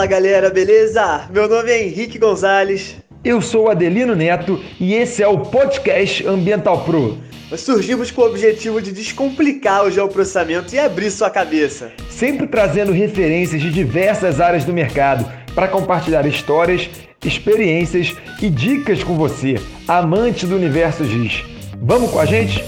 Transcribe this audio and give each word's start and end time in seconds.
Fala 0.00 0.08
galera, 0.08 0.48
beleza? 0.48 1.28
Meu 1.30 1.46
nome 1.46 1.70
é 1.70 1.84
Henrique 1.84 2.18
Gonzalez. 2.18 2.96
Eu 3.22 3.42
sou 3.42 3.70
Adelino 3.70 4.16
Neto 4.16 4.58
e 4.80 4.94
esse 4.94 5.22
é 5.22 5.28
o 5.28 5.40
podcast 5.40 6.26
Ambiental 6.26 6.84
Pro. 6.84 7.18
Nós 7.50 7.60
surgimos 7.60 8.10
com 8.10 8.22
o 8.22 8.24
objetivo 8.24 8.80
de 8.80 8.92
descomplicar 8.92 9.84
o 9.84 9.90
geoprocessamento 9.90 10.74
e 10.74 10.78
abrir 10.78 11.10
sua 11.10 11.28
cabeça. 11.28 11.92
Sempre 12.08 12.46
trazendo 12.46 12.92
referências 12.92 13.60
de 13.60 13.70
diversas 13.70 14.40
áreas 14.40 14.64
do 14.64 14.72
mercado 14.72 15.30
para 15.54 15.68
compartilhar 15.68 16.24
histórias, 16.24 16.88
experiências 17.22 18.16
e 18.40 18.48
dicas 18.48 19.04
com 19.04 19.18
você, 19.18 19.56
amante 19.86 20.46
do 20.46 20.56
universo 20.56 21.04
GIS. 21.04 21.44
Vamos 21.78 22.10
com 22.10 22.20
a 22.20 22.24
gente? 22.24 22.64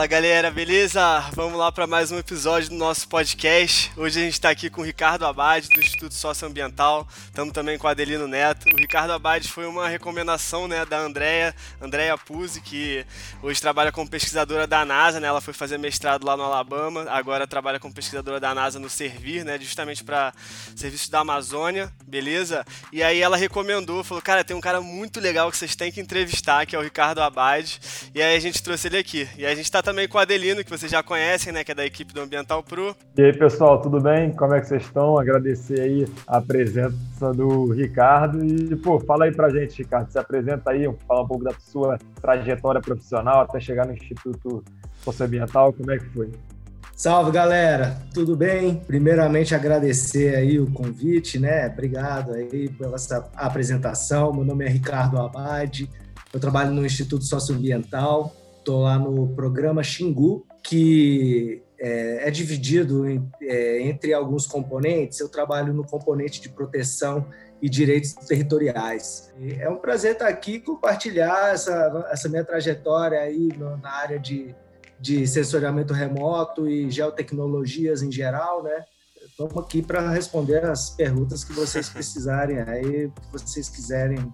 Fala 0.00 0.08
galera, 0.08 0.50
beleza? 0.50 1.20
Vamos 1.34 1.58
lá 1.58 1.70
para 1.70 1.86
mais 1.86 2.10
um 2.10 2.18
episódio 2.18 2.70
do 2.70 2.74
nosso 2.74 3.06
podcast. 3.06 3.92
Hoje 3.98 4.18
a 4.18 4.24
gente 4.24 4.32
está 4.32 4.48
aqui 4.48 4.70
com 4.70 4.80
o 4.80 4.84
Ricardo 4.84 5.26
Abad, 5.26 5.68
do 5.68 5.78
Instituto 5.78 6.14
Socioambiental. 6.14 7.06
Estamos 7.26 7.52
também 7.52 7.76
com 7.76 7.86
o 7.86 7.90
Adelino 7.90 8.26
Neto. 8.26 8.64
O 8.72 8.78
Ricardo 8.78 9.12
Abad 9.12 9.46
foi 9.46 9.66
uma 9.66 9.86
recomendação 9.88 10.66
né, 10.66 10.86
da 10.86 10.98
Andrea, 11.00 11.54
Andrea 11.82 12.16
Puzzi, 12.16 12.62
que 12.62 13.04
hoje 13.42 13.60
trabalha 13.60 13.92
como 13.92 14.08
pesquisadora 14.08 14.66
da 14.66 14.86
NASA. 14.86 15.20
Né? 15.20 15.28
Ela 15.28 15.42
foi 15.42 15.52
fazer 15.52 15.76
mestrado 15.76 16.24
lá 16.24 16.34
no 16.34 16.44
Alabama, 16.44 17.04
agora 17.10 17.46
trabalha 17.46 17.78
como 17.78 17.92
pesquisadora 17.92 18.40
da 18.40 18.54
NASA 18.54 18.78
no 18.78 18.88
Servir, 18.88 19.44
né? 19.44 19.58
justamente 19.60 20.02
para 20.02 20.32
serviço 20.74 21.10
da 21.10 21.18
Amazônia, 21.18 21.92
beleza? 22.06 22.64
E 22.90 23.02
aí 23.02 23.20
ela 23.20 23.36
recomendou, 23.36 24.02
falou: 24.02 24.22
Cara, 24.22 24.42
tem 24.42 24.56
um 24.56 24.62
cara 24.62 24.80
muito 24.80 25.20
legal 25.20 25.50
que 25.50 25.58
vocês 25.58 25.76
têm 25.76 25.92
que 25.92 26.00
entrevistar, 26.00 26.64
que 26.64 26.74
é 26.74 26.78
o 26.78 26.82
Ricardo 26.82 27.20
Abad. 27.20 27.78
E 28.14 28.22
aí 28.22 28.34
a 28.34 28.40
gente 28.40 28.62
trouxe 28.62 28.88
ele 28.88 28.96
aqui. 28.96 29.28
E 29.36 29.44
a 29.44 29.54
gente 29.54 29.66
está 29.66 29.89
também 29.90 30.06
com 30.06 30.18
o 30.18 30.20
Adelino, 30.20 30.62
que 30.62 30.70
vocês 30.70 30.90
já 30.90 31.02
conhecem, 31.02 31.52
né? 31.52 31.64
Que 31.64 31.72
é 31.72 31.74
da 31.74 31.84
equipe 31.84 32.14
do 32.14 32.20
Ambiental 32.20 32.62
Pro. 32.62 32.94
E 33.18 33.22
aí, 33.22 33.32
pessoal, 33.32 33.82
tudo 33.82 34.00
bem? 34.00 34.30
Como 34.30 34.54
é 34.54 34.60
que 34.60 34.68
vocês 34.68 34.84
estão? 34.84 35.18
Agradecer 35.18 35.80
aí 35.80 36.06
a 36.28 36.40
presença 36.40 37.32
do 37.34 37.72
Ricardo. 37.72 38.44
E, 38.44 38.76
pô, 38.76 39.00
fala 39.00 39.24
aí 39.24 39.32
pra 39.32 39.50
gente, 39.50 39.78
Ricardo. 39.78 40.08
Se 40.12 40.16
apresenta 40.16 40.70
aí, 40.70 40.88
fala 41.08 41.22
um 41.22 41.26
pouco 41.26 41.42
da 41.42 41.52
sua 41.58 41.98
trajetória 42.22 42.80
profissional 42.80 43.40
até 43.40 43.58
chegar 43.58 43.84
no 43.84 43.92
Instituto 43.92 44.62
Socioambiental. 45.02 45.72
Como 45.72 45.90
é 45.90 45.98
que 45.98 46.04
foi? 46.10 46.30
Salve, 46.94 47.32
galera! 47.32 48.00
Tudo 48.14 48.36
bem? 48.36 48.76
Primeiramente, 48.76 49.56
agradecer 49.56 50.36
aí 50.36 50.60
o 50.60 50.70
convite, 50.70 51.36
né? 51.36 51.66
Obrigado 51.66 52.32
aí 52.34 52.68
pela 52.68 52.94
essa 52.94 53.28
apresentação. 53.34 54.32
Meu 54.32 54.44
nome 54.44 54.64
é 54.64 54.68
Ricardo 54.68 55.18
Abad, 55.18 55.88
eu 56.32 56.38
trabalho 56.38 56.70
no 56.70 56.86
Instituto 56.86 57.24
Socioambiental, 57.24 58.32
Estou 58.60 58.82
lá 58.82 58.98
no 58.98 59.26
programa 59.28 59.82
Xingu, 59.82 60.46
que 60.62 61.62
é, 61.78 62.28
é 62.28 62.30
dividido 62.30 63.08
em, 63.08 63.26
é, 63.40 63.80
entre 63.80 64.12
alguns 64.12 64.46
componentes. 64.46 65.18
Eu 65.18 65.30
trabalho 65.30 65.72
no 65.72 65.82
componente 65.82 66.42
de 66.42 66.50
proteção 66.50 67.26
e 67.62 67.70
direitos 67.70 68.12
territoriais. 68.12 69.32
E 69.38 69.54
é 69.54 69.68
um 69.68 69.76
prazer 69.76 70.12
estar 70.12 70.28
aqui 70.28 70.60
compartilhar 70.60 71.54
essa, 71.54 72.06
essa 72.10 72.28
minha 72.28 72.44
trajetória 72.44 73.18
aí 73.18 73.48
no, 73.56 73.78
na 73.78 73.90
área 73.90 74.18
de, 74.18 74.54
de 75.00 75.26
sensoriamento 75.26 75.94
remoto 75.94 76.68
e 76.68 76.90
geotecnologias 76.90 78.02
em 78.02 78.12
geral, 78.12 78.62
né? 78.62 78.84
Estamos 79.22 79.56
aqui 79.56 79.80
para 79.80 80.10
responder 80.10 80.66
as 80.66 80.90
perguntas 80.90 81.44
que 81.44 81.54
vocês 81.54 81.88
precisarem 81.90 82.60
aí, 82.60 83.08
que 83.08 83.32
vocês 83.32 83.70
quiserem 83.70 84.30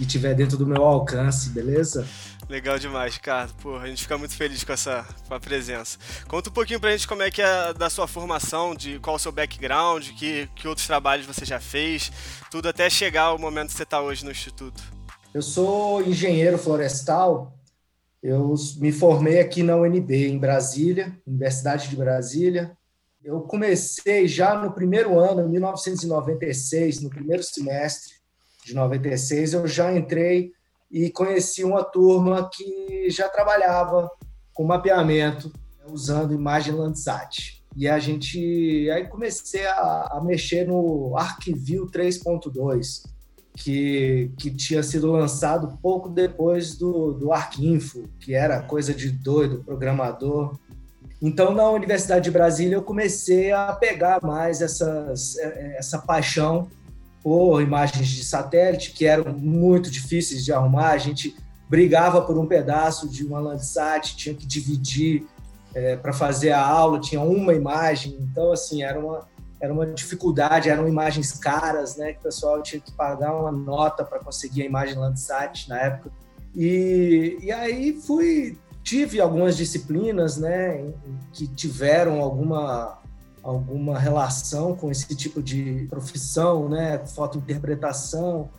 e 0.00 0.06
tiver 0.06 0.34
dentro 0.34 0.56
do 0.56 0.66
meu 0.66 0.82
alcance, 0.82 1.50
beleza? 1.50 2.06
Legal 2.48 2.78
demais, 2.78 3.14
Ricardo. 3.14 3.54
Pô, 3.62 3.76
a 3.76 3.86
gente 3.86 4.02
fica 4.02 4.18
muito 4.18 4.34
feliz 4.34 4.64
com 4.64 4.72
essa 4.72 5.06
com 5.28 5.34
a 5.34 5.40
presença. 5.40 5.98
Conta 6.28 6.50
um 6.50 6.52
pouquinho 6.52 6.80
pra 6.80 6.90
gente 6.90 7.06
como 7.06 7.22
é 7.22 7.30
que 7.30 7.40
é 7.40 7.72
da 7.72 7.88
sua 7.88 8.06
formação, 8.06 8.74
de 8.74 8.98
qual 8.98 9.16
o 9.16 9.18
seu 9.18 9.32
background, 9.32 10.08
que, 10.10 10.48
que 10.54 10.66
outros 10.66 10.86
trabalhos 10.86 11.26
você 11.26 11.44
já 11.44 11.60
fez, 11.60 12.10
tudo 12.50 12.68
até 12.68 12.90
chegar 12.90 13.24
ao 13.24 13.38
momento 13.38 13.68
que 13.68 13.76
você 13.76 13.84
está 13.84 14.00
hoje 14.00 14.24
no 14.24 14.30
Instituto. 14.30 14.82
Eu 15.32 15.42
sou 15.42 16.02
engenheiro 16.02 16.58
florestal. 16.58 17.58
Eu 18.22 18.54
me 18.76 18.92
formei 18.92 19.40
aqui 19.40 19.62
na 19.62 19.76
UNB, 19.76 20.28
em 20.28 20.38
Brasília, 20.38 21.16
Universidade 21.26 21.88
de 21.88 21.96
Brasília. 21.96 22.76
Eu 23.24 23.40
comecei 23.40 24.28
já 24.28 24.54
no 24.54 24.72
primeiro 24.72 25.18
ano, 25.18 25.42
em 25.42 25.48
1996, 25.48 27.00
no 27.00 27.10
primeiro 27.10 27.42
semestre 27.42 28.21
de 28.64 28.74
96, 28.74 29.54
eu 29.54 29.66
já 29.66 29.92
entrei 29.96 30.52
e 30.90 31.10
conheci 31.10 31.64
uma 31.64 31.82
turma 31.82 32.48
que 32.52 33.08
já 33.10 33.28
trabalhava 33.28 34.10
com 34.52 34.64
mapeamento 34.64 35.52
usando 35.86 36.34
imagem 36.34 36.74
Landsat. 36.74 37.62
E 37.74 37.88
a 37.88 37.98
gente 37.98 38.90
aí 38.90 39.06
comecei 39.08 39.66
a, 39.66 40.10
a 40.12 40.20
mexer 40.22 40.66
no 40.66 41.16
Arquivio 41.16 41.86
3.2, 41.86 43.04
que, 43.54 44.30
que 44.38 44.50
tinha 44.50 44.82
sido 44.82 45.10
lançado 45.10 45.78
pouco 45.82 46.08
depois 46.08 46.76
do, 46.76 47.12
do 47.12 47.32
Arquinfo, 47.32 48.08
que 48.20 48.34
era 48.34 48.62
coisa 48.62 48.92
de 48.92 49.10
doido, 49.10 49.64
programador. 49.64 50.58
Então, 51.20 51.54
na 51.54 51.70
Universidade 51.70 52.24
de 52.24 52.30
Brasília, 52.30 52.76
eu 52.76 52.82
comecei 52.82 53.52
a 53.52 53.72
pegar 53.72 54.20
mais 54.22 54.60
essas, 54.60 55.38
essa 55.38 55.98
paixão 55.98 56.68
por 57.22 57.60
imagens 57.60 58.08
de 58.08 58.24
satélite, 58.24 58.92
que 58.92 59.06
eram 59.06 59.32
muito 59.32 59.90
difíceis 59.90 60.44
de 60.44 60.52
arrumar. 60.52 60.90
A 60.90 60.98
gente 60.98 61.36
brigava 61.68 62.22
por 62.22 62.38
um 62.38 62.46
pedaço 62.46 63.08
de 63.08 63.24
uma 63.24 63.38
Landsat, 63.38 64.16
tinha 64.16 64.34
que 64.34 64.46
dividir 64.46 65.26
é, 65.74 65.96
para 65.96 66.12
fazer 66.12 66.50
a 66.50 66.64
aula, 66.64 67.00
tinha 67.00 67.20
uma 67.20 67.54
imagem. 67.54 68.16
Então, 68.20 68.52
assim, 68.52 68.82
era 68.82 68.98
uma, 68.98 69.26
era 69.60 69.72
uma 69.72 69.86
dificuldade, 69.86 70.68
eram 70.68 70.88
imagens 70.88 71.32
caras, 71.32 71.96
né? 71.96 72.12
Que 72.12 72.18
o 72.18 72.22
pessoal 72.22 72.62
tinha 72.62 72.80
que 72.80 72.92
pagar 72.92 73.34
uma 73.34 73.52
nota 73.52 74.04
para 74.04 74.18
conseguir 74.18 74.62
a 74.62 74.66
imagem 74.66 74.96
Landsat 74.96 75.68
na 75.68 75.78
época. 75.78 76.10
E, 76.54 77.38
e 77.40 77.52
aí 77.52 77.92
fui 77.92 78.58
tive 78.82 79.20
algumas 79.20 79.56
disciplinas, 79.56 80.36
né, 80.36 80.92
que 81.32 81.46
tiveram 81.46 82.20
alguma 82.20 82.98
alguma 83.42 83.98
relação 83.98 84.76
com 84.76 84.90
esse 84.90 85.14
tipo 85.14 85.42
de 85.42 85.86
profissão, 85.90 86.68
né, 86.68 86.98
fotointerpretação. 87.06 88.50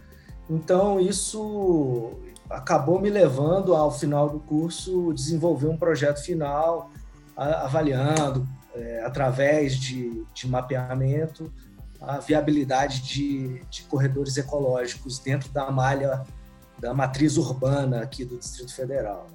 Então 0.50 1.00
isso 1.00 2.12
acabou 2.50 3.00
me 3.00 3.10
levando 3.10 3.76
ao 3.76 3.92
final 3.92 4.30
do 4.30 4.40
curso 4.40 5.14
desenvolver 5.14 5.68
um 5.68 5.78
projeto 5.78 6.22
final 6.22 6.92
avaliando 7.36 8.48
é, 8.76 9.04
através 9.04 9.76
de, 9.76 10.24
de, 10.34 10.48
mapeamento 10.48 11.52
a 12.00 12.20
viabilidade 12.20 13.02
de, 13.02 13.64
de 13.70 13.84
corredores 13.84 14.38
ecológicos 14.38 15.18
dentro 15.18 15.50
da 15.50 15.72
malha 15.72 16.24
da 16.80 16.94
matriz 16.94 17.38
urbana 17.38 18.02
aqui 18.02 18.26
do 18.26 18.38
Distrito 18.38 18.76
Federal. 18.76 19.28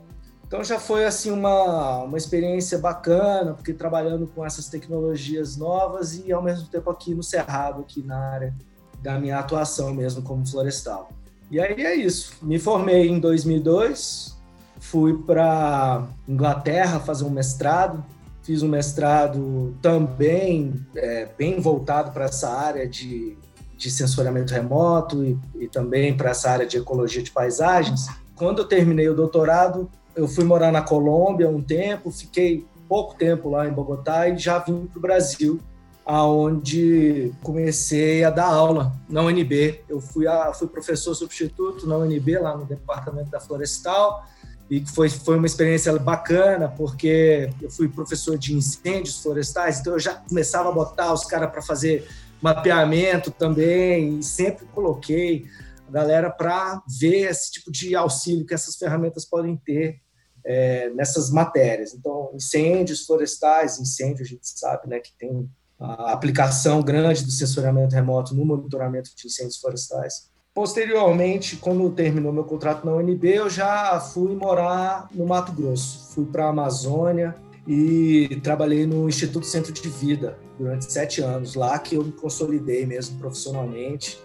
Então 0.48 0.64
já 0.64 0.81
foi 0.81 1.04
assim 1.04 1.31
uma, 1.31 2.04
uma 2.04 2.16
experiência 2.16 2.78
bacana, 2.78 3.53
porque 3.53 3.75
trabalhando 3.75 4.26
com 4.26 4.44
essas 4.44 4.66
tecnologias 4.66 5.59
novas 5.59 6.16
e 6.16 6.32
ao 6.32 6.42
mesmo 6.42 6.66
tempo 6.69 6.88
aqui 6.91 7.14
no 7.14 7.22
Cerrado, 7.22 7.82
aqui 7.82 8.03
na 8.03 8.19
área 8.19 8.54
da 9.03 9.19
minha 9.19 9.38
atuação 9.38 9.92
mesmo 9.92 10.22
como 10.22 10.47
florestal. 10.47 11.10
E 11.50 11.60
aí 11.60 11.84
é 11.84 11.94
isso. 11.94 12.32
Me 12.41 12.59
formei 12.59 13.09
em 13.09 13.20
2002, 13.20 14.38
fui 14.81 15.19
para 15.19 16.06
Inglaterra 16.26 16.98
fazer 16.98 17.25
um 17.25 17.30
mestrado, 17.30 18.03
fiz 18.42 18.62
um 18.62 18.69
mestrado 18.69 19.76
também 19.82 20.75
é, 20.97 21.28
bem 21.36 21.60
voltado 21.60 22.10
para 22.10 22.25
essa 22.25 22.48
área 22.48 22.88
de, 22.88 23.36
de 23.76 23.91
sensoriamento 23.91 24.54
remoto 24.54 25.22
e, 25.22 25.38
e 25.56 25.69
também 25.69 26.16
para 26.16 26.30
essa 26.30 26.50
área 26.50 26.66
de 26.66 26.78
ecologia 26.78 27.22
de 27.22 27.30
paisagens. 27.30 28.06
Quando 28.34 28.60
eu 28.60 28.65
terminei 28.65 29.10
o 29.10 29.15
doutorado, 29.15 29.91
eu 30.18 30.26
fui 30.26 30.42
morar 30.42 30.72
na 30.72 30.82
Colômbia 30.82 31.48
um 31.48 31.62
tempo, 31.62 32.10
fiquei 32.10 32.66
pouco 32.88 33.15
tempo 33.15 33.48
lá 33.48 33.68
em 33.68 33.72
Bogotá 33.72 34.28
e 34.28 34.36
já 34.36 34.59
vim 34.59 34.84
para 34.86 34.98
o 34.98 35.00
Brasil, 35.00 35.60
aonde 36.04 37.32
comecei 37.41 38.24
a 38.24 38.30
dar 38.30 38.47
aula 38.47 38.92
na 39.09 39.22
UNB. 39.22 39.80
Eu 39.88 40.00
fui, 40.00 40.26
a, 40.26 40.53
fui 40.53 40.66
professor 40.66 41.15
substituto 41.15 41.86
na 41.86 41.97
UNB, 41.98 42.36
lá 42.41 42.56
no 42.56 42.65
departamento 42.65 43.30
da 43.30 43.38
Florestal, 43.38 44.24
e 44.68 44.84
foi, 44.84 45.09
foi 45.09 45.36
uma 45.36 45.47
experiência 45.47 45.97
bacana, 46.00 46.66
porque 46.68 47.48
eu 47.62 47.71
fui 47.71 47.88
professor 47.88 48.36
de 48.36 48.53
incêndios 48.53 49.22
florestais, 49.22 49.78
então 49.78 49.92
eu 49.92 50.00
já 50.00 50.14
começava 50.14 50.68
a 50.68 50.72
botar 50.72 51.12
os 51.12 51.24
caras 51.26 51.48
para 51.48 51.62
fazer 51.62 52.09
mapeamento 52.42 53.30
também, 53.30 54.18
e 54.18 54.22
sempre 54.24 54.66
coloquei 54.74 55.44
a 55.86 55.92
galera 55.92 56.28
para 56.28 56.82
ver 57.00 57.30
esse 57.30 57.53
tipo 57.53 57.71
de 57.71 57.94
auxílio 57.94 58.44
que 58.44 58.53
essas 58.53 58.74
ferramentas 58.74 59.24
podem 59.24 59.56
ter 59.56 60.00
é, 60.48 60.89
nessas 60.95 61.30
matérias. 61.30 61.92
Então, 61.92 62.30
incêndios 62.33 63.04
florestais, 63.04 63.78
incêndio, 63.78 64.24
a 64.24 64.27
gente 64.27 64.48
sabe 64.48 64.89
né, 64.89 64.98
que 64.98 65.12
tem 65.18 65.47
a 65.78 66.10
aplicação 66.10 66.80
grande 66.80 67.22
do 67.22 67.30
sensoriamento 67.30 67.95
remoto 67.95 68.34
no 68.34 68.47
monitoramento 68.47 69.10
de 69.15 69.27
incêndios 69.27 69.59
florestais. 69.59 70.30
posteriormente, 70.54 71.56
quando 71.56 71.89
terminou 71.91 72.33
meu 72.33 72.45
contrato 72.45 72.84
na 72.84 72.92
UNB, 72.92 73.24
eu 73.28 73.50
já 73.50 74.00
fui 74.00 74.34
morar 74.34 75.06
no 75.15 75.27
Mato 75.27 75.53
Grosso. 75.53 76.15
Fui 76.15 76.24
para 76.24 76.47
a 76.47 76.48
Amazônia 76.48 77.34
e 77.66 78.41
trabalhei 78.42 78.86
no 78.86 79.06
Instituto 79.06 79.47
Centro 79.47 79.72
de 79.72 79.89
Vida 79.89 80.36
durante 80.59 80.91
sete 80.91 81.21
anos. 81.21 81.54
Lá 81.54 81.78
que 81.78 81.95
eu 81.95 82.03
me 82.03 82.10
consolidei 82.10 82.86
mesmo 82.86 83.18
profissionalmente, 83.18 84.18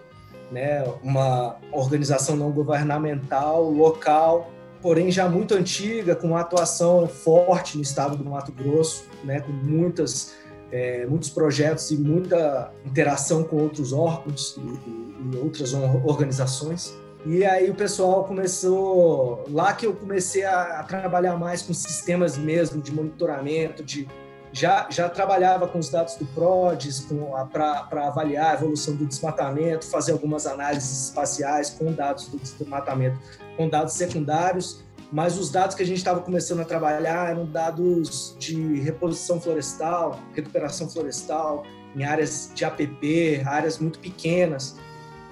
né? 0.51 0.83
Uma 1.03 1.57
organização 1.71 2.35
não 2.35 2.51
governamental 2.51 3.69
local, 3.69 4.49
porém 4.83 5.09
já 5.09 5.29
muito 5.29 5.55
antiga, 5.55 6.13
com 6.13 6.27
uma 6.27 6.41
atuação 6.41 7.07
forte 7.07 7.77
no 7.77 7.81
estado 7.81 8.17
do 8.17 8.29
Mato 8.29 8.51
Grosso, 8.51 9.05
né? 9.23 9.39
Com 9.39 9.53
muitas 9.53 10.33
é, 10.73 11.05
muitos 11.05 11.29
projetos 11.29 11.89
e 11.91 11.97
muita 11.97 12.71
interação 12.83 13.43
com 13.43 13.57
outros 13.57 13.93
órgãos 13.93 14.57
e, 14.57 15.31
e, 15.31 15.37
outras 15.37 15.73
organizações. 15.73 16.93
E 17.25 17.45
aí 17.45 17.69
o 17.69 17.75
pessoal 17.75 18.25
começou, 18.25 19.45
lá 19.49 19.73
que 19.73 19.85
eu 19.85 19.93
comecei 19.93 20.43
a, 20.43 20.79
a 20.79 20.83
trabalhar 20.83 21.37
mais 21.37 21.61
com 21.61 21.73
sistemas 21.73 22.37
mesmo 22.37 22.81
de 22.81 22.91
monitoramento, 22.91 23.83
de 23.83 24.07
já, 24.51 24.87
já 24.89 25.09
trabalhava 25.09 25.67
com 25.67 25.79
os 25.79 25.89
dados 25.89 26.15
do 26.15 26.25
PRODES 26.27 27.07
para 27.51 28.07
avaliar 28.07 28.51
a 28.51 28.53
evolução 28.53 28.95
do 28.95 29.05
desmatamento, 29.05 29.85
fazer 29.85 30.11
algumas 30.11 30.45
análises 30.45 31.05
espaciais 31.07 31.71
com 31.71 31.91
dados 31.91 32.27
do 32.27 32.37
desmatamento, 32.37 33.17
com 33.55 33.69
dados 33.69 33.93
secundários, 33.93 34.83
mas 35.11 35.37
os 35.37 35.51
dados 35.51 35.75
que 35.75 35.83
a 35.83 35.85
gente 35.85 35.97
estava 35.97 36.21
começando 36.21 36.61
a 36.61 36.65
trabalhar 36.65 37.29
eram 37.29 37.45
dados 37.45 38.35
de 38.39 38.79
reposição 38.79 39.39
florestal, 39.39 40.19
recuperação 40.33 40.89
florestal, 40.89 41.63
em 41.95 42.03
áreas 42.03 42.51
de 42.55 42.65
APP, 42.65 43.43
áreas 43.45 43.77
muito 43.77 43.99
pequenas, 43.99 44.75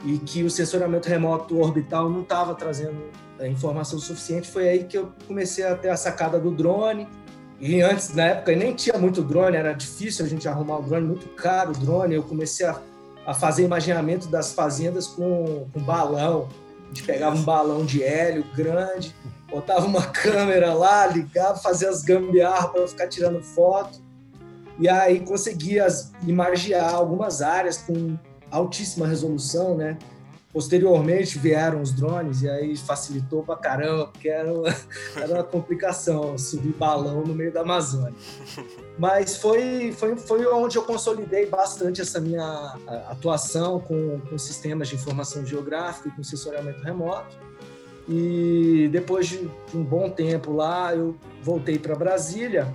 e 0.06 0.18
que 0.20 0.44
o 0.44 0.50
sensoramento 0.50 1.10
remoto 1.10 1.60
orbital 1.60 2.10
não 2.10 2.22
estava 2.22 2.54
trazendo 2.56 3.02
informação 3.48 4.00
suficiente. 4.00 4.50
Foi 4.50 4.68
aí 4.68 4.84
que 4.84 4.98
eu 4.98 5.12
comecei 5.28 5.66
a 5.66 5.76
ter 5.76 5.90
a 5.90 5.98
sacada 5.98 6.40
do 6.40 6.52
drone. 6.52 7.08
E 7.60 7.82
antes, 7.82 8.14
na 8.14 8.26
época, 8.26 8.56
nem 8.56 8.74
tinha 8.74 8.98
muito 8.98 9.22
drone, 9.22 9.56
era 9.56 9.74
difícil 9.74 10.26
a 10.26 10.28
gente 10.28 10.48
arrumar 10.48 10.80
o 10.80 10.82
drone, 10.84 11.06
muito 11.06 11.28
caro 11.30 11.72
o 11.72 11.74
drone. 11.74 12.16
Eu 12.16 12.24
comecei 12.24 12.66
a, 12.66 12.80
a 13.26 13.34
fazer 13.34 13.64
imaginamento 13.64 14.28
das 14.28 14.54
fazendas 14.54 15.08
com, 15.08 15.68
com 15.72 15.80
balão. 15.80 16.50
Gente 16.92 17.04
pegava 17.04 17.36
um 17.38 17.44
balão 17.44 17.86
de 17.86 18.04
hélio 18.04 18.44
grande, 18.54 19.16
botava 19.50 19.86
uma 19.86 20.06
câmera 20.12 20.74
lá, 20.74 21.08
ligava, 21.08 21.58
fazia 21.58 21.90
as 21.90 22.04
gambiarras 22.04 22.70
para 22.72 22.88
ficar 22.88 23.08
tirando 23.08 23.42
foto. 23.42 24.02
E 24.78 24.90
aí 24.90 25.22
conseguia 25.22 25.88
imagiar 26.28 26.92
algumas 26.92 27.42
áreas 27.42 27.78
com 27.78 28.18
altíssima 28.50 29.08
resolução, 29.08 29.78
né? 29.78 29.98
Posteriormente 30.54 31.40
vieram 31.40 31.82
os 31.82 31.94
drones 31.94 32.42
e 32.42 32.50
aí 32.50 32.76
facilitou 32.76 33.42
pra 33.42 33.56
caramba, 33.56 34.08
porque 34.08 34.28
era 34.28 34.52
uma, 34.54 34.68
era 35.16 35.34
uma 35.34 35.44
complicação 35.44 36.38
subir 36.38 36.74
balão 36.74 37.22
no 37.22 37.34
meio 37.34 37.54
da 37.54 37.62
Amazônia. 37.62 38.14
Mas 38.98 39.38
foi, 39.38 39.94
foi, 39.94 40.18
foi 40.18 40.46
onde 40.48 40.78
eu 40.78 40.84
consolidei 40.84 41.46
bastante 41.46 42.02
essa 42.02 42.20
minha 42.20 42.76
atuação 43.10 43.80
com, 43.80 44.20
com 44.30 44.38
sistemas 44.38 44.90
de 44.90 44.96
informação 44.96 45.46
geográfica 45.46 46.10
e 46.10 46.12
com 46.12 46.24
sensoriamento 46.24 46.82
remoto. 46.84 47.36
E 48.10 48.90
depois 48.92 49.28
de 49.28 49.50
um 49.74 49.84
bom 49.84 50.10
tempo 50.10 50.52
lá, 50.52 50.94
eu 50.94 51.16
voltei 51.42 51.80
para 51.80 51.96
Brasília, 51.96 52.72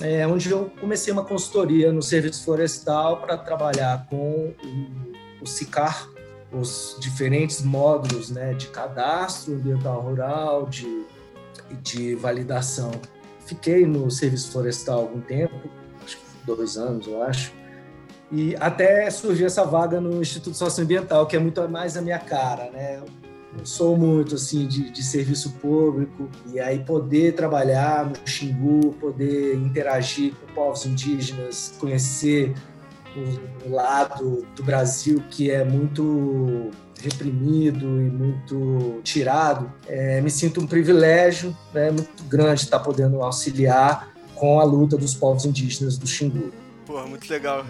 é, 0.00 0.26
onde 0.26 0.50
eu 0.50 0.70
comecei 0.80 1.12
uma 1.12 1.24
consultoria 1.24 1.92
no 1.92 2.02
serviço 2.02 2.44
florestal 2.44 3.20
para 3.20 3.36
trabalhar 3.36 4.06
com 4.08 4.54
o, 4.64 5.42
o 5.42 5.46
SICAR, 5.46 6.08
os 6.52 6.96
diferentes 7.00 7.62
módulos 7.62 8.30
né, 8.30 8.54
de 8.54 8.68
cadastro 8.68 9.54
ambiental 9.54 10.00
rural, 10.00 10.66
de, 10.66 11.04
de 11.82 12.14
validação. 12.14 12.90
Fiquei 13.46 13.86
no 13.86 14.10
serviço 14.10 14.52
florestal 14.52 15.00
algum 15.00 15.20
tempo, 15.20 15.54
acho 16.04 16.16
que 16.16 16.24
dois 16.44 16.76
anos, 16.76 17.06
eu 17.06 17.22
acho, 17.22 17.52
e 18.32 18.54
até 18.60 19.10
surgiu 19.10 19.46
essa 19.46 19.64
vaga 19.64 20.00
no 20.00 20.22
Instituto 20.22 20.56
Socioambiental, 20.56 21.26
que 21.26 21.34
é 21.34 21.38
muito 21.38 21.66
mais 21.68 21.96
a 21.96 22.02
minha 22.02 22.18
cara, 22.18 22.70
né? 22.70 23.02
Eu 23.58 23.66
sou 23.66 23.96
muito 23.96 24.36
assim 24.36 24.68
de, 24.68 24.90
de, 24.90 25.02
serviço 25.02 25.50
público 25.54 26.28
e 26.52 26.60
aí 26.60 26.78
poder 26.84 27.34
trabalhar 27.34 28.06
no 28.06 28.14
Xingu, 28.24 28.92
poder 29.00 29.56
interagir 29.56 30.32
com 30.34 30.54
povos 30.54 30.86
indígenas, 30.86 31.74
conhecer 31.80 32.54
o 33.66 33.70
lado 33.70 34.46
do 34.54 34.62
Brasil 34.62 35.22
que 35.30 35.50
é 35.50 35.64
muito 35.64 36.70
reprimido 37.02 37.86
e 38.00 38.10
muito 38.10 39.00
tirado, 39.02 39.72
é, 39.88 40.20
me 40.20 40.30
sinto 40.30 40.60
um 40.60 40.66
privilégio 40.66 41.56
né, 41.72 41.90
muito 41.90 42.24
grande 42.24 42.62
estar 42.62 42.78
podendo 42.80 43.22
auxiliar 43.22 44.10
com 44.34 44.60
a 44.60 44.64
luta 44.64 44.96
dos 44.96 45.14
povos 45.14 45.44
indígenas 45.44 45.98
do 45.98 46.06
Xingu. 46.06 46.52
Porra, 46.90 47.06
muito 47.06 47.30
legal. 47.30 47.64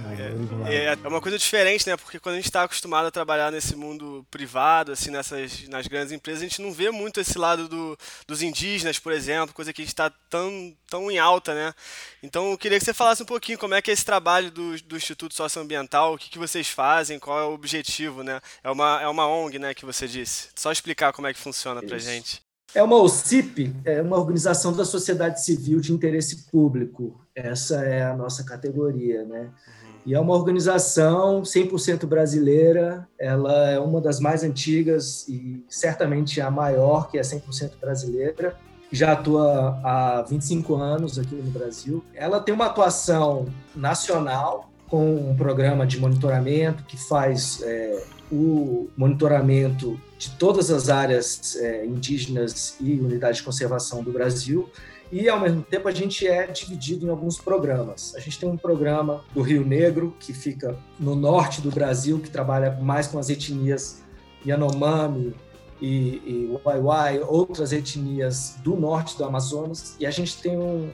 É, 0.67 0.75
é, 0.75 0.85
é, 1.05 1.09
uma 1.09 1.21
coisa 1.21 1.37
diferente, 1.37 1.87
né? 1.87 1.95
Porque 1.95 2.19
quando 2.19 2.37
a 2.37 2.39
gente 2.39 2.47
está 2.47 2.63
acostumado 2.63 3.05
a 3.05 3.11
trabalhar 3.11 3.53
nesse 3.53 3.77
mundo 3.77 4.27
privado, 4.31 4.93
assim, 4.93 5.11
nessas, 5.11 5.69
nas 5.69 5.87
grandes 5.87 6.11
empresas, 6.11 6.41
a 6.41 6.47
gente 6.47 6.63
não 6.63 6.73
vê 6.73 6.91
muito 6.91 7.21
esse 7.21 7.37
lado 7.37 7.69
do, 7.69 7.99
dos 8.27 8.41
indígenas, 8.41 8.99
por 8.99 9.13
exemplo, 9.13 9.55
coisa 9.55 9.75
que 9.75 9.83
está 9.83 10.09
tão, 10.31 10.75
tão 10.89 11.11
em 11.11 11.19
alta, 11.19 11.55
né? 11.55 11.75
Então 12.23 12.51
eu 12.51 12.57
queria 12.57 12.79
que 12.79 12.85
você 12.87 12.95
falasse 12.95 13.23
um 13.23 13.27
pouquinho 13.27 13.59
como 13.59 13.75
é 13.75 13.83
que 13.83 13.91
é 13.91 13.93
esse 13.95 14.07
trabalho 14.07 14.51
do, 14.51 14.81
do 14.85 14.97
Instituto 14.97 15.35
Socioambiental, 15.35 16.15
o 16.15 16.19
que, 16.19 16.31
que 16.31 16.39
vocês 16.39 16.71
fazem, 16.71 17.19
qual 17.19 17.39
é 17.39 17.45
o 17.45 17.53
objetivo, 17.53 18.23
né? 18.23 18.41
É 18.65 18.71
uma, 18.71 19.03
é 19.03 19.09
uma 19.09 19.27
ONG, 19.27 19.59
né, 19.59 19.75
que 19.75 19.85
você 19.85 20.09
disse. 20.09 20.49
Só 20.57 20.73
explicar 20.73 21.13
como 21.13 21.29
é 21.29 21.35
que 21.35 21.39
funciona 21.39 21.81
Isso. 21.81 21.89
pra 21.89 21.99
gente. 21.99 22.50
É 22.75 22.83
uma 22.83 22.97
OCIP, 22.97 23.75
é 23.85 24.01
uma 24.01 24.17
organização 24.17 24.73
da 24.73 24.85
sociedade 24.85 25.43
civil 25.45 25.81
de 25.81 25.93
interesse 25.93 26.49
público. 26.51 27.21
Essa 27.35 27.85
é 27.85 28.05
a 28.05 28.17
nossa 28.17 28.45
categoria, 28.45 29.25
né? 29.25 29.41
Uhum. 29.41 29.91
E 30.07 30.15
é 30.15 30.21
uma 30.21 30.35
organização 30.35 31.43
100% 31.43 32.07
brasileira, 32.07 33.09
ela 33.19 33.71
é 33.71 33.79
uma 33.79 34.01
das 34.01 34.21
mais 34.21 34.45
antigas 34.45 35.27
e 35.29 35.65
certamente 35.69 36.41
a 36.41 36.51
maior, 36.51 37.11
que 37.11 37.19
é 37.19 37.23
100% 37.23 37.73
brasileira. 37.81 38.57
Já 38.93 39.13
atua 39.13 39.81
há 39.85 40.23
25 40.23 40.75
anos 40.77 41.19
aqui 41.19 41.35
no 41.35 41.51
Brasil. 41.51 42.05
Ela 42.15 42.41
tem 42.41 42.55
uma 42.55 42.67
atuação 42.67 43.47
nacional 43.75 44.71
com 44.89 45.31
um 45.31 45.37
programa 45.37 45.87
de 45.87 45.99
monitoramento 45.99 46.85
que 46.85 46.97
faz 46.97 47.63
é, 47.63 48.03
o 48.31 48.89
monitoramento 48.97 50.01
de 50.19 50.31
todas 50.33 50.71
as 50.71 50.89
áreas 50.89 51.57
é, 51.57 51.85
indígenas 51.85 52.77
e 52.81 52.93
unidades 52.93 53.39
de 53.39 53.43
conservação 53.43 54.03
do 54.03 54.13
Brasil. 54.13 54.69
E, 55.11 55.29
ao 55.29 55.41
mesmo 55.41 55.63
tempo, 55.63 55.89
a 55.89 55.93
gente 55.93 56.27
é 56.27 56.47
dividido 56.47 57.07
em 57.07 57.11
alguns 57.11 57.37
programas. 57.39 58.15
A 58.15 58.21
gente 58.21 58.39
tem 58.39 58.49
um 58.49 58.57
programa 58.57 59.25
do 59.35 59.43
Rio 59.43 59.65
Negro, 59.65 60.15
que 60.21 60.33
fica 60.33 60.77
no 60.99 61.17
norte 61.17 61.61
do 61.61 61.71
Brasil, 61.71 62.21
que 62.21 62.31
trabalha 62.31 62.79
mais 62.81 63.09
com 63.09 63.19
as 63.19 63.29
etnias 63.29 64.03
Yanomami 64.47 65.35
e, 65.81 65.89
e 66.25 66.61
Waiwai, 66.65 67.21
outras 67.21 67.73
etnias 67.73 68.57
do 68.63 68.77
norte 68.77 69.17
do 69.17 69.25
Amazonas. 69.25 69.97
E 69.99 70.07
a 70.07 70.11
gente 70.13 70.41
tem 70.41 70.57
um, 70.57 70.91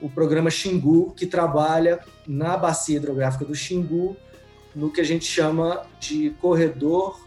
o 0.00 0.08
programa 0.08 0.50
Xingu, 0.50 1.12
que 1.12 1.26
trabalha 1.26 2.00
na 2.26 2.56
bacia 2.56 2.96
hidrográfica 2.96 3.44
do 3.44 3.54
Xingu, 3.54 4.16
no 4.74 4.90
que 4.90 5.00
a 5.00 5.04
gente 5.04 5.24
chama 5.24 5.86
de 5.98 6.30
corredor 6.40 7.20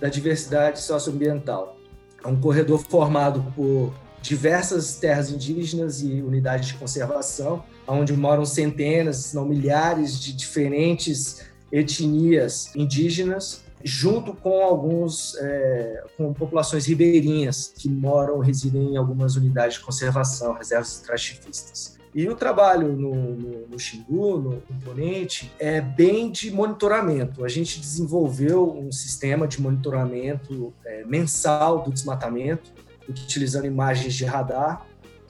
da 0.00 0.08
diversidade 0.08 0.80
socioambiental. 0.80 1.76
É 2.24 2.28
um 2.28 2.40
corredor 2.40 2.78
formado 2.88 3.44
por 3.54 3.92
diversas 4.20 4.96
terras 4.96 5.30
indígenas 5.30 6.02
e 6.02 6.22
unidades 6.22 6.68
de 6.68 6.74
conservação, 6.74 7.64
onde 7.86 8.12
moram 8.12 8.44
centenas, 8.44 9.16
se 9.16 9.34
não 9.34 9.44
milhares 9.44 10.18
de 10.20 10.32
diferentes 10.32 11.44
etnias 11.70 12.74
indígenas, 12.76 13.64
junto 13.82 14.32
com 14.34 14.62
alguns 14.62 15.34
é, 15.36 16.04
com 16.16 16.32
populações 16.32 16.86
ribeirinhas 16.86 17.72
que 17.76 17.88
moram, 17.88 18.38
residem 18.38 18.92
em 18.92 18.96
algumas 18.96 19.34
unidades 19.34 19.78
de 19.78 19.84
conservação, 19.84 20.54
reservas 20.54 20.92
extrativistas. 20.92 21.98
E 22.14 22.28
o 22.28 22.36
trabalho 22.36 22.92
no, 22.92 23.14
no, 23.14 23.66
no 23.68 23.78
Xingu, 23.78 24.38
no 24.38 24.60
componente, 24.60 25.50
é 25.58 25.80
bem 25.80 26.30
de 26.30 26.50
monitoramento. 26.50 27.42
A 27.42 27.48
gente 27.48 27.80
desenvolveu 27.80 28.70
um 28.70 28.92
sistema 28.92 29.48
de 29.48 29.60
monitoramento 29.62 30.74
é, 30.84 31.04
mensal 31.04 31.82
do 31.82 31.90
desmatamento, 31.90 32.70
utilizando 33.08 33.66
imagens 33.66 34.14
de 34.14 34.26
radar. 34.26 34.86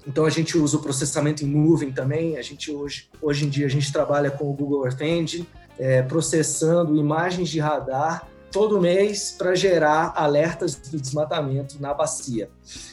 Então 0.06 0.24
a 0.24 0.30
gente 0.30 0.58
usa 0.58 0.76
o 0.76 0.82
processamento 0.82 1.44
em 1.44 1.48
nuvem 1.48 1.92
também. 1.92 2.36
A 2.36 2.42
gente 2.42 2.72
hoje, 2.72 3.08
hoje 3.20 3.46
em 3.46 3.48
dia 3.48 3.66
a 3.66 3.70
gente 3.70 3.92
trabalha 3.92 4.30
com 4.30 4.50
o 4.50 4.52
Google 4.52 4.84
Earth 4.84 5.00
Engine, 5.00 5.46
é, 5.78 6.02
processando 6.02 6.96
imagens 6.96 7.48
de 7.48 7.60
radar 7.60 8.26
todo 8.50 8.80
mês 8.80 9.34
para 9.38 9.54
gerar 9.54 10.12
alertas 10.16 10.74
do 10.74 11.00
desmatamento 11.00 11.80
na 11.80 11.94
bacia. 11.94 12.50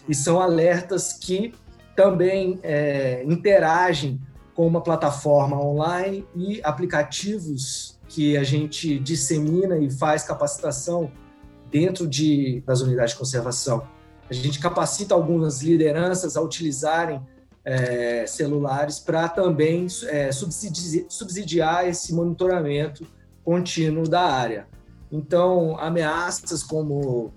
E 0.08 0.14
são 0.14 0.40
alertas 0.40 1.12
que 1.14 1.54
também 2.00 2.58
é, 2.64 3.26
interagem 3.26 4.22
com 4.56 4.66
uma 4.66 4.82
plataforma 4.82 5.62
online 5.62 6.26
e 6.34 6.62
aplicativos 6.64 8.00
que 8.08 8.38
a 8.38 8.44
gente 8.44 8.98
dissemina 9.00 9.78
e 9.78 9.92
faz 9.92 10.24
capacitação 10.24 11.12
dentro 11.70 12.08
de, 12.08 12.64
das 12.66 12.80
unidades 12.80 13.12
de 13.12 13.20
conservação. 13.20 13.86
A 14.30 14.34
gente 14.34 14.60
capacita 14.60 15.14
algumas 15.14 15.62
lideranças 15.62 16.38
a 16.38 16.42
utilizarem 16.42 17.22
é, 17.66 18.26
celulares 18.26 18.98
para 18.98 19.28
também 19.28 19.86
é, 20.08 20.32
subsidiar, 20.32 21.06
subsidiar 21.10 21.86
esse 21.86 22.14
monitoramento 22.14 23.06
contínuo 23.44 24.08
da 24.08 24.22
área. 24.22 24.70
Então, 25.12 25.78
ameaças 25.78 26.64
como 26.64 27.34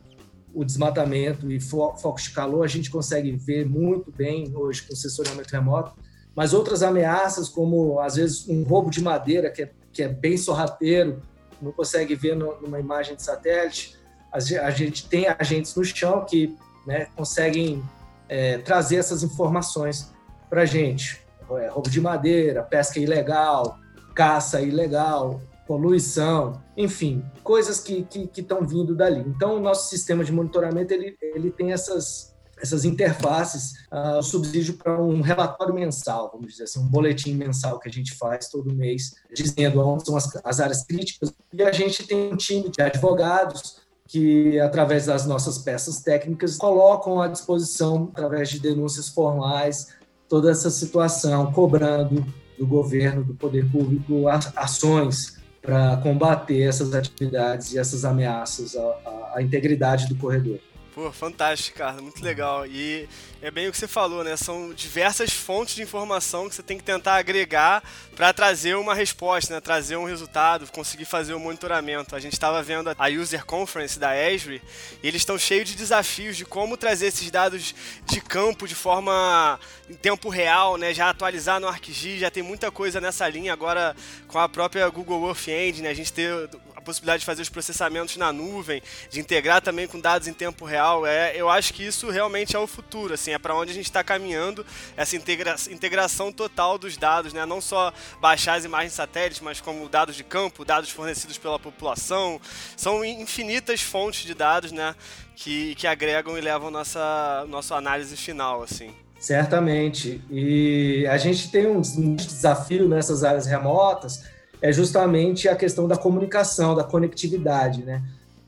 o 0.54 0.64
desmatamento 0.64 1.50
e 1.50 1.60
fo 1.60 1.96
focos 1.96 2.24
de 2.24 2.30
calor 2.30 2.64
a 2.64 2.68
gente 2.68 2.90
consegue 2.90 3.32
ver 3.32 3.66
muito 3.66 4.10
bem 4.10 4.52
hoje 4.54 4.82
com 4.82 4.94
sensoriamento 4.94 5.50
remoto, 5.52 5.94
mas 6.34 6.52
outras 6.52 6.82
ameaças, 6.82 7.48
como 7.48 8.00
às 8.00 8.16
vezes 8.16 8.48
um 8.48 8.62
roubo 8.62 8.90
de 8.90 9.02
madeira, 9.02 9.50
que 9.50 9.62
é, 9.62 9.70
que 9.92 10.02
é 10.02 10.08
bem 10.08 10.36
sorrateiro, 10.36 11.20
não 11.60 11.72
consegue 11.72 12.14
ver 12.14 12.34
no, 12.34 12.60
numa 12.60 12.80
imagem 12.80 13.14
de 13.14 13.22
satélite, 13.22 13.96
a, 14.32 14.38
a 14.38 14.70
gente 14.70 15.08
tem 15.08 15.26
agentes 15.28 15.74
no 15.74 15.84
chão 15.84 16.24
que 16.24 16.56
né, 16.86 17.06
conseguem 17.14 17.82
é, 18.28 18.58
trazer 18.58 18.96
essas 18.96 19.22
informações 19.22 20.12
para 20.48 20.62
a 20.62 20.66
gente. 20.66 21.20
É, 21.50 21.68
roubo 21.68 21.90
de 21.90 22.00
madeira, 22.00 22.62
pesca 22.62 22.98
ilegal, 22.98 23.78
caça 24.14 24.60
ilegal, 24.60 25.40
poluição, 25.72 26.60
enfim, 26.76 27.24
coisas 27.42 27.80
que 27.80 28.06
estão 28.36 28.66
vindo 28.66 28.94
dali. 28.94 29.20
Então, 29.20 29.56
o 29.56 29.60
nosso 29.60 29.88
sistema 29.88 30.22
de 30.22 30.30
monitoramento 30.30 30.92
ele, 30.92 31.16
ele 31.22 31.50
tem 31.50 31.72
essas, 31.72 32.34
essas 32.60 32.84
interfaces, 32.84 33.72
uh, 33.90 34.18
o 34.18 34.22
subsídio 34.22 34.74
para 34.74 35.00
um 35.00 35.22
relatório 35.22 35.72
mensal, 35.72 36.30
vamos 36.30 36.52
dizer 36.52 36.64
assim, 36.64 36.80
um 36.80 36.86
boletim 36.86 37.34
mensal 37.34 37.80
que 37.80 37.88
a 37.88 37.92
gente 37.92 38.14
faz 38.14 38.48
todo 38.48 38.74
mês, 38.74 39.14
dizendo 39.34 39.80
onde 39.80 40.04
são 40.04 40.14
as, 40.14 40.28
as 40.44 40.60
áreas 40.60 40.84
críticas. 40.84 41.32
E 41.50 41.62
a 41.62 41.72
gente 41.72 42.06
tem 42.06 42.30
um 42.30 42.36
time 42.36 42.68
de 42.68 42.82
advogados 42.82 43.80
que, 44.06 44.60
através 44.60 45.06
das 45.06 45.24
nossas 45.24 45.56
peças 45.56 46.00
técnicas, 46.00 46.58
colocam 46.58 47.18
à 47.18 47.28
disposição, 47.28 48.10
através 48.12 48.50
de 48.50 48.60
denúncias 48.60 49.08
formais, 49.08 49.88
toda 50.28 50.50
essa 50.50 50.68
situação, 50.68 51.50
cobrando 51.50 52.26
do 52.58 52.66
governo, 52.66 53.24
do 53.24 53.34
poder 53.34 53.70
público, 53.72 54.28
ações 54.28 55.40
para 55.62 55.96
combater 55.98 56.62
essas 56.62 56.92
atividades 56.92 57.72
e 57.72 57.78
essas 57.78 58.04
ameaças 58.04 58.76
à, 58.76 59.32
à, 59.36 59.42
integridade 59.42 60.08
do 60.08 60.16
corredor. 60.16 60.58
Pô, 60.94 61.10
fantástico, 61.10 61.78
Ricardo, 61.78 62.02
muito 62.02 62.22
legal. 62.22 62.66
E 62.66 63.08
é 63.40 63.50
bem 63.50 63.66
o 63.66 63.72
que 63.72 63.78
você 63.78 63.88
falou, 63.88 64.22
né? 64.22 64.36
São 64.36 64.74
diversas 64.74 65.32
fontes 65.32 65.74
de 65.74 65.80
informação 65.80 66.50
que 66.50 66.54
você 66.54 66.62
tem 66.62 66.76
que 66.76 66.84
tentar 66.84 67.14
agregar 67.14 67.82
para 68.14 68.30
trazer 68.30 68.76
uma 68.76 68.94
resposta, 68.94 69.54
né? 69.54 69.60
Trazer 69.62 69.96
um 69.96 70.04
resultado, 70.04 70.70
conseguir 70.70 71.06
fazer 71.06 71.32
o 71.32 71.38
um 71.38 71.40
monitoramento. 71.40 72.14
A 72.14 72.20
gente 72.20 72.34
estava 72.34 72.62
vendo 72.62 72.90
a 72.90 73.08
User 73.08 73.42
Conference 73.46 73.98
da 73.98 74.14
Esri 74.14 74.60
e 75.02 75.08
eles 75.08 75.22
estão 75.22 75.38
cheios 75.38 75.66
de 75.66 75.76
desafios 75.76 76.36
de 76.36 76.44
como 76.44 76.76
trazer 76.76 77.06
esses 77.06 77.30
dados 77.30 77.74
de 78.04 78.20
campo 78.20 78.68
de 78.68 78.74
forma 78.74 79.58
em 79.88 79.94
tempo 79.94 80.28
real, 80.28 80.76
né? 80.76 80.92
Já 80.92 81.08
atualizar 81.08 81.58
no 81.58 81.68
ArcGIS, 81.68 82.20
já 82.20 82.30
tem 82.30 82.42
muita 82.42 82.70
coisa 82.70 83.00
nessa 83.00 83.26
linha 83.30 83.54
agora 83.54 83.96
com 84.28 84.38
a 84.38 84.46
própria 84.46 84.86
Google 84.90 85.26
Earth 85.26 85.48
Engine, 85.48 85.84
né? 85.84 85.88
A 85.88 85.94
gente 85.94 86.12
ter 86.12 86.50
possibilidade 86.82 87.20
de 87.20 87.26
fazer 87.26 87.42
os 87.42 87.48
processamentos 87.48 88.16
na 88.16 88.32
nuvem, 88.32 88.82
de 89.10 89.20
integrar 89.20 89.60
também 89.60 89.86
com 89.86 90.00
dados 90.00 90.28
em 90.28 90.32
tempo 90.32 90.64
real, 90.64 91.06
é, 91.06 91.34
eu 91.36 91.48
acho 91.48 91.72
que 91.72 91.84
isso 91.84 92.10
realmente 92.10 92.56
é 92.56 92.58
o 92.58 92.66
futuro, 92.66 93.14
assim, 93.14 93.32
é 93.32 93.38
para 93.38 93.54
onde 93.54 93.70
a 93.70 93.74
gente 93.74 93.86
está 93.86 94.02
caminhando, 94.02 94.64
essa 94.96 95.16
integra 95.16 95.56
integração 95.70 96.32
total 96.32 96.78
dos 96.78 96.96
dados, 96.96 97.32
né? 97.32 97.44
não 97.46 97.60
só 97.60 97.92
baixar 98.20 98.54
as 98.54 98.64
imagens 98.64 98.92
satélites, 98.92 99.40
mas 99.40 99.60
como 99.60 99.88
dados 99.88 100.16
de 100.16 100.24
campo, 100.24 100.64
dados 100.64 100.90
fornecidos 100.90 101.38
pela 101.38 101.58
população, 101.58 102.40
são 102.76 103.04
infinitas 103.04 103.80
fontes 103.80 104.24
de 104.24 104.34
dados 104.34 104.72
né? 104.72 104.94
que, 105.36 105.74
que 105.74 105.86
agregam 105.86 106.36
e 106.36 106.40
levam 106.40 106.70
nossa, 106.70 107.44
nossa 107.48 107.74
análise 107.74 108.16
final, 108.16 108.62
assim. 108.62 108.90
Certamente. 109.22 110.20
E 110.30 111.06
a 111.08 111.16
gente 111.16 111.48
tem 111.50 111.66
um 111.66 111.80
desafio 112.16 112.88
nessas 112.88 113.22
áreas 113.22 113.46
remotas, 113.46 114.24
é 114.62 114.72
justamente 114.72 115.48
a 115.48 115.56
questão 115.56 115.88
da 115.88 115.96
comunicação, 115.96 116.74
da 116.74 116.84
conectividade, 116.84 117.82
né? 117.82 118.02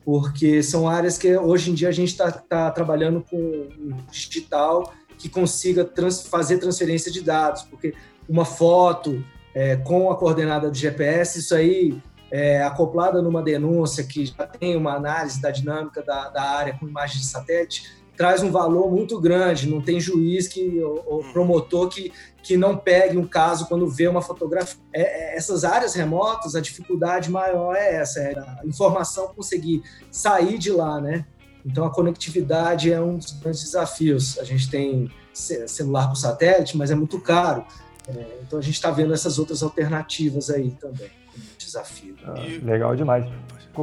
Porque 0.05 0.63
são 0.63 0.89
áreas 0.89 1.19
que 1.19 1.37
hoje 1.37 1.71
em 1.71 1.75
dia 1.75 1.89
a 1.89 1.93
gente 1.93 2.11
está 2.11 2.31
tá 2.31 2.71
trabalhando 2.71 3.23
com 3.29 3.69
digital 4.11 4.93
que 5.19 5.29
consiga 5.29 5.85
trans, 5.85 6.27
fazer 6.27 6.59
transferência 6.59 7.11
de 7.11 7.21
dados, 7.21 7.63
porque 7.63 7.95
uma 8.29 8.45
foto 8.45 9.25
é, 9.55 9.77
com 9.77 10.11
a 10.11 10.17
coordenada 10.17 10.71
do 10.71 10.77
GPS, 10.77 11.41
isso 11.41 11.55
aí 11.55 12.01
é, 12.31 12.63
acoplada 12.63 13.23
numa 13.23 13.43
denúncia 13.43 14.05
que 14.05 14.27
já 14.27 14.47
tem 14.47 14.77
uma 14.77 14.95
análise 14.95 15.41
da 15.41 15.51
dinâmica 15.51 16.03
da, 16.03 16.29
da 16.29 16.43
área 16.43 16.77
com 16.79 16.89
imagens 16.89 17.21
de 17.21 17.27
satélite, 17.27 18.04
traz 18.17 18.43
um 18.43 18.51
valor 18.51 18.91
muito 18.91 19.21
grande. 19.21 19.69
Não 19.69 19.81
tem 19.81 20.01
juiz 20.01 20.49
que 20.49 20.83
ou, 20.83 21.23
uhum. 21.23 21.33
promotor 21.33 21.89
que, 21.89 22.13
que 22.43 22.57
não 22.57 22.77
pegue 22.77 23.17
um 23.17 23.27
caso 23.27 23.67
quando 23.67 23.89
vê 23.89 24.07
uma 24.09 24.23
fotografia. 24.23 24.81
É, 24.93 25.03
é, 25.03 25.37
essas 25.37 25.65
áreas 25.65 25.95
remotas, 25.95 26.55
a 26.55 26.61
dificuldade 26.61 27.31
maior 27.31 27.75
é 27.75 27.97
essa, 27.97 28.21
é 28.21 28.39
a 28.39 28.61
informação 28.65 29.29
conseguir 29.35 29.83
sair 30.11 30.59
de 30.59 30.71
lá, 30.71 31.01
né? 31.01 31.25
Então 31.65 31.85
a 31.85 31.91
conectividade 31.91 32.93
é 32.93 33.01
um 33.01 33.17
dos 33.17 33.33
grandes 33.33 33.63
desafios. 33.63 34.39
A 34.39 34.45
gente 34.45 34.71
tem 34.71 35.11
celular 35.33 36.09
por 36.09 36.17
satélite, 36.17 36.77
mas 36.77 36.91
é 36.91 36.95
muito 36.95 37.21
caro. 37.21 37.65
É, 38.07 38.39
então 38.43 38.59
a 38.59 38.63
gente 38.63 38.75
está 38.75 38.91
vendo 38.91 39.15
essas 39.15 39.39
outras 39.39 39.63
alternativas 39.63 40.51
aí 40.51 40.73
também, 40.73 41.11
desafio. 41.59 42.17
Ah, 42.25 42.35
legal 42.63 42.95
demais. 42.95 43.25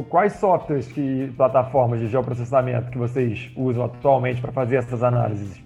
Quais 0.08 0.34
softwares 0.34 0.88
e 0.96 1.30
plataformas 1.36 2.00
de 2.00 2.08
geoprocessamento 2.08 2.90
que 2.90 2.96
vocês 2.96 3.50
usam 3.54 3.84
atualmente 3.84 4.40
para 4.40 4.50
fazer 4.50 4.76
essas 4.76 5.02
análises? 5.02 5.60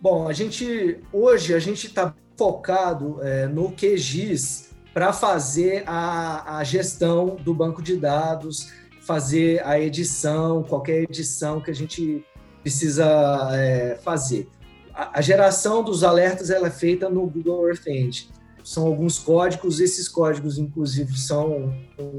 Bom, 0.00 0.28
a 0.28 0.32
gente 0.32 1.00
hoje 1.12 1.52
a 1.52 1.58
gente 1.58 1.88
está 1.88 2.14
focado 2.36 3.18
é, 3.22 3.46
no 3.48 3.72
QGIS 3.72 4.72
para 4.94 5.12
fazer 5.12 5.82
a, 5.86 6.58
a, 6.58 6.64
gestão 6.64 7.36
do 7.36 7.52
banco 7.54 7.82
de 7.82 7.96
dados, 7.96 8.72
fazer 9.00 9.66
a 9.66 9.80
edição, 9.80 10.62
qualquer 10.62 11.02
edição 11.02 11.60
que 11.60 11.70
a 11.70 11.74
gente 11.74 12.24
precisa 12.62 13.48
é, 13.52 13.96
fazer. 14.02 14.48
A, 14.94 15.18
a, 15.18 15.20
geração 15.20 15.82
dos 15.82 16.04
alertas 16.04 16.50
ela 16.50 16.68
é 16.68 16.70
feita 16.70 17.08
no 17.08 17.26
Google 17.26 17.68
Earth 17.68 17.86
Engine 17.86 18.30
são 18.64 18.86
alguns 18.86 19.18
códigos, 19.18 19.80
esses 19.80 20.08
códigos, 20.08 20.58
inclusive, 20.58 21.16
são 21.18 21.74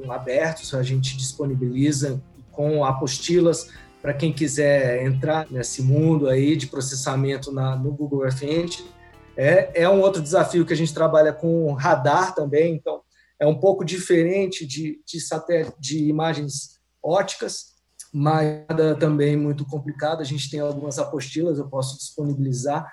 abertos, 0.10 0.74
a 0.74 0.84
gente 0.84 1.18
disponibiliza 1.18 2.22
com 2.52 2.84
apostilas 2.84 3.70
para 4.02 4.14
quem 4.14 4.34
quiser 4.34 5.06
entrar 5.06 5.50
nesse 5.50 5.82
mundo 5.82 6.28
aí 6.28 6.58
de 6.58 6.68
processamento 6.68 7.52
na, 7.52 7.76
no 7.76 7.92
Google 7.92 8.26
Earth 8.26 8.44
Engine. 8.44 8.90
É, 9.36 9.84
é 9.84 9.90
um 9.90 10.02
outro 10.02 10.22
desafio 10.22 10.66
que 10.66 10.74
a 10.74 10.76
gente 10.76 10.94
trabalha 10.94 11.32
com 11.32 11.72
radar 11.74 12.36
também, 12.36 12.76
então 12.76 13.02
é 13.40 13.48
um 13.48 13.58
pouco 13.60 13.84
diferente 13.84 14.66
de, 14.66 15.02
de, 15.06 15.20
satélite, 15.20 15.76
de 15.80 16.08
imagens 16.08 16.80
óticas, 17.02 17.74
mas 18.14 18.66
também 19.00 19.36
muito 19.36 19.66
complicado. 19.66 20.22
A 20.22 20.26
gente 20.26 20.50
tem 20.52 20.60
algumas 20.60 21.00
apostilas, 21.00 21.58
eu 21.58 21.68
posso 21.68 21.98
disponibilizar 21.98 22.86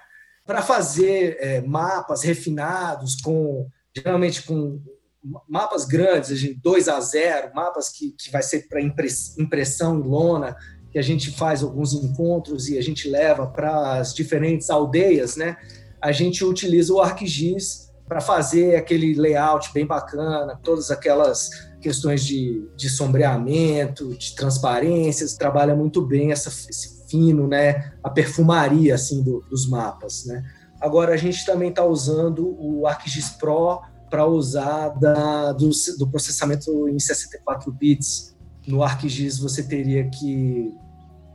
para 0.47 0.63
fazer 0.63 1.37
é, 1.41 1.61
mapas 1.61 2.23
refinados, 2.23 3.17
com 3.17 3.69
geralmente 3.97 4.43
com 4.43 4.81
mapas 5.49 5.85
grandes, 5.85 6.57
2 6.61 6.89
a 6.89 7.01
0, 7.01 7.55
mapas 7.55 7.91
que, 7.91 8.13
que 8.13 8.31
vai 8.31 8.43
ser 8.43 8.67
para 8.69 8.81
impressão 8.81 9.99
em 9.99 10.03
lona, 10.03 10.57
que 10.91 10.99
a 10.99 11.03
gente 11.03 11.31
faz 11.31 11.63
alguns 11.63 11.93
encontros 11.93 12.69
e 12.69 12.79
a 12.79 12.83
gente 12.83 13.09
leva 13.09 13.47
para 13.47 13.99
as 13.99 14.15
diferentes 14.15 14.71
aldeias, 14.71 15.37
né? 15.37 15.57
A 16.01 16.11
gente 16.11 16.45
utiliza 16.45 16.93
o 16.93 17.01
ArcGIS 17.01 17.91
para 18.09 18.21
fazer 18.21 18.75
aquele 18.75 19.15
layout 19.15 19.73
bem 19.73 19.87
bacana, 19.87 20.59
todas 20.65 20.91
aquelas 20.91 21.51
questões 21.81 22.25
de, 22.25 22.69
de 22.75 22.89
sombreamento, 22.89 24.17
de 24.17 24.35
transparências, 24.35 25.35
trabalha 25.35 25.77
muito 25.77 26.05
bem 26.05 26.33
essa, 26.33 26.49
esse 26.49 27.00
fino, 27.11 27.47
né? 27.47 27.93
A 28.03 28.09
perfumaria 28.09 28.95
assim 28.95 29.23
do, 29.23 29.45
dos 29.51 29.69
mapas, 29.69 30.25
né? 30.27 30.45
Agora 30.81 31.13
a 31.13 31.17
gente 31.17 31.45
também 31.45 31.69
está 31.69 31.85
usando 31.85 32.57
o 32.59 32.87
ArcGIS 32.87 33.31
Pro 33.31 33.81
para 34.09 34.27
usar 34.27 34.89
da, 34.99 35.53
do, 35.53 35.71
do, 35.99 36.09
processamento 36.09 36.89
em 36.89 36.99
64 36.99 37.71
bits. 37.71 38.35
No 38.67 38.83
ArcGIS 38.83 39.39
você 39.39 39.63
teria 39.63 40.09
que, 40.09 40.73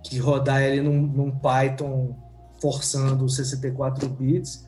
que 0.04 0.18
rodar 0.18 0.62
ele 0.62 0.82
num, 0.82 1.02
num 1.02 1.32
Python 1.32 2.18
forçando 2.60 3.24
os 3.24 3.36
64 3.36 4.10
bits. 4.10 4.66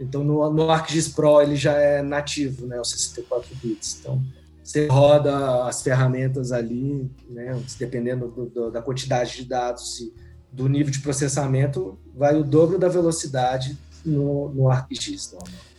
Então 0.00 0.24
no, 0.24 0.50
no 0.50 0.70
ArcGIS 0.70 1.08
Pro 1.08 1.40
ele 1.40 1.56
já 1.56 1.72
é 1.74 2.02
nativo, 2.02 2.66
né, 2.66 2.80
os 2.80 2.90
64 2.90 3.54
bits. 3.62 3.98
Então 4.00 4.22
você 4.62 4.88
roda 4.88 5.66
as 5.66 5.82
ferramentas 5.82 6.50
ali, 6.50 7.08
né, 7.30 7.56
dependendo 7.78 8.28
do, 8.28 8.46
do, 8.46 8.70
da 8.70 8.82
quantidade 8.82 9.36
de 9.36 9.44
dados 9.44 10.00
e 10.00 10.12
do 10.56 10.68
nível 10.68 10.90
de 10.90 11.00
processamento, 11.00 11.98
vai 12.14 12.34
o 12.34 12.42
dobro 12.42 12.78
da 12.78 12.88
velocidade 12.88 13.76
no, 14.04 14.48
no 14.48 14.70
ArcGIS. 14.70 15.34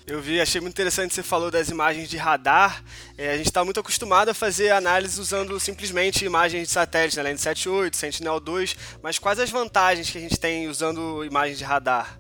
Eu 0.06 0.22
vi, 0.22 0.40
achei 0.40 0.62
muito 0.62 0.74
interessante 0.74 1.14
você 1.14 1.24
falou 1.24 1.52
das 1.52 1.70
imagens 1.70 2.08
de 2.08 2.16
radar. 2.16 2.84
É, 3.18 3.32
a 3.32 3.38
gente 3.38 3.48
está 3.48 3.66
muito 3.66 3.80
acostumado 3.80 4.30
a 4.30 4.34
fazer 4.34 4.70
análise 4.70 5.20
usando 5.20 5.60
simplesmente 5.60 6.24
imagens 6.24 6.68
de 6.68 6.74
satélite, 6.74 7.18
né? 7.18 7.24
Landsat 7.24 7.68
8, 7.68 7.98
Sentinel-2, 7.98 8.78
mas 9.02 9.20
quais 9.20 9.40
as 9.40 9.50
vantagens 9.50 10.10
que 10.10 10.18
a 10.18 10.22
gente 10.22 10.40
tem 10.40 10.70
usando 10.70 11.26
imagens 11.26 11.58
de 11.58 11.64
radar? 11.64 12.20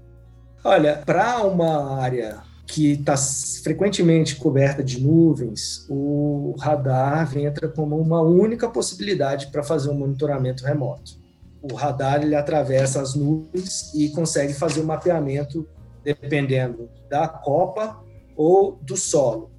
Olha, 0.63 0.97
para 1.05 1.43
uma 1.43 2.01
área 2.01 2.41
que 2.65 2.93
está 2.93 3.15
frequentemente 3.63 4.35
coberta 4.35 4.83
de 4.83 4.99
nuvens, 4.99 5.85
o 5.87 6.55
radar 6.59 7.37
entra 7.37 7.69
como 7.69 7.97
uma 7.97 8.21
única 8.21 8.67
possibilidade 8.67 9.47
para 9.47 9.63
fazer 9.63 9.89
um 9.89 9.93
monitoramento 9.93 10.65
remoto. 10.65 11.16
O 11.61 11.73
radar 11.75 12.21
ele 12.21 12.35
atravessa 12.35 13.01
as 13.01 13.15
nuvens 13.15 13.93
e 13.93 14.09
consegue 14.09 14.53
fazer 14.53 14.81
o 14.81 14.85
mapeamento 14.85 15.67
dependendo 16.03 16.89
da 17.09 17.27
copa 17.27 18.01
ou 18.35 18.79
do 18.81 18.95
solo. 18.95 19.51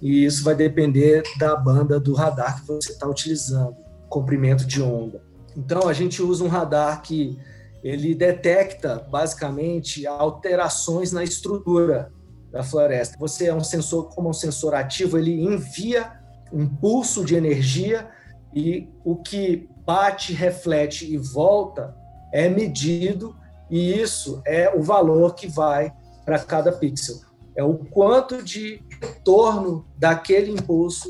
E 0.00 0.24
isso 0.24 0.44
vai 0.44 0.54
depender 0.54 1.22
da 1.38 1.56
banda 1.56 1.98
do 1.98 2.14
radar 2.14 2.60
que 2.60 2.66
você 2.66 2.92
está 2.92 3.06
utilizando, 3.06 3.74
comprimento 4.08 4.66
de 4.66 4.82
onda. 4.82 5.22
Então 5.56 5.88
a 5.88 5.92
gente 5.92 6.22
usa 6.22 6.44
um 6.44 6.48
radar 6.48 7.00
que 7.02 7.38
ele 7.82 8.14
detecta 8.14 8.98
basicamente 9.10 10.06
alterações 10.06 11.12
na 11.12 11.24
estrutura 11.24 12.12
da 12.50 12.62
floresta. 12.62 13.16
Você 13.18 13.46
é 13.46 13.54
um 13.54 13.62
sensor, 13.62 14.08
como 14.14 14.28
um 14.28 14.32
sensor 14.32 14.74
ativo, 14.74 15.18
ele 15.18 15.42
envia 15.42 16.12
um 16.52 16.66
pulso 16.66 17.24
de 17.24 17.34
energia 17.34 18.08
e 18.54 18.88
o 19.04 19.16
que 19.16 19.68
bate, 19.86 20.32
reflete 20.32 21.10
e 21.10 21.16
volta 21.16 21.94
é 22.32 22.48
medido 22.48 23.34
e 23.70 23.98
isso 23.98 24.42
é 24.44 24.70
o 24.74 24.82
valor 24.82 25.34
que 25.34 25.46
vai 25.46 25.92
para 26.24 26.38
cada 26.38 26.72
pixel. 26.72 27.16
É 27.56 27.64
o 27.64 27.74
quanto 27.78 28.42
de 28.42 28.82
retorno 29.00 29.86
daquele 29.96 30.50
impulso 30.50 31.08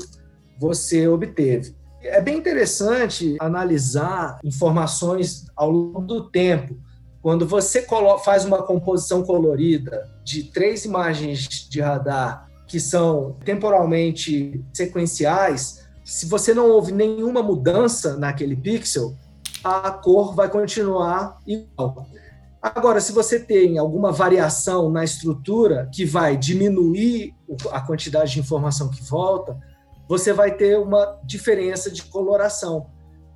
você 0.59 1.07
obteve. 1.07 1.75
É 2.01 2.21
bem 2.21 2.37
interessante 2.37 3.35
analisar 3.39 4.39
informações 4.43 5.45
ao 5.55 5.69
longo 5.69 6.01
do 6.01 6.29
tempo. 6.29 6.79
Quando 7.21 7.45
você 7.45 7.85
faz 8.23 8.45
uma 8.45 8.63
composição 8.63 9.23
colorida 9.23 10.07
de 10.23 10.43
três 10.43 10.85
imagens 10.85 11.67
de 11.69 11.81
radar 11.81 12.47
que 12.65 12.79
são 12.79 13.37
temporalmente 13.43 14.63
sequenciais, 14.73 15.86
se 16.07 16.25
você 16.25 16.53
não 16.53 16.69
houve 16.69 16.93
nenhuma 16.93 17.43
mudança 17.43 18.15
naquele 18.15 18.55
pixel, 18.55 19.13
a 19.61 19.91
cor 19.91 20.33
vai 20.33 20.49
continuar 20.49 21.37
igual. 21.45 22.07
Agora, 22.61 23.01
se 23.01 23.11
você 23.11 23.37
tem 23.37 23.77
alguma 23.77 24.09
variação 24.09 24.89
na 24.89 25.03
estrutura 25.03 25.89
que 25.93 26.05
vai 26.05 26.37
diminuir 26.37 27.35
a 27.71 27.81
quantidade 27.81 28.31
de 28.31 28.39
informação 28.39 28.89
que 28.89 29.03
volta, 29.03 29.59
você 30.07 30.31
vai 30.31 30.55
ter 30.55 30.79
uma 30.79 31.19
diferença 31.25 31.91
de 31.91 32.03
coloração. 32.03 32.87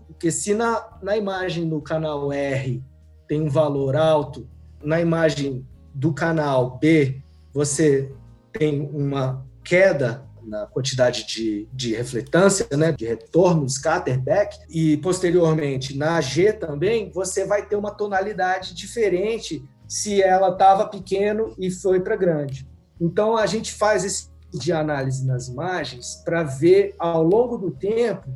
Porque 0.08 0.32
se 0.32 0.54
na, 0.54 0.98
na 1.04 1.18
imagem 1.18 1.68
do 1.68 1.82
canal 1.82 2.32
R 2.32 2.82
tem 3.28 3.42
um 3.42 3.50
valor 3.50 3.98
alto, 3.98 4.48
na 4.82 5.02
imagem 5.02 5.68
do 5.94 6.14
canal 6.14 6.78
B 6.80 7.22
você 7.54 8.10
tem 8.54 8.90
uma 8.94 9.46
queda 9.62 10.26
na 10.52 10.66
quantidade 10.68 11.26
de, 11.26 11.66
de 11.72 11.96
refletância, 11.96 12.68
né, 12.76 12.92
de 12.92 13.06
retorno, 13.08 13.68
scatterback, 13.70 14.60
e 14.70 14.98
posteriormente 14.98 15.98
na 15.98 16.20
G 16.20 16.52
também, 16.52 17.10
você 17.10 17.46
vai 17.46 17.66
ter 17.66 17.78
uma 17.78 17.92
tonalidade 17.92 18.76
diferente 18.76 19.64
se 19.88 20.22
ela 20.22 20.50
estava 20.50 20.86
pequeno 20.88 21.56
e 21.58 21.72
foi 21.72 22.02
para 22.02 22.18
grande. 22.18 22.68
Então 23.00 23.38
a 23.38 23.46
gente 23.46 23.72
faz 23.72 24.04
esse 24.04 24.30
tipo 24.30 24.60
de 24.60 24.74
análise 24.74 25.26
nas 25.26 25.48
imagens 25.48 26.22
para 26.26 26.44
ver 26.44 26.96
ao 27.00 27.24
longo 27.24 27.58
do 27.58 27.72
tempo 27.72 28.28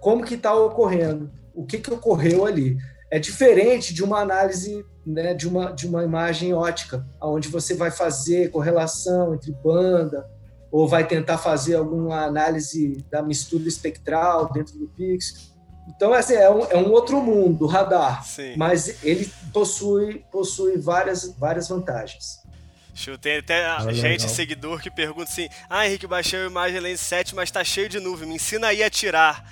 como 0.00 0.22
que 0.22 0.34
está 0.34 0.54
ocorrendo, 0.54 1.30
o 1.54 1.64
que, 1.64 1.78
que 1.78 1.92
ocorreu 1.92 2.44
ali. 2.44 2.76
É 3.10 3.18
diferente 3.18 3.94
de 3.94 4.04
uma 4.04 4.20
análise 4.20 4.84
né, 5.06 5.32
de, 5.32 5.48
uma, 5.48 5.72
de 5.72 5.86
uma 5.86 6.04
imagem 6.04 6.52
ótica, 6.52 7.06
onde 7.22 7.48
você 7.48 7.74
vai 7.74 7.90
fazer 7.90 8.50
correlação 8.50 9.34
entre 9.34 9.52
banda, 9.52 10.28
ou 10.74 10.88
vai 10.88 11.06
tentar 11.06 11.38
fazer 11.38 11.76
alguma 11.76 12.24
análise 12.24 13.06
da 13.08 13.22
mistura 13.22 13.68
espectral 13.68 14.52
dentro 14.52 14.76
do 14.76 14.88
Pix. 14.88 15.54
Então, 15.86 16.12
assim, 16.12 16.34
é, 16.34 16.50
um, 16.50 16.64
é 16.64 16.76
um 16.76 16.90
outro 16.90 17.20
mundo, 17.20 17.66
o 17.66 17.68
radar, 17.68 18.24
Sim. 18.24 18.56
mas 18.56 19.04
ele 19.04 19.32
possui, 19.52 20.24
possui 20.32 20.76
várias, 20.76 21.32
várias 21.38 21.68
vantagens. 21.68 22.42
Show. 22.94 23.18
Tem 23.18 23.38
até 23.38 23.66
ah, 23.66 23.80
gente, 23.92 24.22
legal. 24.22 24.28
seguidor, 24.28 24.80
que 24.80 24.90
pergunta 24.90 25.24
assim: 25.24 25.48
Ah, 25.68 25.86
Henrique, 25.86 26.06
baixei 26.06 26.38
o 26.40 26.46
Imagem 26.46 26.80
Lens 26.80 27.00
7, 27.00 27.34
mas 27.34 27.50
tá 27.50 27.64
cheio 27.64 27.88
de 27.88 27.98
nuvem, 27.98 28.28
me 28.28 28.36
ensina 28.36 28.68
aí 28.68 28.82
a 28.82 28.90
tirar 28.90 29.44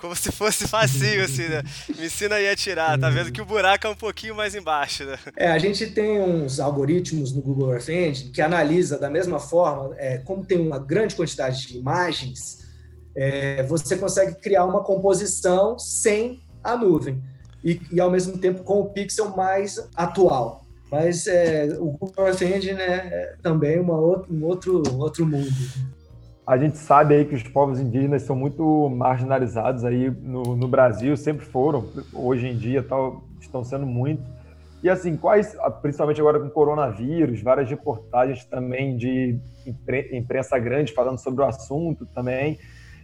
como 0.00 0.16
se 0.16 0.32
fosse 0.32 0.66
facinho, 0.66 1.22
assim, 1.22 1.46
né? 1.46 1.62
Me 1.96 2.06
ensina 2.06 2.36
aí 2.36 2.48
a 2.48 2.56
tirar. 2.56 2.98
Tá 2.98 3.10
vendo 3.10 3.30
que 3.30 3.42
o 3.42 3.44
buraco 3.44 3.86
é 3.86 3.90
um 3.90 3.94
pouquinho 3.94 4.34
mais 4.34 4.54
embaixo, 4.54 5.04
né? 5.04 5.18
É, 5.36 5.48
a 5.48 5.58
gente 5.58 5.86
tem 5.88 6.20
uns 6.20 6.58
algoritmos 6.58 7.32
no 7.32 7.42
Google 7.42 7.74
Earth 7.74 7.90
Engine 7.90 8.30
que 8.30 8.40
analisa 8.40 8.98
da 8.98 9.10
mesma 9.10 9.38
forma, 9.38 9.94
é, 9.98 10.18
como 10.18 10.44
tem 10.44 10.58
uma 10.58 10.78
grande 10.78 11.14
quantidade 11.14 11.66
de 11.66 11.76
imagens, 11.76 12.60
é, 13.14 13.62
você 13.64 13.96
consegue 13.96 14.36
criar 14.40 14.64
uma 14.64 14.82
composição 14.82 15.78
sem 15.78 16.42
a 16.64 16.76
nuvem 16.76 17.22
e, 17.62 17.80
e, 17.92 18.00
ao 18.00 18.10
mesmo 18.10 18.38
tempo 18.38 18.64
com 18.64 18.80
o 18.80 18.88
pixel 18.90 19.36
mais 19.36 19.78
atual. 19.94 20.64
Mas 20.90 21.26
é, 21.26 21.76
o 21.78 21.92
Google 21.92 22.26
Earth 22.26 22.42
Engine 22.42 22.80
é 22.80 23.36
também 23.42 23.78
uma 23.78 23.96
outra, 23.96 24.32
um 24.32 24.44
outro, 24.44 24.82
outro 24.98 25.24
mundo. 25.24 25.50
A 26.46 26.58
gente 26.58 26.78
sabe 26.78 27.14
aí 27.14 27.24
que 27.24 27.34
os 27.34 27.44
povos 27.44 27.78
indígenas 27.78 28.22
são 28.22 28.34
muito 28.34 28.88
marginalizados 28.90 29.84
aí 29.84 30.10
no, 30.10 30.56
no 30.56 30.66
Brasil, 30.66 31.16
sempre 31.16 31.46
foram, 31.46 31.88
hoje 32.12 32.48
em 32.48 32.56
dia 32.56 32.82
tal, 32.82 33.22
estão 33.40 33.62
sendo 33.62 33.86
muito. 33.86 34.22
E 34.82 34.88
assim, 34.88 35.16
quais, 35.16 35.56
principalmente 35.82 36.20
agora 36.20 36.40
com 36.40 36.46
o 36.46 36.50
coronavírus, 36.50 37.40
várias 37.42 37.68
reportagens 37.68 38.44
também 38.46 38.96
de 38.96 39.38
imprensa 40.12 40.58
grande 40.58 40.92
falando 40.92 41.18
sobre 41.18 41.42
o 41.42 41.46
assunto 41.46 42.06
também. 42.06 42.58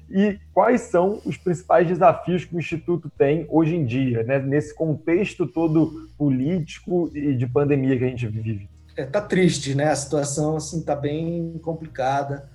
E 0.09 0.39
quais 0.55 0.83
são 0.83 1.21
os 1.25 1.37
principais 1.37 1.89
desafios 1.89 2.45
que 2.45 2.55
o 2.55 2.59
Instituto 2.59 3.11
tem 3.11 3.47
hoje 3.49 3.75
em 3.75 3.85
dia, 3.85 4.23
né, 4.23 4.39
nesse 4.39 4.75
contexto 4.75 5.47
todo 5.47 6.09
político 6.17 7.11
e 7.15 7.35
de 7.35 7.47
pandemia 7.47 7.99
que 7.99 8.05
a 8.05 8.09
gente 8.09 8.27
vive? 8.29 8.69
É, 8.97 9.05
tá 9.05 9.21
triste, 9.21 9.75
né? 9.75 9.91
A 9.91 9.97
situação 9.97 10.57
assim 10.57 10.83
tá 10.83 10.95
bem 10.95 11.59
complicada 11.63 12.49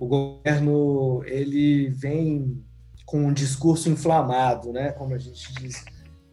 o 0.00 0.06
governo 0.06 1.22
ele 1.26 1.88
vem 1.88 2.62
com 3.04 3.26
um 3.26 3.32
discurso 3.32 3.88
inflamado, 3.88 4.72
né, 4.72 4.92
como 4.92 5.14
a 5.14 5.18
gente 5.18 5.52
diz, 5.54 5.84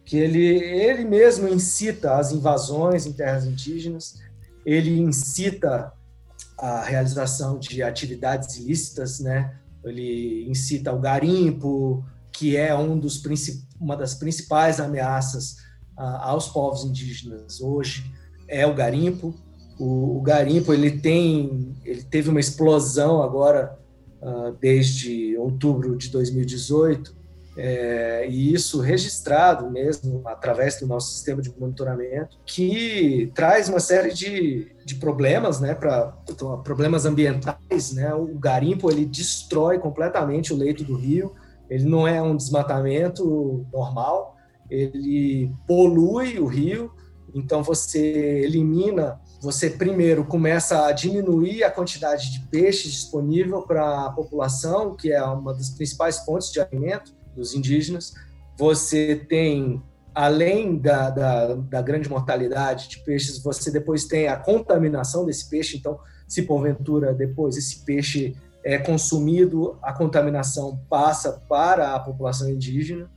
que 0.04 0.16
ele 0.16 0.44
ele 0.44 1.04
mesmo 1.04 1.48
incita 1.48 2.16
as 2.16 2.32
invasões 2.32 3.06
em 3.06 3.12
terras 3.12 3.44
indígenas, 3.44 4.20
ele 4.64 4.98
incita 5.00 5.92
a 6.58 6.82
realização 6.82 7.58
de 7.58 7.82
atividades 7.82 8.56
ilícitas, 8.56 9.20
né? 9.20 9.58
Ele 9.84 10.46
incita 10.48 10.92
o 10.92 10.98
garimpo, 10.98 12.04
que 12.32 12.56
é 12.56 12.74
um 12.74 12.98
dos 12.98 13.22
uma 13.80 13.96
das 13.96 14.14
principais 14.14 14.80
ameaças 14.80 15.56
aos 15.96 16.48
povos 16.48 16.84
indígenas 16.84 17.60
hoje 17.60 18.10
é 18.48 18.66
o 18.66 18.74
garimpo. 18.74 19.34
O, 19.78 20.18
o 20.18 20.20
garimpo 20.20 20.72
ele 20.72 20.90
tem, 20.98 21.74
ele 21.84 22.02
teve 22.02 22.28
uma 22.28 22.40
explosão 22.40 23.22
agora 23.22 23.78
uh, 24.20 24.52
desde 24.60 25.36
outubro 25.36 25.96
de 25.96 26.10
2018 26.10 27.21
é, 27.56 28.26
e 28.28 28.52
isso 28.52 28.80
registrado 28.80 29.70
mesmo 29.70 30.22
através 30.26 30.80
do 30.80 30.86
nosso 30.86 31.12
sistema 31.12 31.42
de 31.42 31.52
monitoramento, 31.58 32.38
que 32.46 33.30
traz 33.34 33.68
uma 33.68 33.80
série 33.80 34.12
de, 34.12 34.74
de 34.84 34.94
problemas, 34.94 35.60
né, 35.60 35.74
para 35.74 36.14
problemas 36.64 37.04
ambientais, 37.04 37.92
né, 37.92 38.14
o 38.14 38.26
garimpo 38.38 38.90
ele 38.90 39.04
destrói 39.04 39.78
completamente 39.78 40.52
o 40.52 40.56
leito 40.56 40.82
do 40.84 40.96
rio, 40.96 41.34
ele 41.68 41.84
não 41.84 42.06
é 42.08 42.20
um 42.22 42.36
desmatamento 42.36 43.66
normal, 43.72 44.36
ele 44.70 45.52
polui 45.66 46.38
o 46.38 46.46
rio, 46.46 46.90
então 47.34 47.62
você 47.62 48.00
elimina 48.44 49.20
você 49.42 49.68
primeiro 49.68 50.24
começa 50.24 50.86
a 50.86 50.92
diminuir 50.92 51.64
a 51.64 51.70
quantidade 51.70 52.30
de 52.30 52.46
peixes 52.46 52.92
disponível 52.92 53.62
para 53.62 54.06
a 54.06 54.12
população, 54.12 54.94
que 54.94 55.10
é 55.10 55.20
uma 55.20 55.52
das 55.52 55.70
principais 55.70 56.20
fontes 56.20 56.52
de 56.52 56.60
alimento 56.60 57.12
dos 57.34 57.54
indígenas. 57.54 58.12
Você 58.58 59.16
tem, 59.28 59.82
além 60.14 60.78
da, 60.78 61.10
da, 61.10 61.54
da 61.54 61.82
grande 61.82 62.08
mortalidade 62.08 62.88
de 62.88 62.98
peixes, 63.00 63.42
você 63.42 63.70
depois 63.70 64.04
tem 64.04 64.28
a 64.28 64.36
contaminação 64.36 65.24
desse 65.24 65.48
peixe. 65.48 65.76
Então, 65.76 65.98
se 66.28 66.42
porventura 66.42 67.12
depois 67.12 67.56
esse 67.56 67.84
peixe 67.84 68.36
é 68.64 68.78
consumido, 68.78 69.76
a 69.82 69.92
contaminação 69.92 70.80
passa 70.88 71.32
para 71.48 71.94
a 71.94 72.00
população 72.00 72.48
indígena. 72.48 73.10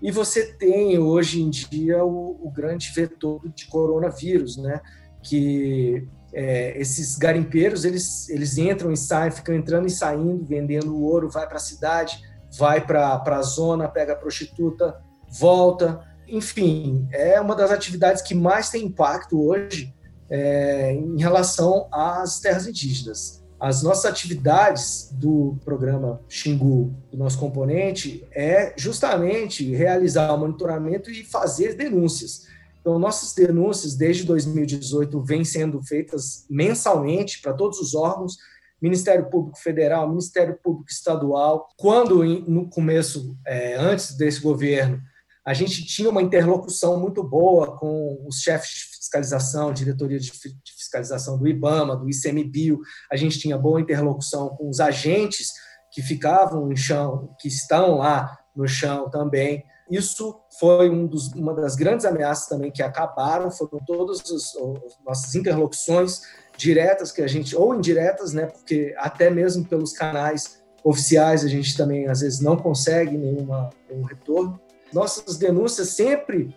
E 0.00 0.10
você 0.10 0.52
tem 0.52 0.98
hoje 0.98 1.42
em 1.42 1.50
dia 1.50 2.04
o, 2.04 2.38
o 2.42 2.50
grande 2.50 2.90
vetor 2.94 3.40
de 3.54 3.66
coronavírus, 3.66 4.56
né? 4.56 4.80
que 5.22 6.06
é, 6.32 6.78
esses 6.80 7.16
garimpeiros, 7.16 7.84
eles, 7.84 8.28
eles 8.28 8.58
entram 8.58 8.92
e 8.92 8.96
saem, 8.96 9.30
ficam 9.30 9.54
entrando 9.54 9.86
e 9.86 9.90
saindo, 9.90 10.44
vendendo 10.44 11.00
ouro, 11.02 11.28
vai 11.28 11.46
para 11.46 11.56
a 11.56 11.60
cidade, 11.60 12.22
vai 12.56 12.84
para 12.84 13.22
a 13.24 13.42
zona, 13.42 13.88
pega 13.88 14.12
a 14.12 14.16
prostituta, 14.16 15.00
volta. 15.28 16.00
Enfim, 16.26 17.08
é 17.12 17.40
uma 17.40 17.54
das 17.54 17.70
atividades 17.70 18.22
que 18.22 18.34
mais 18.34 18.70
tem 18.70 18.84
impacto 18.84 19.40
hoje 19.40 19.94
é, 20.30 20.92
em 20.92 21.18
relação 21.20 21.88
às 21.92 22.40
terras 22.40 22.66
indígenas. 22.66 23.42
As 23.58 23.82
nossas 23.82 24.04
atividades 24.04 25.08
do 25.12 25.56
programa 25.64 26.20
Xingu, 26.28 26.94
do 27.10 27.18
nosso 27.18 27.38
componente, 27.38 28.24
é 28.30 28.72
justamente 28.76 29.74
realizar 29.74 30.32
o 30.32 30.38
monitoramento 30.38 31.10
e 31.10 31.24
fazer 31.24 31.74
denúncias. 31.74 32.46
Então, 32.80 32.98
nossas 32.98 33.34
denúncias 33.34 33.96
desde 33.96 34.24
2018 34.24 35.20
vêm 35.22 35.44
sendo 35.44 35.82
feitas 35.82 36.46
mensalmente 36.48 37.42
para 37.42 37.52
todos 37.52 37.80
os 37.80 37.94
órgãos, 37.94 38.36
Ministério 38.80 39.28
Público 39.28 39.58
Federal, 39.58 40.08
Ministério 40.08 40.58
Público 40.62 40.90
Estadual. 40.90 41.68
Quando, 41.76 42.22
no 42.24 42.68
começo, 42.68 43.36
é, 43.46 43.74
antes 43.74 44.16
desse 44.16 44.40
governo, 44.40 45.00
a 45.44 45.54
gente 45.54 45.84
tinha 45.84 46.10
uma 46.10 46.22
interlocução 46.22 47.00
muito 47.00 47.22
boa 47.24 47.76
com 47.78 48.22
os 48.26 48.40
chefes 48.40 48.70
de 48.70 48.96
fiscalização, 48.96 49.72
diretoria 49.72 50.18
de 50.18 50.30
fiscalização 50.76 51.38
do 51.38 51.48
IBAMA, 51.48 51.96
do 51.96 52.08
ICMBio, 52.08 52.80
a 53.10 53.16
gente 53.16 53.38
tinha 53.38 53.56
boa 53.56 53.80
interlocução 53.80 54.50
com 54.50 54.68
os 54.68 54.78
agentes 54.78 55.52
que 55.90 56.02
ficavam 56.02 56.66
no 56.66 56.76
chão, 56.76 57.34
que 57.40 57.48
estão 57.48 57.96
lá 57.96 58.38
no 58.54 58.68
chão 58.68 59.08
também. 59.08 59.64
Isso 59.90 60.38
foi 60.60 60.90
um 60.90 61.06
dos, 61.06 61.28
uma 61.32 61.54
das 61.54 61.74
grandes 61.74 62.04
ameaças 62.04 62.46
também 62.46 62.70
que 62.70 62.82
acabaram, 62.82 63.50
foram 63.50 63.78
todas 63.86 64.20
as, 64.20 64.54
as 64.54 65.04
nossas 65.04 65.34
interlocuções 65.34 66.20
diretas 66.58 67.12
que 67.12 67.22
a 67.22 67.26
gente, 67.28 67.54
ou 67.56 67.72
indiretas, 67.72 68.32
né, 68.32 68.46
porque 68.46 68.92
até 68.98 69.30
mesmo 69.30 69.64
pelos 69.64 69.92
canais 69.92 70.60
oficiais 70.82 71.44
a 71.44 71.48
gente 71.48 71.76
também 71.76 72.08
às 72.08 72.20
vezes 72.20 72.40
não 72.40 72.56
consegue 72.56 73.16
nenhuma, 73.16 73.70
nenhum 73.88 74.02
retorno. 74.02 74.60
Nossas 74.92 75.36
denúncias 75.36 75.90
sempre 75.90 76.54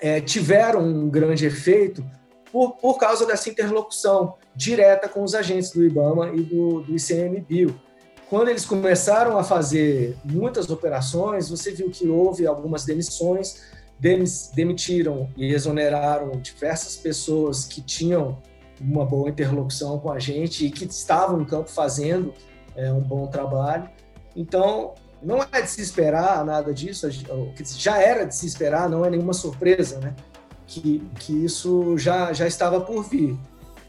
é, 0.00 0.20
tiveram 0.20 0.80
um 0.80 1.08
grande 1.08 1.46
efeito 1.46 2.04
por, 2.50 2.72
por 2.72 2.98
causa 2.98 3.24
dessa 3.24 3.48
interlocução 3.48 4.34
direta 4.54 5.08
com 5.08 5.22
os 5.22 5.34
agentes 5.34 5.70
do 5.70 5.84
IBAMA 5.84 6.32
e 6.34 6.42
do, 6.42 6.80
do 6.80 6.96
ICMBio. 6.96 7.80
Quando 8.28 8.48
eles 8.48 8.64
começaram 8.64 9.38
a 9.38 9.44
fazer 9.44 10.16
muitas 10.24 10.68
operações, 10.68 11.48
você 11.48 11.70
viu 11.70 11.88
que 11.88 12.08
houve 12.08 12.44
algumas 12.46 12.84
demissões, 12.84 13.62
demitiram 14.00 15.30
e 15.36 15.54
exoneraram 15.54 16.32
diversas 16.40 16.96
pessoas 16.96 17.64
que 17.64 17.80
tinham 17.80 18.42
uma 18.80 19.04
boa 19.04 19.28
interlocução 19.28 19.98
com 19.98 20.10
a 20.10 20.18
gente 20.18 20.66
e 20.66 20.70
que 20.70 20.84
estavam 20.84 21.40
em 21.40 21.44
campo 21.44 21.70
fazendo 21.70 22.32
é, 22.74 22.92
um 22.92 23.00
bom 23.00 23.26
trabalho. 23.26 23.88
Então, 24.34 24.94
não 25.22 25.42
é 25.42 25.62
de 25.62 25.70
se 25.70 25.80
esperar 25.80 26.44
nada 26.44 26.72
disso, 26.72 27.08
já 27.76 28.00
era 28.00 28.24
de 28.24 28.34
se 28.34 28.46
esperar, 28.46 28.88
não 28.88 29.04
é 29.04 29.10
nenhuma 29.10 29.32
surpresa, 29.32 29.98
né? 29.98 30.14
Que, 30.66 30.98
que 31.18 31.32
isso 31.44 31.96
já, 31.96 32.32
já 32.32 32.46
estava 32.46 32.80
por 32.80 33.02
vir. 33.04 33.38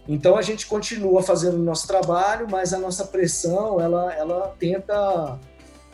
Então 0.08 0.38
a 0.38 0.42
gente 0.42 0.66
continua 0.68 1.22
fazendo 1.22 1.56
o 1.56 1.64
nosso 1.64 1.86
trabalho, 1.86 2.48
mas 2.50 2.74
a 2.74 2.80
nossa 2.80 3.06
pressão 3.06 3.82
ela, 3.82 4.14
ela 4.14 4.56
tenta 4.58 5.38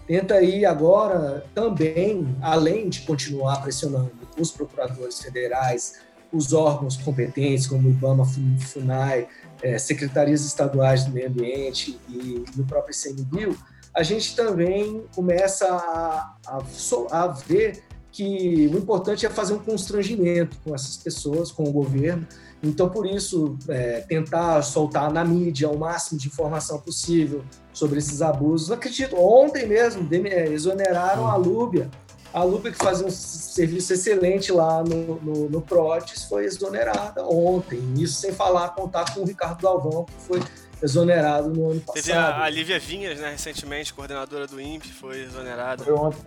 tenta 0.05 0.41
ir 0.41 0.65
agora 0.65 1.45
também, 1.55 2.35
além 2.41 2.89
de 2.89 3.01
continuar 3.01 3.61
pressionando 3.61 4.11
os 4.37 4.51
procuradores 4.51 5.19
federais, 5.19 6.01
os 6.33 6.51
órgãos 6.51 6.97
competentes, 6.97 7.67
como 7.67 7.87
o 7.87 7.91
IBAMA, 7.91 8.25
FUNAI, 8.59 9.27
é, 9.61 9.77
secretarias 9.77 10.43
estaduais 10.43 11.05
do 11.05 11.11
meio 11.11 11.27
ambiente 11.27 11.97
e, 12.09 12.43
e 12.55 12.59
o 12.59 12.65
próprio 12.65 12.95
ICMBio, 12.95 13.55
a 13.95 14.01
gente 14.01 14.35
também 14.35 15.05
começa 15.15 15.67
a, 15.67 16.35
a, 16.47 16.63
a 17.11 17.27
ver 17.27 17.83
que 18.11 18.69
o 18.71 18.77
importante 18.77 19.25
é 19.25 19.29
fazer 19.29 19.53
um 19.53 19.59
constrangimento 19.59 20.57
com 20.63 20.73
essas 20.73 20.97
pessoas, 20.97 21.51
com 21.51 21.63
o 21.63 21.71
governo. 21.71 22.27
Então, 22.61 22.87
por 22.87 23.05
isso, 23.07 23.57
é, 23.67 24.01
tentar 24.01 24.61
soltar 24.61 25.11
na 25.11 25.25
mídia 25.25 25.69
o 25.69 25.77
máximo 25.77 26.19
de 26.19 26.27
informação 26.27 26.79
possível 26.79 27.43
sobre 27.73 27.97
esses 27.97 28.21
abusos. 28.21 28.71
acredito, 28.71 29.15
ontem 29.17 29.67
mesmo 29.67 30.07
é, 30.25 30.47
exoneraram 30.47 31.27
a 31.27 31.35
Lúbia. 31.35 31.89
A 32.33 32.43
Lúbia, 32.43 32.71
que 32.71 32.77
fazia 32.77 33.05
um 33.05 33.11
serviço 33.11 33.93
excelente 33.93 34.51
lá 34.51 34.83
no, 34.83 35.21
no, 35.21 35.49
no 35.49 35.61
PROTES, 35.61 36.23
foi 36.23 36.45
exonerada 36.45 37.23
ontem. 37.25 37.79
Isso 37.97 38.19
sem 38.19 38.31
falar, 38.31 38.69
contar 38.69 39.13
com 39.13 39.21
o 39.21 39.25
Ricardo 39.25 39.61
Galvão, 39.61 40.05
que 40.05 40.25
foi 40.25 40.43
exonerado 40.81 41.49
no 41.49 41.71
ano 41.71 41.81
passado. 41.81 42.03
Teve 42.03 42.17
a, 42.17 42.43
a 42.43 42.49
Lívia 42.49 42.79
Vinhas, 42.79 43.19
né, 43.19 43.29
recentemente, 43.29 43.93
coordenadora 43.93 44.47
do 44.47 44.59
INPE, 44.59 44.91
foi 44.91 45.21
exonerada. 45.21 45.83
Foi 45.83 45.93
ontem. 45.93 46.25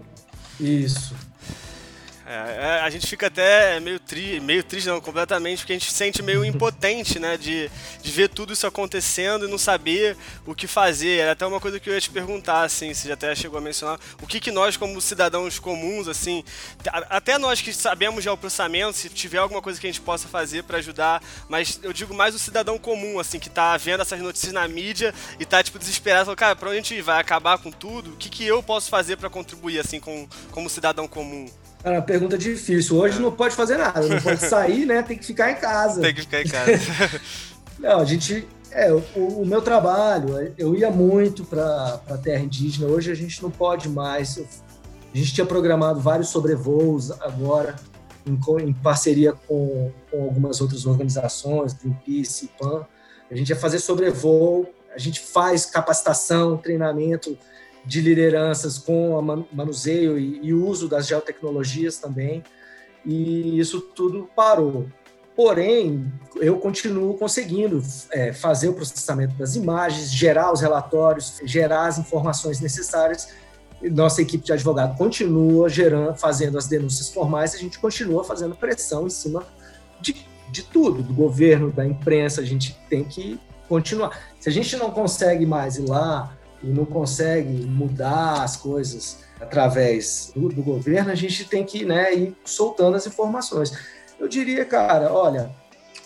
Isso. 0.61 1.15
É, 2.29 2.79
é, 2.79 2.81
a 2.81 2.91
gente 2.91 3.07
fica 3.07 3.29
até 3.29 3.79
meio, 3.79 4.01
tri, 4.01 4.41
meio 4.41 4.65
triste, 4.65 4.89
não, 4.89 5.01
completamente, 5.01 5.59
porque 5.59 5.75
a 5.75 5.79
gente 5.79 5.89
se 5.89 5.97
sente 5.97 6.25
meio 6.25 6.43
impotente, 6.45 7.21
né? 7.21 7.37
De, 7.37 7.71
de 8.03 8.11
ver 8.11 8.29
tudo 8.29 8.53
isso 8.53 8.67
acontecendo 8.67 9.47
e 9.47 9.51
não 9.51 9.57
saber 9.57 10.17
o 10.45 10.53
que 10.53 10.67
fazer. 10.67 11.21
Era 11.21 11.33
até 11.33 11.47
uma 11.47 11.61
coisa 11.61 11.79
que 11.79 11.89
eu 11.89 11.95
ia 11.95 12.01
te 12.01 12.11
perguntar, 12.11 12.65
assim, 12.65 12.93
você 12.93 13.07
já 13.07 13.15
até 13.15 13.33
chegou 13.37 13.59
a 13.59 13.63
mencionar. 13.63 14.01
O 14.21 14.27
que, 14.27 14.41
que 14.41 14.51
nós, 14.51 14.77
como 14.77 15.01
cidadãos 15.01 15.61
comuns, 15.61 16.09
assim, 16.09 16.43
até 17.09 17.39
nós 17.39 17.61
que 17.61 17.73
sabemos 17.73 18.25
já 18.25 18.33
o 18.33 18.37
processamento, 18.37 18.99
se 18.99 19.09
tiver 19.09 19.39
alguma 19.39 19.63
coisa 19.63 19.81
que 19.81 19.87
a 19.87 19.91
gente 19.91 20.01
possa 20.01 20.27
fazer 20.27 20.65
para 20.65 20.79
ajudar, 20.79 21.23
mas 21.49 21.79
eu 21.81 21.93
digo 21.93 22.13
mais 22.13 22.35
o 22.35 22.41
cidadão 22.41 22.77
comum, 22.77 23.21
assim, 23.21 23.39
que 23.39 23.49
tá 23.49 23.77
vendo 23.77 24.01
essas 24.01 24.21
notícias 24.21 24.53
na 24.53 24.67
mídia 24.67 25.15
e 25.39 25.45
tá, 25.45 25.63
tipo, 25.63 25.79
desesperado, 25.79 26.25
falando, 26.25 26.39
cara, 26.39 26.57
pra 26.57 26.71
onde 26.71 26.79
a 26.79 26.83
gente 26.83 27.01
vai 27.03 27.21
acabar 27.21 27.57
com 27.59 27.71
tudo? 27.71 28.15
O 28.15 28.17
que, 28.17 28.29
que 28.29 28.45
eu 28.45 28.61
posso 28.65 28.91
fazer 28.91 29.17
para 29.17 29.31
contribuir, 29.31 29.79
assim, 29.79 30.01
com, 30.01 30.29
como 30.51 30.69
cidadão 30.69 31.07
comum? 31.07 31.49
É 31.87 31.91
uma 31.91 32.03
pergunta 32.03 32.37
difícil. 32.37 32.97
Hoje 32.97 33.21
não 33.21 33.31
pode 33.31 33.55
fazer 33.55 33.77
nada, 33.77 34.05
não 34.05 34.21
pode 34.21 34.41
sair, 34.45 34.85
né? 34.85 35.03
Tem 35.03 35.17
que 35.17 35.25
ficar 35.25 35.53
em 35.53 35.55
casa. 35.55 36.01
Tem 36.01 36.13
que 36.13 36.23
ficar 36.23 36.43
em 36.43 36.49
casa. 36.49 37.21
não, 37.79 38.01
a 38.01 38.05
gente. 38.05 38.45
É, 38.73 38.93
o, 38.93 39.03
o 39.15 39.47
meu 39.47 39.63
trabalho, 39.63 40.53
eu 40.59 40.75
ia 40.75 40.91
muito 40.91 41.45
para 41.45 42.01
a 42.11 42.19
terra 42.19 42.43
indígena. 42.43 42.89
Hoje 42.89 43.13
a 43.13 43.15
gente 43.15 43.41
não 43.41 43.53
pode 43.53 43.89
mais. 43.89 44.37
A 45.15 45.17
gente 45.17 45.33
tinha 45.33 45.47
programado 45.47 46.01
vários 46.01 46.29
sobrevoos 46.31 47.13
agora, 47.23 47.77
em, 48.27 48.37
em 48.65 48.73
parceria 48.73 49.33
com, 49.47 49.93
com 50.11 50.25
algumas 50.25 50.61
outras 50.61 50.87
organizações, 50.87 51.73
Greenpeace, 51.73 52.51
PAN. 52.59 52.85
A 53.31 53.37
gente 53.37 53.51
ia 53.51 53.57
fazer 53.57 53.79
sobrevoo, 53.79 54.67
a 54.93 54.99
gente 54.99 55.21
faz 55.21 55.65
capacitação, 55.65 56.57
treinamento 56.57 57.39
de 57.87 58.01
lideranças 58.01 58.79
com 58.79 59.17
o 59.17 59.47
manuseio 59.53 60.19
e, 60.19 60.41
e 60.43 60.53
uso 60.53 60.89
das 60.89 61.07
geotecnologias 61.07 61.99
também, 61.99 62.43
e 63.05 63.59
isso 63.59 63.81
tudo 63.81 64.29
parou. 64.35 64.87
Porém, 65.37 66.11
eu 66.37 66.59
continuo 66.59 67.15
conseguindo 67.17 67.83
é, 68.11 68.33
fazer 68.33 68.69
o 68.69 68.75
processamento 68.75 69.35
das 69.37 69.55
imagens, 69.55 70.11
gerar 70.11 70.51
os 70.51 70.63
relatórios, 70.63 71.41
gerar 71.45 71.87
as 71.87 71.99
informações 71.99 72.59
necessárias. 72.59 73.29
Nossa 73.83 74.23
equipe 74.23 74.43
de 74.43 74.53
advogado 74.55 74.97
continua 74.97 75.69
gerando, 75.69 76.17
fazendo 76.17 76.57
as 76.57 76.67
denúncias 76.67 77.11
formais, 77.11 77.55
a 77.55 77.59
gente 77.59 77.79
continua 77.79 78.25
fazendo 78.25 78.57
pressão 78.57 79.07
em 79.07 79.11
cima 79.11 79.47
de, 80.01 80.27
de 80.51 80.63
tudo, 80.63 81.03
do 81.03 81.13
governo, 81.13 81.71
da 81.71 81.87
imprensa. 81.87 82.41
A 82.41 82.45
gente 82.45 82.75
tem 82.89 83.05
que 83.05 83.39
continuar. 83.69 84.19
Se 84.41 84.49
a 84.49 84.53
gente 84.53 84.75
não 84.77 84.91
consegue 84.91 85.45
mais 85.45 85.77
ir 85.77 85.87
lá 85.87 86.36
e 86.63 86.67
não 86.67 86.85
consegue 86.85 87.67
mudar 87.67 88.43
as 88.43 88.57
coisas 88.57 89.19
através 89.41 90.33
do, 90.35 90.49
do 90.49 90.63
governo, 90.63 91.11
a 91.11 91.15
gente 91.15 91.45
tem 91.45 91.65
que 91.65 91.85
né, 91.85 92.15
ir 92.15 92.37
soltando 92.45 92.97
as 92.97 93.07
informações. 93.07 93.73
Eu 94.19 94.29
diria, 94.29 94.65
cara, 94.65 95.13
olha, 95.13 95.51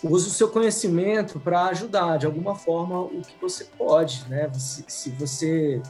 use 0.03 0.29
o 0.29 0.33
seu 0.33 0.49
conhecimento 0.49 1.39
para 1.39 1.67
ajudar 1.67 2.19
de 2.19 2.27
alguma 2.27 2.55
forma 2.55 3.01
o 3.01 3.21
que 3.23 3.35
você 3.41 3.65
pode, 3.65 4.25
né? 4.29 4.51
Se, 4.55 4.85
se 4.89 5.11
você 5.11 5.81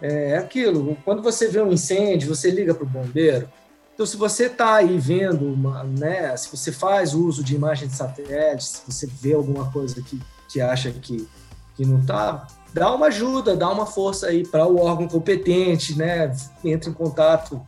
é, 0.00 0.30
é 0.30 0.38
aquilo, 0.38 0.96
quando 1.04 1.22
você 1.22 1.48
vê 1.48 1.60
um 1.60 1.70
incêndio, 1.70 2.34
você 2.34 2.50
liga 2.50 2.74
para 2.74 2.84
o 2.84 2.88
bombeiro. 2.88 3.48
Então, 3.94 4.06
se 4.06 4.16
você 4.16 4.46
está 4.46 4.76
aí 4.76 4.98
vendo, 4.98 5.46
uma, 5.46 5.84
né? 5.84 6.34
Se 6.36 6.50
você 6.50 6.72
faz 6.72 7.14
uso 7.14 7.44
de 7.44 7.54
imagens 7.54 7.90
de 7.90 7.96
satélite, 7.96 8.64
se 8.64 8.82
você 8.86 9.06
vê 9.06 9.34
alguma 9.34 9.70
coisa 9.70 10.00
que, 10.02 10.18
que 10.48 10.60
acha 10.60 10.90
que, 10.90 11.28
que 11.76 11.84
não 11.84 12.00
está, 12.00 12.46
dá 12.72 12.94
uma 12.94 13.06
ajuda, 13.06 13.56
dá 13.56 13.70
uma 13.70 13.86
força 13.86 14.28
aí 14.28 14.46
para 14.46 14.66
o 14.66 14.80
órgão 14.80 15.08
competente, 15.08 15.96
né? 15.96 16.34
Entra 16.64 16.90
em 16.90 16.92
contato, 16.92 17.60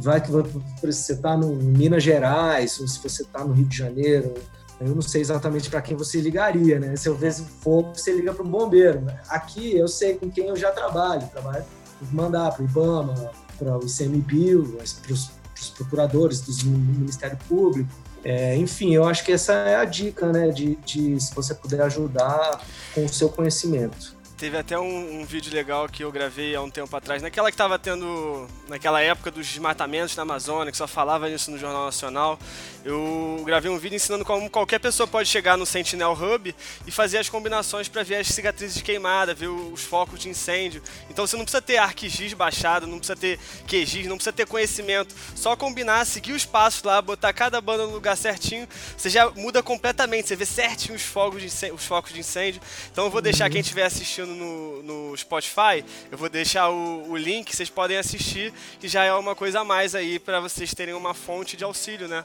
vai 0.00 0.20
que 0.20 0.30
você 0.30 1.12
está 1.12 1.34
em 1.34 1.54
Minas 1.54 2.02
Gerais 2.02 2.78
ou 2.80 2.86
se 2.86 2.98
você 3.02 3.22
está 3.22 3.44
no 3.44 3.52
Rio 3.52 3.66
de 3.66 3.76
Janeiro. 3.76 4.34
Eu 4.78 4.94
não 4.94 5.02
sei 5.02 5.22
exatamente 5.22 5.70
para 5.70 5.80
quem 5.80 5.96
você 5.96 6.20
ligaria, 6.20 6.78
né? 6.78 6.94
Se 6.96 7.08
eu 7.08 7.16
ver 7.16 7.32
fogo, 7.32 7.94
você 7.94 8.12
liga 8.12 8.34
para 8.34 8.44
um 8.44 8.50
bombeiro. 8.50 9.06
Aqui 9.28 9.76
eu 9.76 9.88
sei 9.88 10.14
com 10.14 10.30
quem 10.30 10.48
eu 10.48 10.56
já 10.56 10.70
trabalho, 10.70 11.26
trabalho 11.28 11.64
mandar 12.12 12.52
para 12.52 12.62
o 12.62 12.64
IBAMA, 12.66 13.30
para 13.58 13.78
o 13.78 13.86
ICMBio, 13.86 14.76
para 15.02 15.12
os 15.12 15.30
procuradores 15.70 16.40
do 16.40 16.68
Ministério 16.68 17.38
Público, 17.48 17.90
É, 18.24 18.56
enfim, 18.56 18.92
eu 18.92 19.04
acho 19.04 19.24
que 19.24 19.30
essa 19.30 19.52
é 19.52 19.76
a 19.76 19.84
dica, 19.84 20.32
né? 20.32 20.48
De, 20.48 20.74
de 20.84 21.20
se 21.20 21.32
você 21.32 21.54
puder 21.54 21.80
ajudar 21.82 22.60
com 22.92 23.04
o 23.04 23.08
seu 23.08 23.28
conhecimento. 23.28 24.15
Teve 24.36 24.58
até 24.58 24.78
um, 24.78 25.20
um, 25.20 25.24
vídeo 25.24 25.50
legal 25.50 25.88
que 25.88 26.04
eu 26.04 26.12
gravei 26.12 26.54
há 26.54 26.60
um 26.60 26.68
tempo 26.68 26.94
atrás, 26.94 27.22
naquela 27.22 27.50
que 27.50 27.56
tava 27.56 27.78
tendo, 27.78 28.46
naquela 28.68 29.00
época 29.00 29.30
dos 29.30 29.46
desmatamentos 29.46 30.14
na 30.14 30.24
Amazônia, 30.24 30.70
que 30.70 30.76
só 30.76 30.86
falava 30.86 31.26
nisso 31.26 31.50
no 31.50 31.56
Jornal 31.56 31.86
Nacional. 31.86 32.38
Eu 32.84 33.42
gravei 33.46 33.70
um 33.70 33.78
vídeo 33.78 33.96
ensinando 33.96 34.26
como 34.26 34.50
qualquer 34.50 34.78
pessoa 34.78 35.06
pode 35.06 35.26
chegar 35.26 35.56
no 35.56 35.64
Sentinel 35.64 36.12
Hub 36.12 36.54
e 36.86 36.90
fazer 36.90 37.16
as 37.16 37.30
combinações 37.30 37.88
para 37.88 38.02
ver 38.02 38.16
as 38.16 38.26
cicatrizes 38.26 38.76
de 38.76 38.82
queimada, 38.82 39.32
ver 39.32 39.48
os 39.48 39.82
focos 39.82 40.20
de 40.20 40.28
incêndio. 40.28 40.82
Então 41.08 41.26
você 41.26 41.34
não 41.34 41.44
precisa 41.44 41.62
ter 41.62 41.78
ArcGIS 41.78 42.34
baixado, 42.34 42.86
não 42.86 42.98
precisa 42.98 43.16
ter 43.16 43.38
QGIS, 43.66 44.06
não 44.06 44.16
precisa 44.16 44.34
ter 44.34 44.46
conhecimento. 44.46 45.14
Só 45.34 45.56
combinar, 45.56 46.04
seguir 46.04 46.34
os 46.34 46.44
passos 46.44 46.82
lá, 46.82 47.00
botar 47.00 47.32
cada 47.32 47.58
banda 47.58 47.86
no 47.86 47.92
lugar 47.92 48.14
certinho, 48.18 48.68
você 48.98 49.08
já 49.08 49.30
muda 49.30 49.62
completamente. 49.62 50.28
Você 50.28 50.36
vê 50.36 50.44
certinho 50.44 50.94
os 50.94 51.02
focos 51.02 51.40
de 51.40 51.46
incêndio. 51.46 51.74
Os 51.74 51.86
focos 51.86 52.12
de 52.12 52.20
incêndio. 52.20 52.60
Então 52.92 53.06
eu 53.06 53.10
vou 53.10 53.22
deixar 53.22 53.48
quem 53.48 53.62
estiver 53.62 53.86
assistindo 53.86 54.25
no, 54.34 54.82
no 54.82 55.16
Spotify, 55.16 55.84
eu 56.10 56.18
vou 56.18 56.28
deixar 56.28 56.68
o, 56.68 57.10
o 57.10 57.16
link, 57.16 57.54
vocês 57.54 57.70
podem 57.70 57.96
assistir, 57.96 58.52
que 58.80 58.88
já 58.88 59.04
é 59.04 59.12
uma 59.12 59.34
coisa 59.34 59.60
a 59.60 59.64
mais 59.64 59.94
aí 59.94 60.18
para 60.18 60.40
vocês 60.40 60.74
terem 60.74 60.94
uma 60.94 61.14
fonte 61.14 61.56
de 61.56 61.64
auxílio, 61.64 62.08
né? 62.08 62.24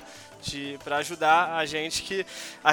para 0.83 0.97
ajudar 0.97 1.55
a 1.55 1.65
gente 1.65 2.01
que, 2.01 2.25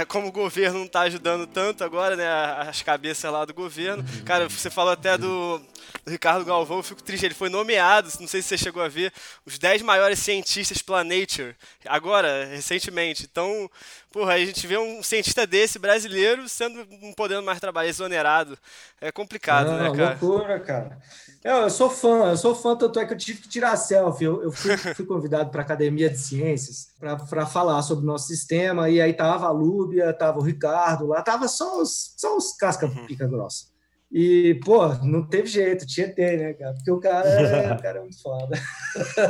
como 0.09 0.29
o 0.29 0.33
governo 0.33 0.79
não 0.79 0.87
está 0.87 1.03
ajudando 1.03 1.47
tanto 1.47 1.85
agora, 1.85 2.17
né, 2.17 2.27
as 2.69 2.83
cabeças 2.83 3.31
lá 3.31 3.45
do 3.45 3.53
governo. 3.53 4.03
Cara, 4.25 4.49
você 4.49 4.71
falou 4.71 4.93
até 4.93 5.19
do, 5.19 5.61
do 6.05 6.11
Ricardo 6.11 6.45
Galvão, 6.45 6.79
eu 6.79 6.83
fico 6.83 7.03
triste, 7.03 7.27
ele 7.27 7.35
foi 7.35 7.49
nomeado, 7.49 8.11
não 8.21 8.27
sei 8.27 8.41
se 8.41 8.49
você 8.49 8.59
chegou 8.59 8.83
a 8.83 8.89
ver, 8.89 9.13
os 9.45 9.59
10 9.59 9.83
maiores 9.83 10.19
cientistas 10.19 10.81
pela 10.81 11.05
Nature, 11.05 11.55
agora, 11.85 12.47
recentemente. 12.47 13.29
Então, 13.31 13.71
porra, 14.11 14.35
a 14.35 14.39
gente 14.39 14.67
vê 14.67 14.79
um 14.79 15.03
cientista 15.03 15.47
desse 15.47 15.79
brasileiro 15.79 16.49
sendo 16.49 16.87
não 17.03 17.13
podendo 17.13 17.43
mais 17.43 17.61
trabalhar, 17.61 17.89
exonerado. 17.89 18.59
É 19.01 19.13
complicado, 19.19 19.73
né, 19.73 19.91
cara? 19.91 20.19
loucura, 20.21 20.61
cara. 20.61 20.99
Eu, 21.43 21.57
eu, 21.57 21.71
sou 21.71 21.91
fã, 21.91 22.31
eu 22.31 22.37
sou 22.37 22.55
fã, 22.55 22.77
tanto 22.77 23.01
é 23.01 23.07
que 23.07 23.13
eu 23.13 23.19
tive 23.19 23.41
que 23.41 23.49
tirar 23.49 23.77
selfie. 23.77 24.25
Eu, 24.25 24.43
eu 24.43 24.53
fui, 24.53 24.77
fui, 24.95 25.07
convidado 25.07 25.51
para 25.51 25.63
a 25.63 25.65
Academia 25.65 26.09
de 26.09 26.19
Ciências 26.19 26.89
para 26.99 27.47
falar 27.47 27.83
sobre 27.83 28.05
o 28.05 28.07
nosso 28.07 28.29
sistema, 28.29 28.89
e 28.89 29.01
aí 29.01 29.13
tava 29.13 29.47
a 29.47 29.51
Lúbia, 29.51 30.13
tava 30.13 30.39
o 30.39 30.43
Ricardo 30.43 31.07
lá, 31.07 31.23
tava 31.23 31.49
só 31.49 31.81
os, 31.81 32.15
só 32.17 32.37
os 32.37 32.57
casca 32.57 32.87
uhum. 32.87 33.07
pica 33.07 33.27
grossa. 33.27 33.67
E, 34.11 34.59
pô, 34.65 34.89
não 35.03 35.23
teve 35.23 35.49
jeito, 35.49 35.87
tinha 35.87 36.09
que 36.09 36.15
ter, 36.15 36.39
né, 36.39 36.55
cara? 36.55 36.73
Porque 36.75 36.91
o 36.91 36.99
cara, 36.99 37.29
é, 37.29 37.73
o 37.75 37.83
cara 37.83 37.99
é 37.99 38.01
muito 38.01 38.21
foda. 38.23 38.59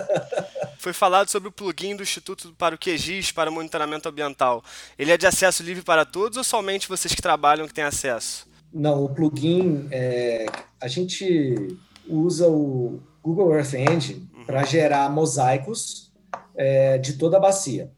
Foi 0.79 0.92
falado 0.92 1.29
sobre 1.29 1.48
o 1.48 1.53
plugin 1.53 1.96
do 1.96 2.03
Instituto 2.05 2.55
para 2.57 2.77
o 2.77 2.79
QGIS 2.79 3.33
para 3.33 3.51
monitoramento 3.51 4.09
ambiental. 4.09 4.62
Ele 4.96 5.11
é 5.11 5.16
de 5.16 5.27
acesso 5.27 5.64
livre 5.64 5.83
para 5.83 6.05
todos 6.05 6.38
ou 6.38 6.44
somente 6.44 6.88
vocês 6.88 7.12
que 7.12 7.20
trabalham 7.20 7.66
que 7.66 7.74
têm 7.74 7.83
acesso? 7.83 8.47
Não, 8.72 9.04
o 9.04 9.09
plugin, 9.09 9.88
é, 9.90 10.46
a 10.81 10.88
gente 10.88 11.78
usa 12.07 12.48
o 12.48 13.00
Google 13.22 13.54
Earth 13.54 13.74
Engine 13.74 14.28
para 14.46 14.64
gerar 14.64 15.11
mosaicos 15.11 16.12
é, 16.57 16.98
de 16.98 17.14
toda 17.14 17.37
a 17.37 17.40
bacia. 17.40 17.90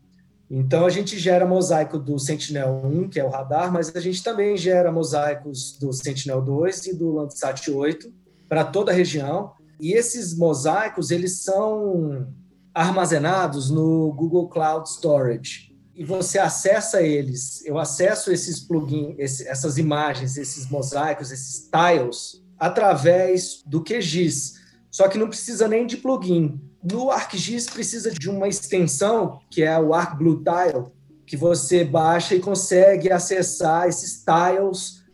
Então, 0.51 0.85
a 0.85 0.91
gente 0.91 1.17
gera 1.17 1.47
mosaico 1.47 1.97
do 1.97 2.19
Sentinel-1, 2.19 3.09
que 3.09 3.21
é 3.21 3.25
o 3.25 3.29
radar, 3.29 3.73
mas 3.73 3.95
a 3.95 4.01
gente 4.01 4.21
também 4.23 4.57
gera 4.57 4.91
mosaicos 4.91 5.79
do 5.79 5.93
Sentinel-2 5.93 6.89
e 6.89 6.95
do 6.97 7.13
Landsat 7.13 7.71
8 7.71 8.13
para 8.49 8.65
toda 8.65 8.91
a 8.91 8.95
região. 8.95 9.53
E 9.79 9.93
esses 9.93 10.37
mosaicos, 10.37 11.13
eles 11.13 11.43
são 11.43 12.27
armazenados 12.75 13.71
no 13.71 14.13
Google 14.13 14.49
Cloud 14.49 14.89
Storage. 14.89 15.70
E 16.01 16.05
você 16.05 16.39
acessa 16.39 17.03
eles. 17.03 17.63
Eu 17.67 17.79
acesso 17.79 18.33
esses 18.33 18.59
plugins, 18.59 19.43
essas 19.43 19.77
imagens, 19.77 20.39
esses 20.39 20.67
mosaicos, 20.67 21.31
esses 21.31 21.69
tiles, 21.69 22.43
através 22.59 23.63
do 23.67 23.85
QGIS. 23.85 24.55
Só 24.91 25.09
que 25.09 25.19
não 25.19 25.29
precisa 25.29 25.69
nem 25.69 25.87
de 25.87 25.99
plugin. 25.99 26.59
No 26.83 27.11
ArcGIS 27.11 27.67
precisa 27.67 28.11
de 28.11 28.31
uma 28.31 28.49
extensão, 28.49 29.41
que 29.51 29.63
é 29.63 29.79
o 29.79 29.93
ArcBlueTile, 29.93 30.87
que 31.27 31.37
você 31.37 31.85
baixa 31.85 32.35
e 32.35 32.41
consegue 32.41 33.13
acessar 33.13 33.87
esses 33.87 34.25
tiles 34.25 35.05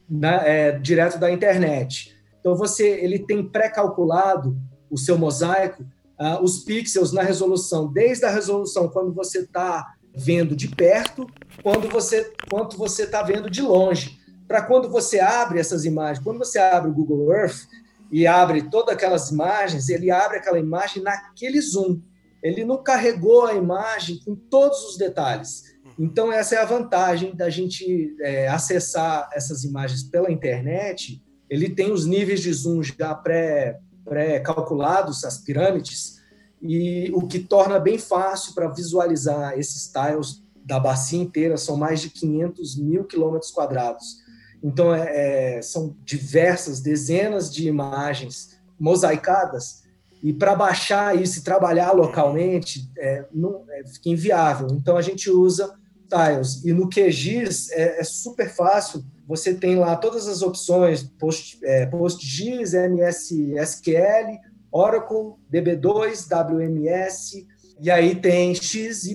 é, 0.44 0.78
direto 0.78 1.18
da 1.18 1.32
internet. 1.32 2.16
Então 2.38 2.54
você, 2.54 2.86
ele 2.86 3.18
tem 3.18 3.44
pré-calculado 3.44 4.56
o 4.88 4.96
seu 4.96 5.18
mosaico, 5.18 5.82
uh, 5.82 6.40
os 6.44 6.60
pixels 6.60 7.10
na 7.10 7.22
resolução, 7.22 7.92
desde 7.92 8.24
a 8.24 8.30
resolução 8.30 8.88
quando 8.88 9.12
você 9.12 9.40
está 9.40 9.95
vendo 10.16 10.56
de 10.56 10.68
perto, 10.68 11.26
quando 11.62 11.88
você 11.88 12.32
quanto 12.48 12.78
você 12.78 13.02
está 13.02 13.22
vendo 13.22 13.50
de 13.50 13.62
longe. 13.62 14.18
Para 14.48 14.62
quando 14.62 14.88
você 14.88 15.20
abre 15.20 15.58
essas 15.58 15.84
imagens, 15.84 16.24
quando 16.24 16.38
você 16.38 16.58
abre 16.58 16.90
o 16.90 16.94
Google 16.94 17.32
Earth, 17.32 17.66
e 18.10 18.26
abre 18.26 18.68
todas 18.70 18.94
aquelas 18.94 19.30
imagens, 19.30 19.88
ele 19.88 20.10
abre 20.10 20.38
aquela 20.38 20.58
imagem 20.58 21.00
naquele 21.02 21.60
zoom. 21.60 22.00
Ele 22.42 22.64
não 22.64 22.82
carregou 22.82 23.46
a 23.46 23.54
imagem 23.54 24.18
com 24.24 24.34
todos 24.34 24.82
os 24.84 24.96
detalhes. 24.96 25.76
Então, 25.98 26.32
essa 26.32 26.56
é 26.56 26.58
a 26.58 26.64
vantagem 26.64 27.34
da 27.34 27.48
gente 27.48 28.14
é, 28.20 28.48
acessar 28.48 29.30
essas 29.32 29.64
imagens 29.64 30.02
pela 30.04 30.30
internet. 30.30 31.22
Ele 31.48 31.70
tem 31.70 31.90
os 31.90 32.04
níveis 32.06 32.40
de 32.40 32.52
zoom 32.52 32.82
já 32.82 33.14
pré-calculados, 33.14 35.20
pré 35.20 35.28
as 35.28 35.38
pirâmides, 35.38 36.15
e 36.60 37.10
o 37.14 37.26
que 37.26 37.38
torna 37.38 37.78
bem 37.78 37.98
fácil 37.98 38.54
para 38.54 38.68
visualizar 38.68 39.58
esses 39.58 39.88
tiles 39.88 40.42
da 40.64 40.80
bacia 40.80 41.20
inteira, 41.20 41.56
são 41.56 41.76
mais 41.76 42.00
de 42.00 42.10
500 42.10 42.76
mil 42.76 43.04
quilômetros 43.04 43.52
quadrados. 43.52 44.16
Então, 44.62 44.92
é, 44.92 45.58
é, 45.58 45.62
são 45.62 45.94
diversas, 46.04 46.80
dezenas 46.80 47.52
de 47.52 47.68
imagens 47.68 48.58
mosaicadas, 48.78 49.84
e 50.22 50.32
para 50.32 50.56
baixar 50.56 51.16
isso 51.16 51.38
e 51.38 51.42
trabalhar 51.42 51.92
localmente, 51.92 52.90
é, 52.98 53.26
não, 53.32 53.62
é, 53.70 53.86
fica 53.86 54.08
inviável. 54.08 54.66
Então, 54.72 54.96
a 54.96 55.02
gente 55.02 55.30
usa 55.30 55.72
tiles. 56.08 56.64
E 56.64 56.72
no 56.72 56.88
QGIS 56.88 57.70
é, 57.70 58.00
é 58.00 58.04
super 58.04 58.50
fácil, 58.50 59.04
você 59.26 59.54
tem 59.54 59.76
lá 59.76 59.94
todas 59.94 60.26
as 60.26 60.42
opções, 60.42 61.02
Post, 61.02 61.58
é, 61.62 61.86
PostGIS, 61.86 62.74
MS 62.74 63.56
SQL, 63.56 64.38
Oracle, 64.76 65.34
DB2, 65.52 66.26
WMS, 66.28 67.46
e 67.80 67.90
aí 67.90 68.14
tem 68.14 68.54
XYZ 68.54 69.14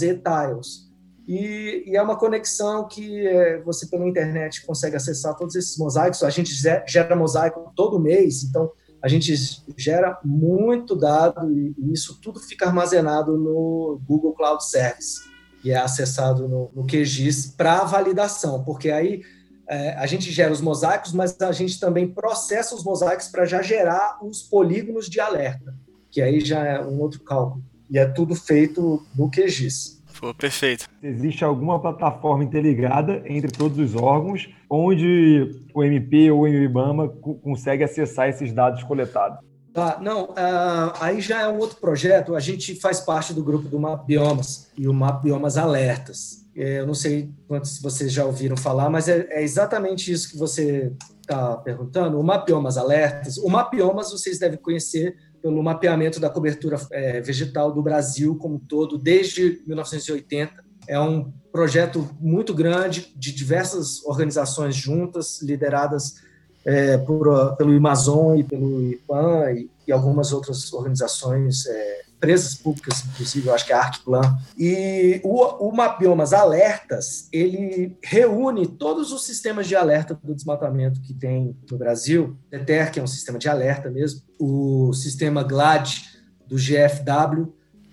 Tiles. 0.00 0.90
E, 1.28 1.84
e, 1.86 1.96
é 1.96 2.02
uma 2.02 2.16
conexão 2.16 2.88
que 2.88 3.26
é, 3.26 3.60
você, 3.62 3.86
pela 3.86 4.08
internet, 4.08 4.66
consegue 4.66 4.96
acessar 4.96 5.36
todos 5.36 5.54
esses 5.54 5.76
mosaicos. 5.78 6.22
A 6.22 6.30
gente 6.30 6.52
gera 6.86 7.14
mosaico 7.14 7.72
todo 7.76 8.00
mês, 8.00 8.42
então 8.42 8.70
a 9.02 9.08
gente 9.08 9.34
gera 9.76 10.18
muito 10.24 10.96
dado 10.96 11.52
e, 11.52 11.74
e 11.78 11.92
isso 11.92 12.18
tudo 12.20 12.40
fica 12.40 12.66
armazenado 12.66 13.36
no 13.36 14.00
Google 14.06 14.34
Cloud 14.34 14.64
Service 14.64 15.20
e 15.64 15.70
é 15.70 15.76
acessado 15.76 16.48
no, 16.48 16.70
no 16.74 16.86
QGIS 16.86 17.54
para 17.56 17.84
validação, 17.84 18.64
porque 18.64 18.90
aí 18.90 19.22
é, 19.68 19.94
a 19.94 20.06
gente 20.06 20.30
gera 20.30 20.52
os 20.52 20.60
mosaicos, 20.60 21.12
mas 21.12 21.40
a 21.40 21.52
gente 21.52 21.78
também 21.78 22.08
processa 22.08 22.74
os 22.74 22.84
mosaicos 22.84 23.28
para 23.28 23.44
já 23.44 23.62
gerar 23.62 24.18
os 24.22 24.42
polígonos 24.42 25.08
de 25.08 25.20
alerta, 25.20 25.74
que 26.10 26.20
aí 26.20 26.40
já 26.40 26.64
é 26.64 26.80
um 26.80 27.00
outro 27.00 27.20
cálculo. 27.20 27.62
E 27.90 27.98
é 27.98 28.06
tudo 28.06 28.34
feito 28.34 29.04
no 29.14 29.30
QGIS. 29.30 30.02
Pô, 30.18 30.32
perfeito. 30.32 30.88
Existe 31.02 31.44
alguma 31.44 31.80
plataforma 31.80 32.44
interligada 32.44 33.22
entre 33.26 33.50
todos 33.50 33.78
os 33.78 33.94
órgãos 33.94 34.48
onde 34.70 35.50
o 35.74 35.82
MP 35.82 36.30
ou 36.30 36.42
o 36.42 36.48
IBAMA 36.48 37.08
consegue 37.08 37.82
acessar 37.82 38.28
esses 38.28 38.52
dados 38.52 38.82
coletados? 38.84 39.38
Tá, 39.72 39.98
não, 40.02 40.24
uh, 40.24 40.92
aí 41.00 41.20
já 41.20 41.42
é 41.42 41.48
um 41.48 41.58
outro 41.58 41.78
projeto. 41.78 42.34
A 42.34 42.40
gente 42.40 42.74
faz 42.74 43.00
parte 43.00 43.32
do 43.32 43.42
grupo 43.42 43.68
do 43.68 43.78
Map 43.78 44.04
Biomas 44.04 44.68
e 44.76 44.86
o 44.86 44.92
Map 44.92 45.22
Biomas 45.22 45.56
Alertas. 45.56 46.42
É, 46.54 46.80
eu 46.80 46.86
não 46.86 46.92
sei 46.92 47.30
quantos 47.48 47.80
vocês 47.80 48.12
já 48.12 48.26
ouviram 48.26 48.56
falar, 48.56 48.90
mas 48.90 49.08
é, 49.08 49.26
é 49.30 49.42
exatamente 49.42 50.12
isso 50.12 50.30
que 50.30 50.36
você 50.36 50.92
está 51.20 51.56
perguntando. 51.56 52.20
O 52.20 52.22
Map 52.22 52.44
Biomas 52.44 52.76
Alertas, 52.76 53.38
o 53.38 53.48
Map 53.48 53.70
Biomas 53.70 54.10
vocês 54.10 54.38
devem 54.38 54.58
conhecer 54.58 55.16
pelo 55.40 55.62
mapeamento 55.62 56.20
da 56.20 56.28
cobertura 56.28 56.76
é, 56.92 57.20
vegetal 57.22 57.72
do 57.72 57.82
Brasil 57.82 58.36
como 58.36 58.56
um 58.56 58.58
todo, 58.58 58.98
desde 58.98 59.62
1980. 59.66 60.52
É 60.86 61.00
um 61.00 61.32
projeto 61.50 62.08
muito 62.20 62.52
grande 62.52 63.12
de 63.16 63.32
diversas 63.32 64.04
organizações 64.04 64.76
juntas, 64.76 65.40
lideradas 65.40 66.16
é, 66.64 66.96
por, 66.98 67.56
pelo 67.56 67.76
Amazon 67.76 68.38
e 68.38 68.44
pelo 68.44 68.90
IPAN 68.90 69.52
e, 69.52 69.70
e 69.86 69.92
algumas 69.92 70.32
outras 70.32 70.72
organizações 70.72 71.66
é, 71.66 72.02
empresas 72.22 72.54
públicas, 72.54 73.04
inclusive, 73.04 73.48
eu 73.48 73.54
acho 73.54 73.66
que 73.66 73.72
é 73.72 73.74
a 73.74 73.80
Arcplan. 73.80 74.38
E 74.56 75.20
o, 75.24 75.68
o 75.68 75.74
Mapbiomas 75.74 76.32
Alertas, 76.32 77.28
ele 77.32 77.98
reúne 78.00 78.64
todos 78.68 79.10
os 79.10 79.26
sistemas 79.26 79.66
de 79.66 79.74
alerta 79.74 80.16
do 80.22 80.32
desmatamento 80.32 81.00
que 81.00 81.12
tem 81.12 81.56
no 81.68 81.76
Brasil. 81.76 82.36
DETER, 82.48 82.92
que 82.92 83.00
é 83.00 83.02
um 83.02 83.08
sistema 83.08 83.40
de 83.40 83.48
alerta 83.48 83.90
mesmo, 83.90 84.22
o 84.38 84.92
sistema 84.92 85.42
GLAD 85.42 86.04
do 86.46 86.54
GFW, 86.54 87.52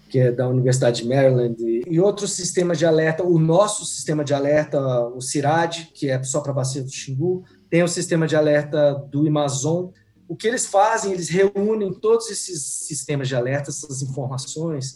que 0.09 0.19
é 0.19 0.31
da 0.31 0.47
Universidade 0.47 1.01
de 1.01 1.07
Maryland, 1.07 1.55
e 1.59 1.99
outros 1.99 2.33
sistemas 2.33 2.77
de 2.77 2.85
alerta, 2.85 3.23
o 3.23 3.39
nosso 3.39 3.83
sistema 3.85 4.23
de 4.23 4.33
alerta, 4.33 4.79
o 5.07 5.21
CIRAD, 5.21 5.89
que 5.93 6.09
é 6.09 6.21
só 6.23 6.41
para 6.41 6.51
a 6.51 6.55
bacia 6.55 6.83
do 6.83 6.91
Xingu, 6.91 7.43
tem 7.69 7.83
o 7.83 7.87
sistema 7.87 8.27
de 8.27 8.35
alerta 8.35 8.93
do 8.93 9.27
Amazon. 9.27 9.91
O 10.27 10.35
que 10.35 10.47
eles 10.47 10.65
fazem, 10.65 11.13
eles 11.13 11.29
reúnem 11.29 11.93
todos 11.93 12.29
esses 12.29 12.61
sistemas 12.87 13.27
de 13.27 13.35
alerta, 13.35 13.69
essas 13.69 14.01
informações, 14.01 14.95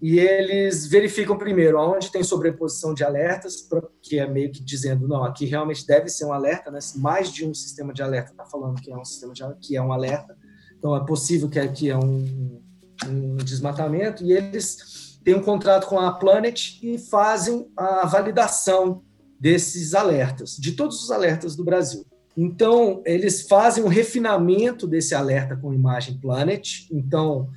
e 0.00 0.18
eles 0.18 0.86
verificam 0.86 1.38
primeiro 1.38 1.78
aonde 1.78 2.10
tem 2.10 2.22
sobreposição 2.22 2.92
de 2.92 3.02
alertas, 3.02 3.66
que 4.02 4.18
é 4.18 4.28
meio 4.28 4.52
que 4.52 4.62
dizendo, 4.62 5.08
não, 5.08 5.24
aqui 5.24 5.46
realmente 5.46 5.86
deve 5.86 6.08
ser 6.10 6.26
um 6.26 6.32
alerta, 6.32 6.70
né? 6.70 6.78
mais 6.96 7.32
de 7.32 7.46
um 7.46 7.54
sistema 7.54 7.92
de 7.92 8.02
alerta 8.02 8.32
está 8.32 8.44
falando 8.44 8.80
que 8.82 8.92
é 8.92 8.96
um 8.96 9.04
sistema 9.04 9.32
de 9.32 9.42
alerta, 9.42 9.60
que 9.62 9.76
é 9.76 9.80
um 9.80 9.92
alerta, 9.92 10.36
então 10.76 10.94
é 10.94 11.04
possível 11.06 11.48
que 11.48 11.58
aqui 11.58 11.88
é 11.88 11.96
um, 11.96 12.60
um 13.06 13.36
desmatamento, 13.36 14.22
e 14.22 14.32
eles 14.32 15.18
têm 15.24 15.36
um 15.36 15.42
contrato 15.42 15.86
com 15.86 15.98
a 15.98 16.12
Planet 16.12 16.82
e 16.82 16.98
fazem 16.98 17.66
a 17.74 18.06
validação 18.06 19.02
desses 19.44 19.92
alertas, 19.92 20.56
de 20.56 20.72
todos 20.72 21.04
os 21.04 21.10
alertas 21.10 21.54
do 21.54 21.62
Brasil. 21.62 22.06
Então, 22.34 23.02
eles 23.04 23.42
fazem 23.42 23.84
um 23.84 23.88
refinamento 23.88 24.86
desse 24.86 25.14
alerta 25.14 25.54
com 25.54 25.74
imagem 25.74 26.18
Planet, 26.18 26.88
então 26.90 27.50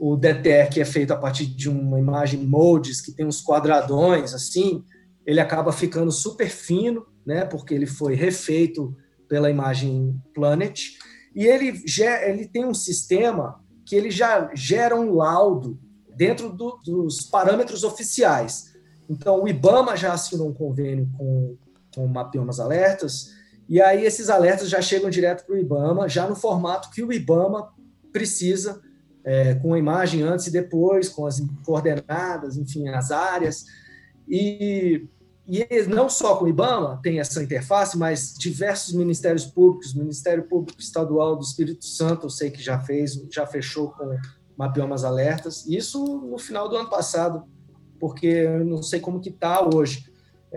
o 0.00 0.16
DTR, 0.16 0.68
que 0.68 0.80
é 0.80 0.84
feito 0.84 1.12
a 1.12 1.16
partir 1.16 1.46
de 1.46 1.68
uma 1.68 1.96
imagem 1.96 2.44
modes, 2.44 3.00
que 3.00 3.12
tem 3.12 3.24
uns 3.24 3.40
quadradões 3.40 4.34
assim, 4.34 4.82
ele 5.24 5.38
acaba 5.38 5.70
ficando 5.70 6.10
super 6.10 6.50
fino, 6.50 7.06
né, 7.24 7.44
porque 7.44 7.72
ele 7.72 7.86
foi 7.86 8.16
refeito 8.16 8.96
pela 9.28 9.48
imagem 9.48 10.20
Planet, 10.34 10.88
e 11.36 11.46
ele, 11.46 11.80
ele 12.26 12.48
tem 12.48 12.64
um 12.64 12.74
sistema 12.74 13.62
que 13.86 13.94
ele 13.94 14.10
já 14.10 14.50
gera 14.56 14.96
um 14.96 15.14
laudo 15.14 15.78
dentro 16.16 16.52
do, 16.52 16.80
dos 16.84 17.20
parâmetros 17.22 17.84
oficiais. 17.84 18.76
Então, 19.08 19.42
o 19.42 19.48
IBAMA 19.48 19.96
já 19.96 20.12
assinou 20.12 20.48
um 20.48 20.54
convênio 20.54 21.08
com, 21.16 21.56
com 21.94 22.04
o 22.04 22.08
Mapiomas 22.08 22.60
Alertas, 22.60 23.30
e 23.68 23.80
aí 23.80 24.04
esses 24.04 24.28
alertas 24.28 24.68
já 24.68 24.80
chegam 24.80 25.10
direto 25.10 25.44
para 25.44 25.54
o 25.54 25.58
IBAMA, 25.58 26.08
já 26.08 26.28
no 26.28 26.34
formato 26.34 26.90
que 26.90 27.02
o 27.02 27.12
IBAMA 27.12 27.68
precisa 28.12 28.80
é, 29.24 29.54
com 29.56 29.74
a 29.74 29.78
imagem 29.78 30.22
antes 30.22 30.46
e 30.46 30.50
depois, 30.50 31.08
com 31.08 31.26
as 31.26 31.40
coordenadas, 31.64 32.56
enfim, 32.56 32.88
as 32.88 33.10
áreas. 33.10 33.66
E, 34.26 35.06
e 35.46 35.66
não 35.86 36.08
só 36.08 36.36
com 36.36 36.46
o 36.46 36.48
IBAMA 36.48 36.98
tem 37.02 37.20
essa 37.20 37.42
interface, 37.42 37.96
mas 37.96 38.34
diversos 38.38 38.94
ministérios 38.94 39.44
públicos, 39.44 39.94
Ministério 39.94 40.44
Público 40.44 40.80
Estadual 40.80 41.36
do 41.36 41.42
Espírito 41.42 41.84
Santo, 41.84 42.26
eu 42.26 42.30
sei 42.30 42.50
que 42.50 42.62
já 42.62 42.78
fez, 42.80 43.14
já 43.30 43.46
fechou 43.46 43.90
com 43.90 44.16
mapiomas 44.56 45.04
alertas, 45.04 45.66
isso 45.66 46.02
no 46.02 46.38
final 46.38 46.68
do 46.68 46.76
ano 46.76 46.88
passado, 46.88 47.44
porque 47.98 48.26
eu 48.26 48.64
não 48.64 48.82
sei 48.82 49.00
como 49.00 49.20
que 49.20 49.30
está 49.30 49.62
hoje, 49.62 50.10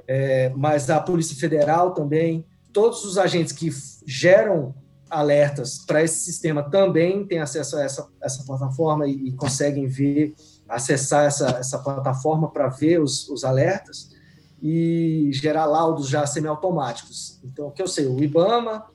é, 0.08 0.52
mas 0.56 0.90
a 0.90 1.00
Polícia 1.00 1.36
Federal 1.36 1.94
também, 1.94 2.46
todos 2.72 3.04
os 3.04 3.18
agentes 3.18 3.54
que 3.54 3.70
geram 4.06 4.74
alertas 5.10 5.80
para 5.86 6.02
esse 6.02 6.24
sistema 6.24 6.64
também 6.64 7.26
têm 7.26 7.40
acesso 7.40 7.76
a 7.76 7.84
essa, 7.84 8.08
essa 8.22 8.44
plataforma 8.46 9.06
e, 9.08 9.28
e 9.28 9.32
conseguem 9.34 9.86
ver, 9.88 10.34
acessar 10.68 11.26
essa, 11.26 11.50
essa 11.60 11.80
plataforma 11.80 12.50
para 12.50 12.70
ver 12.70 13.02
os, 13.02 13.28
os 13.30 13.44
alertas 13.44 14.10
e 14.62 15.30
gerar 15.34 15.66
laudos 15.66 16.08
já 16.08 16.26
semiautomáticos. 16.26 17.40
Então, 17.44 17.68
o 17.68 17.72
que 17.72 17.82
eu 17.82 17.88
sei, 17.88 18.06
o 18.06 18.24
IBAMA, 18.24 18.86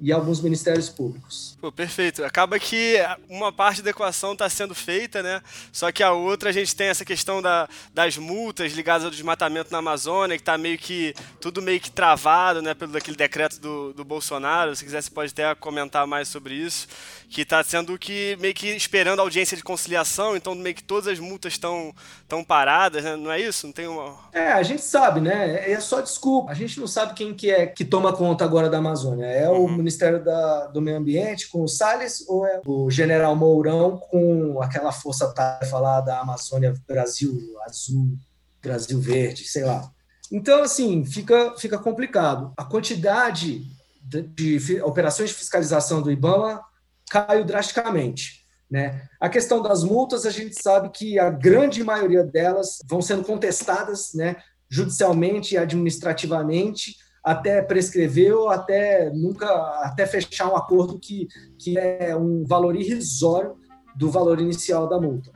e 0.00 0.12
alguns 0.12 0.40
ministérios 0.40 0.88
públicos. 0.88 1.56
Pô, 1.60 1.72
perfeito. 1.72 2.24
Acaba 2.24 2.58
que 2.58 2.96
uma 3.28 3.52
parte 3.52 3.82
da 3.82 3.90
equação 3.90 4.32
está 4.32 4.48
sendo 4.48 4.74
feita, 4.74 5.22
né? 5.22 5.42
Só 5.72 5.90
que 5.90 6.02
a 6.02 6.12
outra 6.12 6.50
a 6.50 6.52
gente 6.52 6.74
tem 6.74 6.86
essa 6.86 7.04
questão 7.04 7.42
da, 7.42 7.68
das 7.92 8.16
multas 8.16 8.72
ligadas 8.72 9.04
ao 9.04 9.10
desmatamento 9.10 9.72
na 9.72 9.78
Amazônia, 9.78 10.36
que 10.36 10.42
está 10.42 10.56
meio 10.56 10.78
que 10.78 11.14
tudo 11.40 11.60
meio 11.60 11.80
que 11.80 11.90
travado, 11.90 12.62
né? 12.62 12.74
Pelo 12.74 12.96
aquele 12.96 13.16
decreto 13.16 13.58
do, 13.60 13.92
do 13.92 14.04
Bolsonaro. 14.04 14.74
Se 14.76 14.84
quiser, 14.84 15.02
você 15.02 15.10
pode 15.10 15.32
até 15.32 15.52
comentar 15.56 16.06
mais 16.06 16.28
sobre 16.28 16.54
isso. 16.54 16.86
Que 17.30 17.42
está 17.42 17.62
sendo 17.62 17.98
que 17.98 18.36
meio 18.40 18.54
que 18.54 18.68
esperando 18.68 19.20
a 19.20 19.22
audiência 19.22 19.56
de 19.56 19.62
conciliação, 19.62 20.34
então 20.34 20.54
meio 20.54 20.74
que 20.74 20.82
todas 20.82 21.06
as 21.06 21.18
multas 21.18 21.52
estão 21.52 21.94
tão 22.26 22.42
paradas, 22.42 23.04
né? 23.04 23.16
Não 23.16 23.30
é 23.30 23.40
isso? 23.40 23.66
Não 23.66 23.72
tem 23.72 23.86
uma. 23.86 24.16
É, 24.32 24.52
a 24.52 24.62
gente 24.62 24.82
sabe, 24.82 25.20
né? 25.20 25.70
É 25.70 25.78
só 25.78 26.00
desculpa. 26.00 26.50
A 26.50 26.54
gente 26.54 26.80
não 26.80 26.86
sabe 26.86 27.14
quem 27.14 27.34
que 27.34 27.50
é 27.50 27.66
que 27.66 27.84
toma 27.84 28.14
conta 28.14 28.44
agora 28.44 28.70
da 28.70 28.78
Amazônia. 28.78 29.26
É 29.26 29.48
o 29.48 29.58
uhum 29.62 29.76
Ministério 29.76 30.24
da, 30.24 30.66
do 30.68 30.80
Meio 30.80 30.96
Ambiente 30.96 31.48
com 31.48 31.62
o 31.62 31.68
Salles 31.68 32.26
ou 32.28 32.46
é 32.46 32.60
o 32.64 32.90
General 32.90 33.36
Mourão 33.36 33.98
com 33.98 34.60
aquela 34.62 34.90
força-tarefa 34.90 35.78
lá 35.78 36.00
da 36.00 36.20
Amazônia 36.20 36.74
Brasil 36.86 37.38
Azul, 37.66 38.16
Brasil 38.62 39.00
Verde, 39.00 39.44
sei 39.44 39.64
lá. 39.64 39.90
Então, 40.30 40.62
assim, 40.62 41.04
fica, 41.04 41.54
fica 41.56 41.78
complicado. 41.78 42.52
A 42.56 42.64
quantidade 42.64 43.64
de, 44.02 44.22
de 44.58 44.82
operações 44.82 45.30
de 45.30 45.36
fiscalização 45.36 46.02
do 46.02 46.10
IBAMA 46.10 46.62
caiu 47.08 47.44
drasticamente. 47.44 48.46
Né? 48.70 49.02
A 49.20 49.28
questão 49.28 49.62
das 49.62 49.82
multas, 49.82 50.26
a 50.26 50.30
gente 50.30 50.60
sabe 50.60 50.90
que 50.90 51.18
a 51.18 51.30
grande 51.30 51.82
maioria 51.82 52.22
delas 52.22 52.78
vão 52.86 53.00
sendo 53.00 53.24
contestadas 53.24 54.12
né, 54.14 54.36
judicialmente 54.68 55.54
e 55.54 55.58
administrativamente, 55.58 56.96
até 57.24 57.62
prescrever 57.62 58.34
ou 58.34 58.48
até 58.48 59.10
nunca 59.10 59.46
até 59.82 60.06
fechar 60.06 60.50
um 60.50 60.56
acordo 60.56 60.98
que, 60.98 61.26
que 61.58 61.78
é 61.78 62.14
um 62.16 62.44
valor 62.44 62.76
irrisório 62.76 63.56
do 63.96 64.10
valor 64.10 64.40
inicial 64.40 64.88
da 64.88 65.00
multa. 65.00 65.30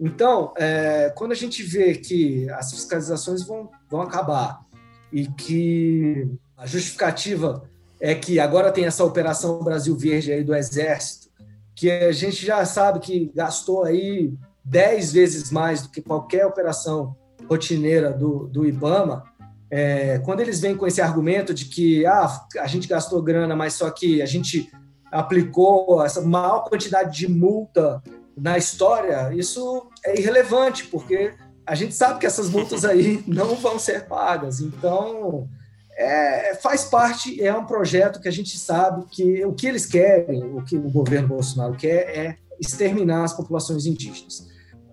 Então, 0.00 0.52
é, 0.56 1.12
quando 1.16 1.32
a 1.32 1.36
gente 1.36 1.62
vê 1.62 1.94
que 1.94 2.50
as 2.50 2.72
fiscalizações 2.72 3.46
vão, 3.46 3.70
vão 3.88 4.00
acabar 4.00 4.60
e 5.12 5.28
que 5.28 6.26
a 6.56 6.66
justificativa 6.66 7.70
é 8.02 8.16
que 8.16 8.40
agora 8.40 8.72
tem 8.72 8.84
essa 8.84 9.04
operação 9.04 9.62
Brasil 9.62 9.96
Verde 9.96 10.32
aí 10.32 10.42
do 10.42 10.52
Exército, 10.52 11.28
que 11.72 11.88
a 11.88 12.10
gente 12.10 12.44
já 12.44 12.64
sabe 12.64 12.98
que 12.98 13.30
gastou 13.32 13.84
aí 13.84 14.34
dez 14.64 15.12
vezes 15.12 15.52
mais 15.52 15.82
do 15.82 15.88
que 15.88 16.02
qualquer 16.02 16.44
operação 16.44 17.14
rotineira 17.48 18.12
do, 18.12 18.48
do 18.48 18.66
IBAMA, 18.66 19.22
é, 19.70 20.18
quando 20.18 20.40
eles 20.40 20.60
vêm 20.60 20.76
com 20.76 20.84
esse 20.84 21.00
argumento 21.00 21.54
de 21.54 21.66
que 21.66 22.04
ah, 22.04 22.44
a 22.58 22.66
gente 22.66 22.88
gastou 22.88 23.22
grana, 23.22 23.54
mas 23.54 23.74
só 23.74 23.88
que 23.88 24.20
a 24.20 24.26
gente 24.26 24.68
aplicou 25.10 26.04
essa 26.04 26.20
maior 26.20 26.64
quantidade 26.64 27.16
de 27.16 27.28
multa 27.28 28.02
na 28.36 28.58
história, 28.58 29.32
isso 29.32 29.88
é 30.04 30.18
irrelevante, 30.18 30.86
porque 30.86 31.34
a 31.64 31.76
gente 31.76 31.94
sabe 31.94 32.18
que 32.18 32.26
essas 32.26 32.50
multas 32.50 32.84
aí 32.84 33.22
não 33.28 33.54
vão 33.54 33.78
ser 33.78 34.06
pagas. 34.06 34.60
Então, 34.60 35.48
é, 35.96 36.54
faz 36.54 36.84
parte, 36.84 37.42
é 37.42 37.54
um 37.54 37.66
projeto 37.66 38.20
que 38.20 38.28
a 38.28 38.32
gente 38.32 38.58
sabe 38.58 39.04
que 39.10 39.44
o 39.44 39.52
que 39.52 39.66
eles 39.66 39.86
querem, 39.86 40.42
o 40.42 40.64
que 40.64 40.76
o 40.76 40.90
governo 40.90 41.28
Bolsonaro 41.28 41.74
quer 41.76 42.16
é 42.16 42.36
exterminar 42.58 43.24
as 43.24 43.32
populações 43.32 43.86
indígenas. 43.86 44.46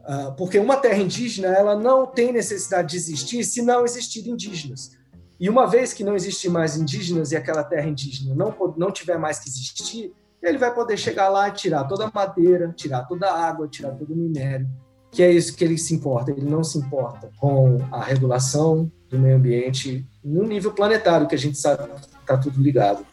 Ah, 0.05 0.33
porque 0.35 0.57
uma 0.57 0.75
terra 0.75 0.97
indígena 0.97 1.49
ela 1.49 1.75
não 1.75 2.07
tem 2.07 2.33
necessidade 2.33 2.89
de 2.89 2.97
existir 2.97 3.43
se 3.43 3.61
não 3.61 3.85
existir 3.85 4.27
indígenas. 4.27 4.97
E 5.39 5.47
uma 5.47 5.67
vez 5.67 5.93
que 5.93 6.03
não 6.03 6.15
existir 6.15 6.49
mais 6.49 6.75
indígenas 6.75 7.31
e 7.31 7.37
aquela 7.37 7.63
terra 7.63 7.87
indígena 7.87 8.35
não, 8.35 8.53
não 8.75 8.91
tiver 8.91 9.17
mais 9.17 9.39
que 9.39 9.47
existir, 9.47 10.11
ele 10.41 10.57
vai 10.57 10.73
poder 10.73 10.97
chegar 10.97 11.29
lá 11.29 11.47
e 11.47 11.51
tirar 11.51 11.83
toda 11.83 12.07
a 12.07 12.11
madeira, 12.11 12.73
tirar 12.75 13.03
toda 13.03 13.29
a 13.29 13.47
água, 13.47 13.67
tirar 13.67 13.91
todo 13.91 14.11
o 14.11 14.17
minério, 14.17 14.67
que 15.11 15.21
é 15.21 15.31
isso 15.31 15.55
que 15.55 15.63
ele 15.63 15.77
se 15.77 15.93
importa. 15.93 16.31
Ele 16.31 16.49
não 16.49 16.63
se 16.63 16.77
importa 16.77 17.29
com 17.37 17.77
a 17.91 18.03
regulação 18.03 18.91
do 19.09 19.17
meio 19.17 19.35
ambiente 19.35 20.05
no 20.23 20.43
nível 20.43 20.71
planetário, 20.71 21.27
que 21.27 21.35
a 21.35 21.37
gente 21.37 21.57
sabe 21.57 21.83
que 21.83 22.07
está 22.21 22.37
tudo 22.37 22.61
ligado. 22.61 23.05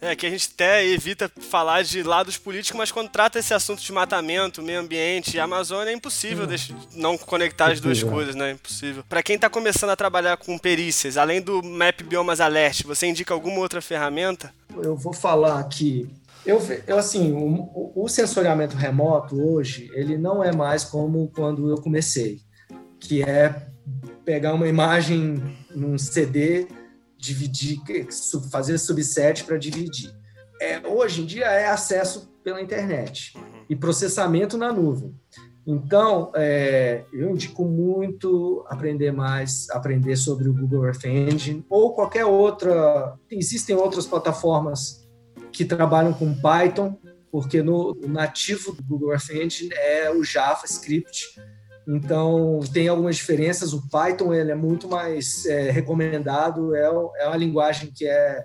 É, 0.00 0.14
que 0.14 0.26
a 0.26 0.30
gente 0.30 0.50
até 0.54 0.86
evita 0.86 1.30
falar 1.40 1.82
de 1.82 2.02
lados 2.02 2.36
políticos, 2.36 2.78
mas 2.78 2.92
quando 2.92 3.08
trata 3.08 3.38
esse 3.38 3.54
assunto 3.54 3.82
de 3.82 3.92
matamento, 3.92 4.62
meio 4.62 4.80
ambiente 4.80 5.36
e 5.36 5.40
Amazônia, 5.40 5.90
é 5.90 5.94
impossível 5.94 6.46
hum. 6.46 6.76
não 6.94 7.16
conectar 7.16 7.72
as 7.72 7.80
duas 7.80 8.02
coisas, 8.02 8.34
né? 8.34 8.52
Impossível. 8.52 9.02
Para 9.08 9.22
quem 9.22 9.36
está 9.36 9.48
começando 9.48 9.90
a 9.90 9.96
trabalhar 9.96 10.36
com 10.36 10.58
perícias, 10.58 11.16
além 11.16 11.40
do 11.40 11.62
Map 11.62 12.02
Biomas 12.02 12.40
Alert, 12.40 12.84
você 12.84 13.06
indica 13.06 13.32
alguma 13.32 13.58
outra 13.58 13.80
ferramenta? 13.80 14.52
Eu 14.76 14.96
vou 14.96 15.14
falar 15.14 15.58
aqui. 15.58 16.08
Eu, 16.44 16.60
eu 16.86 16.98
assim, 16.98 17.32
o, 17.32 17.92
o 17.96 18.08
sensoriamento 18.08 18.76
remoto 18.76 19.40
hoje, 19.40 19.90
ele 19.94 20.18
não 20.18 20.44
é 20.44 20.54
mais 20.54 20.84
como 20.84 21.32
quando 21.34 21.70
eu 21.70 21.80
comecei, 21.80 22.40
que 23.00 23.22
é 23.22 23.66
pegar 24.26 24.52
uma 24.52 24.66
imagem 24.66 25.40
num 25.74 25.96
CD 25.96 26.66
dividir, 27.16 27.78
fazer 28.50 28.76
subset 28.76 29.44
para 29.44 29.56
dividir. 29.56 30.12
É, 30.60 30.86
hoje 30.86 31.22
em 31.22 31.26
dia 31.26 31.46
é 31.46 31.68
acesso 31.68 32.28
pela 32.42 32.60
internet 32.60 33.34
e 33.70 33.76
processamento 33.76 34.58
na 34.58 34.72
nuvem. 34.72 35.14
Então, 35.66 36.30
é, 36.34 37.04
eu 37.12 37.30
indico 37.30 37.64
muito 37.64 38.64
aprender 38.68 39.12
mais, 39.12 39.70
aprender 39.70 40.16
sobre 40.16 40.48
o 40.48 40.54
Google 40.54 40.86
Earth 40.86 41.04
Engine 41.04 41.64
ou 41.68 41.94
qualquer 41.94 42.24
outra. 42.24 43.16
Existem 43.30 43.74
outras 43.74 44.06
plataformas 44.06 45.08
que 45.52 45.64
trabalham 45.64 46.12
com 46.12 46.34
Python, 46.34 46.96
porque 47.30 47.62
no 47.62 47.92
o 47.92 48.08
nativo 48.08 48.72
do 48.72 48.82
Google 48.82 49.12
Earth 49.12 49.30
Engine 49.30 49.70
é 49.72 50.10
o 50.10 50.22
JavaScript. 50.22 51.34
Então, 51.86 52.60
tem 52.72 52.88
algumas 52.88 53.16
diferenças. 53.16 53.72
O 53.72 53.88
Python 53.88 54.34
ele 54.34 54.50
é 54.50 54.56
muito 54.56 54.88
mais 54.88 55.46
é, 55.46 55.70
recomendado, 55.70 56.74
é, 56.74 56.84
é 56.84 57.26
uma 57.28 57.36
linguagem 57.36 57.92
que 57.94 58.06
é 58.06 58.44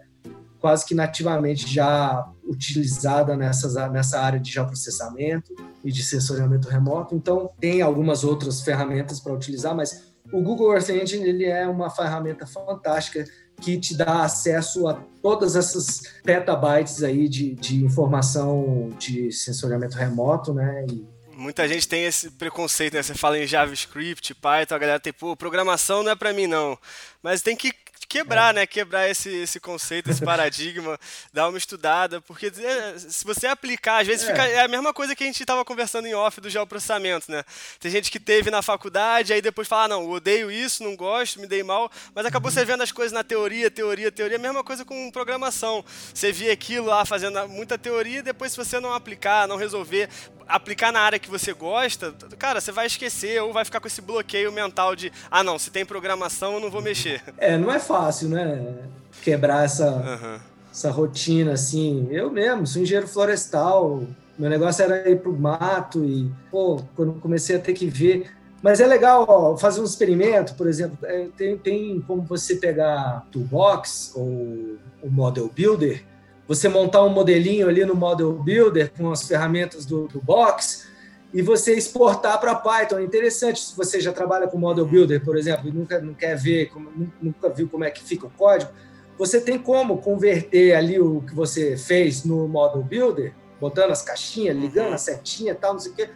quase 0.59 0.85
que 0.85 0.93
nativamente 0.93 1.67
já 1.67 2.23
utilizada 2.45 3.35
nessas, 3.35 3.73
nessa 3.91 4.19
área 4.19 4.39
de 4.39 4.51
geoprocessamento 4.51 5.55
e 5.83 5.91
de 5.91 6.03
sensoriamento 6.03 6.69
remoto. 6.69 7.15
Então, 7.15 7.49
tem 7.59 7.81
algumas 7.81 8.23
outras 8.23 8.61
ferramentas 8.61 9.19
para 9.19 9.33
utilizar, 9.33 9.75
mas 9.75 10.11
o 10.31 10.41
Google 10.41 10.71
Earth 10.73 10.89
Engine 10.89 11.27
ele 11.27 11.45
é 11.45 11.67
uma 11.67 11.89
ferramenta 11.89 12.45
fantástica 12.45 13.25
que 13.59 13.79
te 13.79 13.95
dá 13.95 14.23
acesso 14.23 14.87
a 14.87 14.93
todas 15.21 15.55
essas 15.55 16.01
petabytes 16.23 17.03
aí 17.03 17.27
de, 17.27 17.55
de 17.55 17.83
informação 17.83 18.89
de 18.99 19.31
sensoriamento 19.31 19.97
remoto, 19.97 20.53
né? 20.53 20.85
E, 20.89 21.05
Muita 21.41 21.67
gente 21.67 21.87
tem 21.87 22.05
esse 22.05 22.29
preconceito, 22.29 22.93
né? 22.93 23.01
Você 23.01 23.15
fala 23.15 23.39
em 23.39 23.47
JavaScript, 23.47 24.35
Python, 24.35 24.75
a 24.75 24.77
galera 24.77 24.99
tem, 24.99 25.11
pô, 25.11 25.35
programação 25.35 26.03
não 26.03 26.11
é 26.11 26.15
para 26.15 26.31
mim 26.31 26.45
não. 26.45 26.77
Mas 27.23 27.41
tem 27.41 27.55
que 27.55 27.73
quebrar, 28.11 28.51
é. 28.51 28.59
né? 28.59 28.67
Quebrar 28.67 29.09
esse, 29.09 29.29
esse 29.29 29.59
conceito, 29.59 30.11
esse 30.11 30.23
paradigma, 30.23 30.99
dar 31.33 31.47
uma 31.47 31.57
estudada, 31.57 32.21
porque 32.21 32.47
é, 32.47 32.99
se 32.99 33.23
você 33.23 33.47
aplicar, 33.47 34.01
às 34.01 34.07
vezes 34.07 34.27
é. 34.27 34.31
fica 34.31 34.45
é 34.45 34.61
a 34.61 34.67
mesma 34.67 34.93
coisa 34.93 35.15
que 35.15 35.23
a 35.23 35.25
gente 35.27 35.41
estava 35.41 35.63
conversando 35.63 36.07
em 36.07 36.13
off 36.13 36.41
do 36.41 36.49
geoprocessamento, 36.49 37.31
né? 37.31 37.43
Tem 37.79 37.89
gente 37.89 38.11
que 38.11 38.19
teve 38.19 38.51
na 38.51 38.61
faculdade, 38.61 39.33
aí 39.33 39.41
depois 39.41 39.67
fala, 39.67 39.85
ah, 39.85 39.87
não, 39.87 40.09
odeio 40.09 40.51
isso, 40.51 40.83
não 40.83 40.95
gosto, 40.95 41.39
me 41.39 41.47
dei 41.47 41.63
mal, 41.63 41.89
mas 42.13 42.25
acabou 42.25 42.49
uhum. 42.49 42.55
você 42.55 42.65
vendo 42.65 42.83
as 42.83 42.91
coisas 42.91 43.13
na 43.13 43.23
teoria, 43.23 43.71
teoria, 43.71 44.11
teoria, 44.11 44.37
a 44.37 44.41
mesma 44.41 44.63
coisa 44.63 44.83
com 44.85 45.09
programação. 45.09 45.83
Você 46.13 46.31
via 46.31 46.53
aquilo 46.53 46.87
lá 46.87 47.03
fazendo 47.05 47.47
muita 47.47 47.77
teoria, 47.77 48.19
e 48.19 48.21
depois 48.21 48.51
se 48.51 48.57
você 48.57 48.79
não 48.79 48.93
aplicar, 48.93 49.47
não 49.47 49.55
resolver, 49.55 50.09
aplicar 50.47 50.91
na 50.91 50.99
área 50.99 51.19
que 51.19 51.29
você 51.29 51.53
gosta, 51.53 52.13
cara, 52.37 52.61
você 52.61 52.71
vai 52.71 52.87
esquecer 52.87 53.41
ou 53.41 53.53
vai 53.53 53.65
ficar 53.65 53.79
com 53.79 53.87
esse 53.87 54.01
bloqueio 54.01 54.51
mental 54.51 54.95
de, 54.95 55.11
ah, 55.29 55.43
não, 55.43 55.57
se 55.57 55.71
tem 55.71 55.85
programação 55.85 56.53
eu 56.53 56.59
não 56.59 56.69
vou 56.69 56.81
mexer. 56.81 57.21
É, 57.37 57.57
não 57.57 57.71
é 57.71 57.79
fácil, 57.79 58.29
né? 58.29 58.75
Quebrar 59.23 59.65
essa, 59.65 59.91
uhum. 59.91 60.39
essa 60.71 60.91
rotina, 60.91 61.53
assim. 61.53 62.07
Eu 62.11 62.31
mesmo, 62.31 62.65
sou 62.65 62.81
engenheiro 62.81 63.07
florestal, 63.07 64.03
meu 64.37 64.49
negócio 64.49 64.83
era 64.83 65.09
ir 65.09 65.19
pro 65.19 65.37
mato 65.37 66.03
e, 66.03 66.31
pô, 66.49 66.81
quando 66.95 67.13
comecei 67.19 67.55
a 67.55 67.59
ter 67.59 67.73
que 67.73 67.87
ver. 67.87 68.31
Mas 68.61 68.79
é 68.79 68.85
legal 68.85 69.25
ó, 69.27 69.57
fazer 69.57 69.81
um 69.81 69.85
experimento, 69.85 70.53
por 70.53 70.67
exemplo, 70.67 70.97
é, 71.03 71.27
tem, 71.35 71.57
tem 71.57 72.01
como 72.01 72.21
você 72.21 72.55
pegar 72.55 73.25
Toolbox 73.31 74.11
ou 74.15 74.77
o 75.01 75.09
Model 75.09 75.49
Builder 75.53 76.03
você 76.51 76.67
montar 76.67 77.01
um 77.05 77.09
modelinho 77.09 77.69
ali 77.69 77.85
no 77.85 77.95
Model 77.95 78.33
Builder 78.33 78.91
com 78.91 79.09
as 79.09 79.25
ferramentas 79.25 79.85
do, 79.85 80.09
do 80.09 80.19
Box 80.19 80.85
e 81.33 81.41
você 81.41 81.73
exportar 81.73 82.41
para 82.41 82.53
Python. 82.53 82.99
É 82.99 83.03
interessante 83.03 83.61
se 83.61 83.77
você 83.77 84.01
já 84.01 84.11
trabalha 84.11 84.47
com 84.47 84.57
Model 84.57 84.85
Builder, 84.85 85.23
por 85.23 85.37
exemplo, 85.37 85.69
e 85.69 85.71
nunca 85.71 86.01
não 86.01 86.13
quer 86.13 86.35
ver, 86.35 86.65
como, 86.65 86.91
nunca 87.21 87.47
viu 87.47 87.69
como 87.69 87.85
é 87.85 87.89
que 87.89 88.03
fica 88.03 88.27
o 88.27 88.29
código, 88.29 88.69
você 89.17 89.39
tem 89.39 89.57
como 89.57 89.99
converter 89.99 90.75
ali 90.75 90.99
o 90.99 91.21
que 91.21 91.33
você 91.33 91.77
fez 91.77 92.25
no 92.25 92.49
Model 92.49 92.83
Builder, 92.83 93.33
botando 93.57 93.91
as 93.91 94.01
caixinhas, 94.01 94.57
ligando 94.57 94.93
a 94.93 94.97
setinha, 94.97 95.55
tal, 95.55 95.71
não 95.71 95.79
sei 95.79 95.93
o 95.93 95.95
quê, 95.95 96.09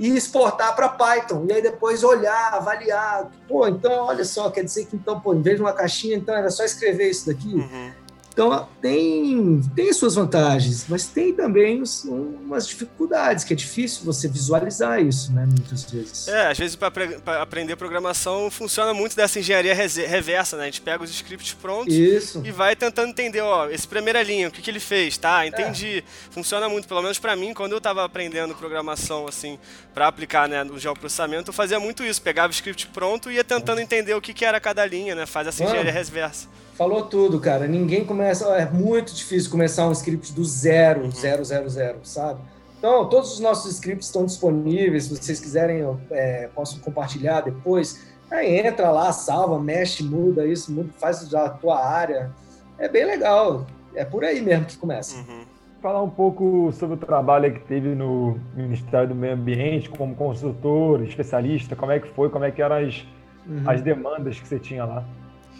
e 0.00 0.16
exportar 0.16 0.74
para 0.74 0.88
Python. 0.88 1.46
E 1.48 1.52
aí 1.52 1.62
depois 1.62 2.02
olhar, 2.02 2.54
avaliar. 2.54 3.30
Pô, 3.46 3.68
então 3.68 4.06
olha 4.06 4.24
só, 4.24 4.50
quer 4.50 4.64
dizer 4.64 4.86
que 4.86 4.96
então, 4.96 5.20
pô, 5.20 5.32
em 5.32 5.42
vez 5.42 5.56
de 5.56 5.62
uma 5.62 5.72
caixinha, 5.72 6.16
então 6.16 6.34
era 6.34 6.50
só 6.50 6.64
escrever 6.64 7.08
isso 7.08 7.28
daqui. 7.28 7.54
Uhum. 7.54 7.92
Então, 8.32 8.68
tem, 8.80 9.60
tem 9.74 9.92
suas 9.92 10.14
vantagens, 10.14 10.86
mas 10.88 11.06
tem 11.06 11.32
também 11.32 11.82
uns, 11.82 12.04
umas 12.04 12.66
dificuldades, 12.66 13.44
que 13.44 13.52
é 13.52 13.56
difícil 13.56 14.04
você 14.04 14.28
visualizar 14.28 15.02
isso, 15.02 15.32
né, 15.32 15.46
muitas 15.46 15.84
vezes. 15.84 16.28
É, 16.28 16.50
às 16.50 16.58
vezes 16.58 16.76
para 16.76 17.42
aprender 17.42 17.76
programação 17.76 18.50
funciona 18.50 18.94
muito 18.94 19.16
dessa 19.16 19.38
engenharia 19.38 19.74
reversa, 19.74 20.56
né? 20.56 20.62
A 20.62 20.66
gente 20.66 20.80
pega 20.80 21.02
os 21.02 21.10
scripts 21.10 21.54
prontos 21.54 21.92
isso. 21.92 22.42
e 22.44 22.50
vai 22.50 22.76
tentando 22.76 23.10
entender, 23.10 23.40
ó, 23.40 23.68
esse 23.68 23.86
primeira 23.86 24.22
linha, 24.22 24.48
o 24.48 24.50
que, 24.50 24.62
que 24.62 24.70
ele 24.70 24.80
fez, 24.80 25.18
tá? 25.18 25.46
Entendi. 25.46 25.98
É. 25.98 26.02
Funciona 26.30 26.68
muito, 26.68 26.86
pelo 26.86 27.02
menos 27.02 27.18
para 27.18 27.34
mim, 27.34 27.52
quando 27.52 27.72
eu 27.72 27.78
estava 27.78 28.04
aprendendo 28.04 28.54
programação, 28.54 29.26
assim, 29.26 29.58
para 29.92 30.06
aplicar, 30.06 30.48
né, 30.48 30.62
no 30.62 30.78
geoprocessamento, 30.78 31.50
eu 31.50 31.54
fazia 31.54 31.80
muito 31.80 32.04
isso, 32.04 32.22
pegava 32.22 32.48
o 32.48 32.54
script 32.54 32.86
pronto 32.88 33.30
e 33.30 33.34
ia 33.34 33.44
tentando 33.44 33.80
entender 33.80 34.14
o 34.14 34.20
que, 34.20 34.32
que 34.32 34.44
era 34.44 34.60
cada 34.60 34.86
linha, 34.86 35.14
né? 35.14 35.26
Faz 35.26 35.48
essa 35.48 35.64
engenharia 35.64 35.92
reversa. 35.92 36.48
Falou 36.74 37.02
tudo, 37.02 37.38
cara. 37.38 37.66
Ninguém 37.66 38.04
começa. 38.04 38.46
É 38.56 38.68
muito 38.70 39.14
difícil 39.14 39.50
começar 39.50 39.86
um 39.86 39.92
script 39.92 40.32
do 40.32 40.44
zero, 40.44 41.10
zero, 41.10 41.44
zero, 41.44 41.68
zero, 41.68 41.98
sabe? 42.04 42.40
Então, 42.78 43.06
todos 43.08 43.34
os 43.34 43.40
nossos 43.40 43.72
scripts 43.74 44.06
estão 44.06 44.24
disponíveis. 44.24 45.04
Se 45.04 45.16
vocês 45.16 45.38
quiserem, 45.38 45.84
é, 46.10 46.48
posso 46.54 46.80
compartilhar 46.80 47.42
depois. 47.42 48.08
Aí 48.30 48.58
entra 48.58 48.90
lá, 48.90 49.12
salva, 49.12 49.58
mexe, 49.58 50.02
muda 50.02 50.46
isso, 50.46 50.72
muda, 50.72 50.88
faz 50.98 51.34
a 51.34 51.50
tua 51.50 51.84
área. 51.84 52.30
É 52.78 52.88
bem 52.88 53.04
legal. 53.04 53.66
É 53.94 54.04
por 54.04 54.24
aí 54.24 54.40
mesmo 54.40 54.64
que 54.64 54.78
começa. 54.78 55.16
Uhum. 55.16 55.42
Falar 55.82 56.02
um 56.02 56.10
pouco 56.10 56.70
sobre 56.72 56.94
o 56.94 56.98
trabalho 56.98 57.52
que 57.52 57.60
teve 57.60 57.88
no 57.88 58.38
Ministério 58.54 59.08
do 59.08 59.14
Meio 59.14 59.34
Ambiente 59.34 59.90
como 59.90 60.14
consultor, 60.14 61.02
especialista. 61.02 61.74
Como 61.74 61.90
é 61.90 61.98
que 61.98 62.08
foi? 62.08 62.30
Como 62.30 62.44
é 62.44 62.50
que 62.50 62.62
eram 62.62 62.76
as, 62.76 63.04
uhum. 63.46 63.62
as 63.66 63.82
demandas 63.82 64.38
que 64.38 64.46
você 64.46 64.58
tinha 64.58 64.84
lá? 64.84 65.04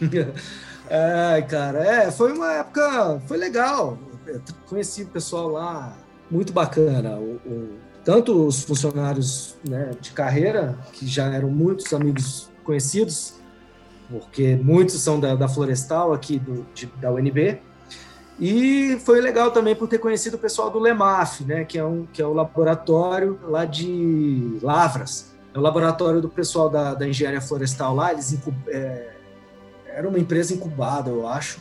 É, 0.90 1.40
cara, 1.42 1.84
é, 1.84 2.10
foi 2.10 2.32
uma 2.32 2.52
época, 2.52 3.22
foi 3.28 3.36
legal. 3.36 3.96
Eu 4.26 4.42
conheci 4.68 5.04
o 5.04 5.06
pessoal 5.06 5.46
lá, 5.48 5.96
muito 6.28 6.52
bacana. 6.52 7.16
O, 7.16 7.36
o, 7.46 7.78
tanto 8.04 8.44
os 8.44 8.64
funcionários 8.64 9.54
né, 9.66 9.92
de 10.00 10.10
carreira, 10.10 10.76
que 10.92 11.06
já 11.06 11.26
eram 11.32 11.48
muitos 11.48 11.94
amigos 11.94 12.50
conhecidos, 12.64 13.34
porque 14.10 14.56
muitos 14.56 15.00
são 15.00 15.20
da, 15.20 15.36
da 15.36 15.46
Florestal 15.46 16.12
aqui 16.12 16.40
do, 16.40 16.66
de, 16.74 16.86
da 17.00 17.12
UNB, 17.12 17.60
e 18.40 18.98
foi 19.04 19.20
legal 19.20 19.52
também 19.52 19.76
por 19.76 19.86
ter 19.86 19.98
conhecido 19.98 20.34
o 20.34 20.38
pessoal 20.38 20.70
do 20.70 20.80
LEMAF, 20.80 21.44
né, 21.44 21.64
que 21.64 21.78
é, 21.78 21.84
um, 21.84 22.04
que 22.06 22.20
é 22.20 22.26
o 22.26 22.32
laboratório 22.32 23.38
lá 23.44 23.64
de 23.64 24.58
Lavras. 24.60 25.30
É 25.54 25.58
o 25.58 25.60
laboratório 25.60 26.20
do 26.20 26.28
pessoal 26.28 26.68
da, 26.68 26.94
da 26.94 27.06
engenharia 27.06 27.40
florestal 27.40 27.94
lá, 27.94 28.12
eles 28.12 28.36
é, 28.68 29.19
era 29.94 30.08
uma 30.08 30.18
empresa 30.18 30.54
incubada, 30.54 31.10
eu 31.10 31.26
acho. 31.26 31.60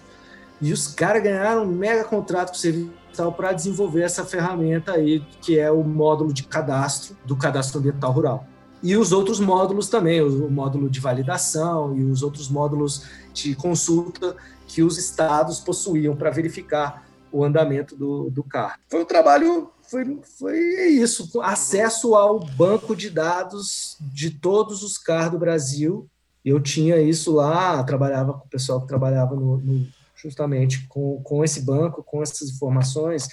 E 0.61 0.73
os 0.73 0.87
caras 0.87 1.23
ganharam 1.23 1.63
um 1.63 1.67
mega 1.67 2.03
contrato 2.03 2.49
com 2.49 2.55
o 2.55 2.59
serviço 2.59 2.99
para 3.35 3.51
desenvolver 3.51 4.01
essa 4.01 4.23
ferramenta 4.23 4.93
aí, 4.93 5.21
que 5.41 5.59
é 5.59 5.69
o 5.69 5.83
módulo 5.83 6.31
de 6.31 6.43
cadastro 6.43 7.17
do 7.25 7.35
cadastro 7.35 7.79
ambiental 7.79 8.11
rural. 8.11 8.47
E 8.81 8.95
os 8.95 9.11
outros 9.11 9.39
módulos 9.39 9.89
também, 9.89 10.21
o 10.21 10.49
módulo 10.49 10.89
de 10.89 10.99
validação 10.99 11.97
e 11.97 12.03
os 12.03 12.23
outros 12.23 12.49
módulos 12.49 13.05
de 13.33 13.55
consulta 13.55 14.37
que 14.67 14.81
os 14.81 14.97
estados 14.97 15.59
possuíam 15.59 16.15
para 16.15 16.29
verificar 16.29 17.05
o 17.31 17.43
andamento 17.43 17.95
do, 17.95 18.29
do. 18.29 18.45
Foi 18.87 19.01
um 19.01 19.05
trabalho, 19.05 19.69
foi, 19.81 20.19
foi 20.37 20.57
isso, 20.91 21.41
acesso 21.41 22.15
ao 22.15 22.39
banco 22.39 22.95
de 22.95 23.09
dados 23.09 23.97
de 23.99 24.31
todos 24.31 24.81
os 24.81 24.97
carros 24.97 25.31
do 25.33 25.39
Brasil 25.39 26.09
eu 26.43 26.59
tinha 26.59 26.97
isso 27.01 27.33
lá, 27.33 27.83
trabalhava 27.83 28.33
com 28.33 28.45
o 28.45 28.49
pessoal 28.49 28.81
que 28.81 28.87
trabalhava 28.87 29.35
no, 29.35 29.57
no, 29.57 29.87
justamente 30.15 30.87
com, 30.87 31.21
com 31.23 31.43
esse 31.43 31.61
banco, 31.61 32.03
com 32.03 32.21
essas 32.21 32.49
informações, 32.49 33.27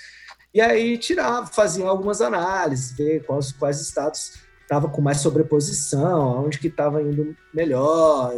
e 0.53 0.61
aí 0.61 0.97
tirava, 0.97 1.47
fazia 1.47 1.87
algumas 1.87 2.21
análises, 2.21 2.97
ver 2.97 3.25
quais, 3.25 3.53
quais 3.53 3.81
estados 3.81 4.47
estavam 4.63 4.91
com 4.91 5.01
mais 5.01 5.21
sobreposição, 5.21 6.45
onde 6.45 6.59
que 6.59 6.69
estava 6.69 7.03
indo 7.03 7.37
melhor, 7.55 8.33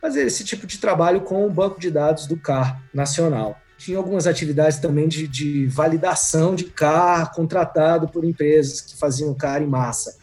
fazer 0.00 0.24
esse 0.26 0.44
tipo 0.44 0.66
de 0.66 0.78
trabalho 0.78 1.20
com 1.20 1.46
o 1.46 1.50
banco 1.50 1.78
de 1.78 1.90
dados 1.90 2.26
do 2.26 2.36
CAR 2.36 2.82
nacional. 2.92 3.58
Tinha 3.78 3.98
algumas 3.98 4.26
atividades 4.26 4.78
também 4.78 5.06
de, 5.06 5.28
de 5.28 5.66
validação 5.66 6.54
de 6.54 6.64
CAR 6.64 7.32
contratado 7.32 8.08
por 8.08 8.24
empresas 8.24 8.80
que 8.80 8.96
faziam 8.96 9.34
CAR 9.34 9.62
em 9.62 9.66
massa. 9.66 10.16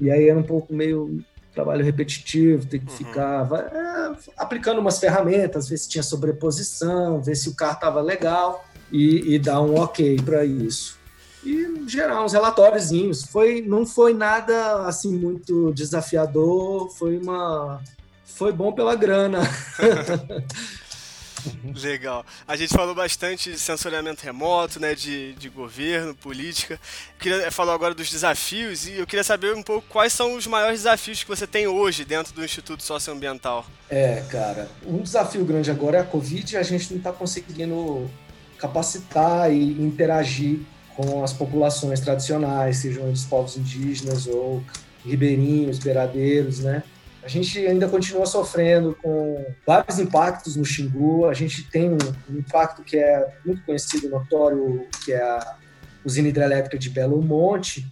E 0.00 0.10
aí 0.10 0.28
era 0.28 0.38
um 0.38 0.42
pouco 0.42 0.74
meio 0.74 1.22
trabalho 1.52 1.84
repetitivo, 1.84 2.66
tem 2.66 2.80
que 2.80 2.90
uhum. 2.90 2.96
ficar 2.96 3.48
é, 3.52 4.12
aplicando 4.36 4.80
umas 4.80 4.98
ferramentas, 4.98 5.68
ver 5.68 5.76
se 5.76 5.88
tinha 5.88 6.02
sobreposição, 6.02 7.20
ver 7.20 7.34
se 7.34 7.48
o 7.48 7.54
carro 7.54 7.74
estava 7.74 8.00
legal 8.00 8.64
e, 8.90 9.34
e, 9.34 9.38
dar 9.38 9.60
um 9.60 9.78
ok 9.78 10.20
para 10.22 10.44
isso. 10.44 10.98
E 11.44 11.84
gerar 11.86 12.22
uns 12.22 12.32
relatóriozinhos. 12.32 13.24
Foi, 13.24 13.62
não 13.62 13.86
foi 13.86 14.12
nada 14.12 14.86
assim 14.86 15.16
muito 15.16 15.72
desafiador, 15.72 16.90
foi 16.90 17.18
uma 17.18 17.80
foi 18.24 18.52
bom 18.52 18.72
pela 18.72 18.94
grana. 18.94 19.40
Legal. 21.82 22.24
A 22.46 22.56
gente 22.56 22.72
falou 22.72 22.94
bastante 22.94 23.50
de 23.52 23.58
sensoriamento 23.58 24.24
remoto, 24.24 24.80
né, 24.80 24.94
de, 24.94 25.32
de 25.34 25.48
governo, 25.48 26.14
política. 26.14 26.74
Eu 26.74 27.20
queria 27.20 27.50
falar 27.50 27.74
agora 27.74 27.94
dos 27.94 28.10
desafios 28.10 28.86
e 28.86 28.94
eu 28.94 29.06
queria 29.06 29.24
saber 29.24 29.54
um 29.54 29.62
pouco 29.62 29.86
quais 29.88 30.12
são 30.12 30.34
os 30.36 30.46
maiores 30.46 30.80
desafios 30.80 31.22
que 31.22 31.28
você 31.28 31.46
tem 31.46 31.66
hoje 31.66 32.04
dentro 32.04 32.32
do 32.32 32.44
Instituto 32.44 32.82
Socioambiental. 32.82 33.66
É, 33.88 34.22
cara, 34.28 34.68
um 34.86 35.02
desafio 35.02 35.44
grande 35.44 35.70
agora 35.70 35.98
é 35.98 36.00
a 36.00 36.04
Covid 36.04 36.54
e 36.54 36.56
a 36.56 36.62
gente 36.62 36.90
não 36.90 36.98
está 36.98 37.12
conseguindo 37.12 38.10
capacitar 38.58 39.52
e 39.52 39.72
interagir 39.82 40.60
com 40.94 41.24
as 41.24 41.32
populações 41.32 42.00
tradicionais, 42.00 42.78
sejam 42.78 43.10
os 43.10 43.24
povos 43.24 43.56
indígenas 43.56 44.26
ou 44.26 44.62
ribeirinhos, 45.04 45.78
beiradeiros, 45.78 46.60
né? 46.60 46.82
A 47.22 47.28
gente 47.28 47.58
ainda 47.66 47.86
continua 47.86 48.24
sofrendo 48.24 48.96
com 49.02 49.44
vários 49.66 49.98
impactos 49.98 50.56
no 50.56 50.64
Xingu. 50.64 51.26
A 51.26 51.34
gente 51.34 51.62
tem 51.70 51.90
um, 51.90 51.98
impacto 52.30 52.82
que 52.82 52.96
é 52.96 53.34
muito 53.44 53.62
conhecido, 53.64 54.08
notório, 54.08 54.86
que 55.04 55.12
é 55.12 55.22
a 55.22 55.56
usina 56.04 56.28
hidrelétrica 56.28 56.78
de 56.78 56.88
Belo 56.88 57.20
Monte. 57.22 57.86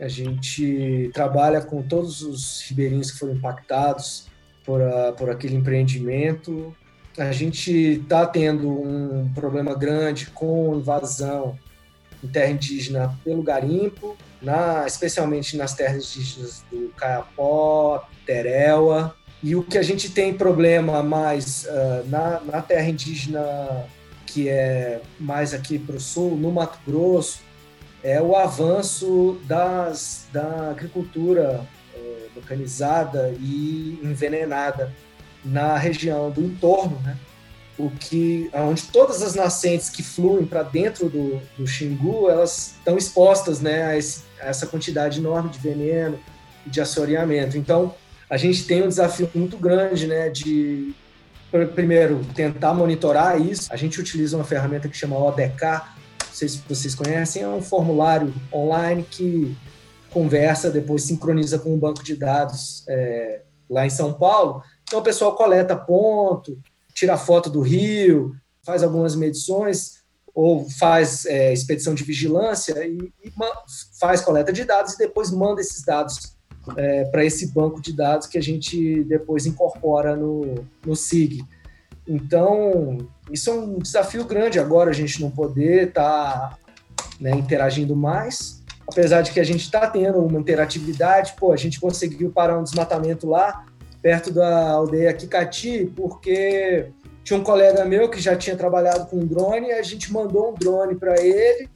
A 0.00 0.08
gente 0.08 1.10
trabalha 1.12 1.60
com 1.60 1.82
todos 1.82 2.22
os 2.22 2.62
ribeirinhos 2.66 3.10
que 3.10 3.18
foram 3.18 3.34
impactados 3.34 4.26
por, 4.64 4.80
a, 4.80 5.12
por 5.12 5.28
aquele 5.28 5.54
empreendimento. 5.54 6.74
A 7.18 7.30
gente 7.30 7.70
está 7.70 8.26
tendo 8.26 8.70
um 8.70 9.30
problema 9.34 9.74
grande 9.74 10.26
com 10.26 10.76
invasão 10.76 11.58
em 12.24 12.28
terra 12.28 12.50
indígena 12.50 13.18
pelo 13.22 13.42
garimpo, 13.42 14.16
na, 14.40 14.86
especialmente 14.86 15.56
nas 15.58 15.74
terras 15.74 16.16
indígenas 16.16 16.64
do 16.70 16.88
Caiapó, 16.96 18.08
Teréua. 18.26 19.14
E 19.42 19.56
o 19.56 19.62
que 19.62 19.76
a 19.76 19.82
gente 19.82 20.10
tem 20.10 20.32
problema 20.32 21.02
mais 21.02 21.64
uh, 21.64 22.08
na, 22.08 22.40
na 22.40 22.62
terra 22.62 22.88
indígena, 22.88 23.86
que 24.26 24.48
é 24.48 25.00
mais 25.18 25.52
aqui 25.52 25.78
para 25.78 25.96
o 25.96 26.00
sul, 26.00 26.36
no 26.36 26.52
Mato 26.52 26.78
Grosso, 26.86 27.40
é 28.02 28.20
o 28.22 28.36
avanço 28.36 29.40
das, 29.44 30.26
da 30.32 30.70
agricultura 30.70 31.66
uh, 31.94 32.30
mecanizada 32.36 33.34
e 33.40 33.98
envenenada 34.02 34.92
na 35.44 35.76
região 35.76 36.30
do 36.30 36.40
entorno, 36.40 37.00
né? 37.02 37.16
o 37.78 37.90
que 37.90 38.50
onde 38.52 38.84
todas 38.84 39.22
as 39.22 39.34
nascentes 39.34 39.88
que 39.88 40.02
fluem 40.02 40.44
para 40.44 40.62
dentro 40.62 41.08
do, 41.08 41.40
do 41.56 41.66
Xingu 41.66 42.28
elas 42.28 42.74
estão 42.78 42.96
expostas 42.96 43.60
né, 43.60 43.84
a, 43.84 43.96
esse, 43.96 44.22
a, 44.40 44.46
essa 44.46 44.66
quantidade 44.66 45.18
enorme 45.18 45.50
de 45.50 45.58
veneno 45.58 46.18
e 46.66 46.70
de 46.70 46.80
assoreamento. 46.80 47.56
Então, 47.56 47.94
a 48.32 48.38
gente 48.38 48.64
tem 48.64 48.82
um 48.82 48.88
desafio 48.88 49.30
muito 49.34 49.58
grande 49.58 50.06
né, 50.06 50.30
de, 50.30 50.94
primeiro, 51.74 52.24
tentar 52.34 52.72
monitorar 52.72 53.38
isso. 53.38 53.70
A 53.70 53.76
gente 53.76 54.00
utiliza 54.00 54.38
uma 54.38 54.44
ferramenta 54.44 54.88
que 54.88 54.96
chama 54.96 55.18
ODK, 55.18 55.62
não 55.62 56.32
sei 56.32 56.48
se 56.48 56.62
vocês 56.66 56.94
conhecem, 56.94 57.42
é 57.42 57.48
um 57.48 57.60
formulário 57.60 58.32
online 58.50 59.02
que 59.02 59.54
conversa, 60.08 60.70
depois 60.70 61.02
sincroniza 61.02 61.58
com 61.58 61.74
um 61.74 61.78
banco 61.78 62.02
de 62.02 62.16
dados 62.16 62.84
é, 62.88 63.42
lá 63.68 63.84
em 63.84 63.90
São 63.90 64.14
Paulo. 64.14 64.62
Então, 64.84 65.00
o 65.00 65.02
pessoal 65.02 65.36
coleta 65.36 65.76
ponto, 65.76 66.58
tira 66.94 67.18
foto 67.18 67.50
do 67.50 67.60
rio, 67.60 68.34
faz 68.64 68.82
algumas 68.82 69.14
medições 69.14 70.00
ou 70.34 70.66
faz 70.70 71.26
é, 71.26 71.52
expedição 71.52 71.94
de 71.94 72.02
vigilância 72.02 72.82
e, 72.82 73.12
e, 73.22 73.30
faz 74.00 74.22
coleta 74.22 74.50
de 74.50 74.64
dados 74.64 74.94
e 74.94 74.98
depois 74.98 75.30
manda 75.30 75.60
esses 75.60 75.84
dados 75.84 76.31
é, 76.76 77.04
para 77.04 77.24
esse 77.24 77.48
banco 77.52 77.80
de 77.80 77.92
dados 77.92 78.26
que 78.26 78.38
a 78.38 78.42
gente 78.42 79.04
depois 79.04 79.46
incorpora 79.46 80.16
no, 80.16 80.64
no 80.84 80.94
SIG. 80.94 81.44
Então, 82.06 82.98
isso 83.30 83.50
é 83.50 83.52
um 83.52 83.78
desafio 83.78 84.24
grande 84.24 84.58
agora, 84.58 84.90
a 84.90 84.94
gente 84.94 85.20
não 85.20 85.30
poder 85.30 85.88
estar 85.88 86.50
tá, 86.50 86.58
né, 87.20 87.30
interagindo 87.30 87.94
mais, 87.94 88.62
apesar 88.88 89.22
de 89.22 89.30
que 89.30 89.40
a 89.40 89.44
gente 89.44 89.60
está 89.60 89.86
tendo 89.86 90.18
uma 90.18 90.38
interatividade, 90.38 91.34
pô, 91.38 91.52
a 91.52 91.56
gente 91.56 91.80
conseguiu 91.80 92.30
parar 92.30 92.58
um 92.58 92.64
desmatamento 92.64 93.28
lá, 93.28 93.64
perto 94.00 94.32
da 94.32 94.70
aldeia 94.70 95.12
Kikati, 95.12 95.92
porque 95.94 96.88
tinha 97.22 97.38
um 97.38 97.44
colega 97.44 97.84
meu 97.84 98.08
que 98.08 98.20
já 98.20 98.34
tinha 98.36 98.56
trabalhado 98.56 99.06
com 99.06 99.24
drone, 99.24 99.68
e 99.68 99.72
a 99.72 99.82
gente 99.82 100.12
mandou 100.12 100.50
um 100.50 100.54
drone 100.54 100.96
para 100.96 101.20
ele, 101.22 101.68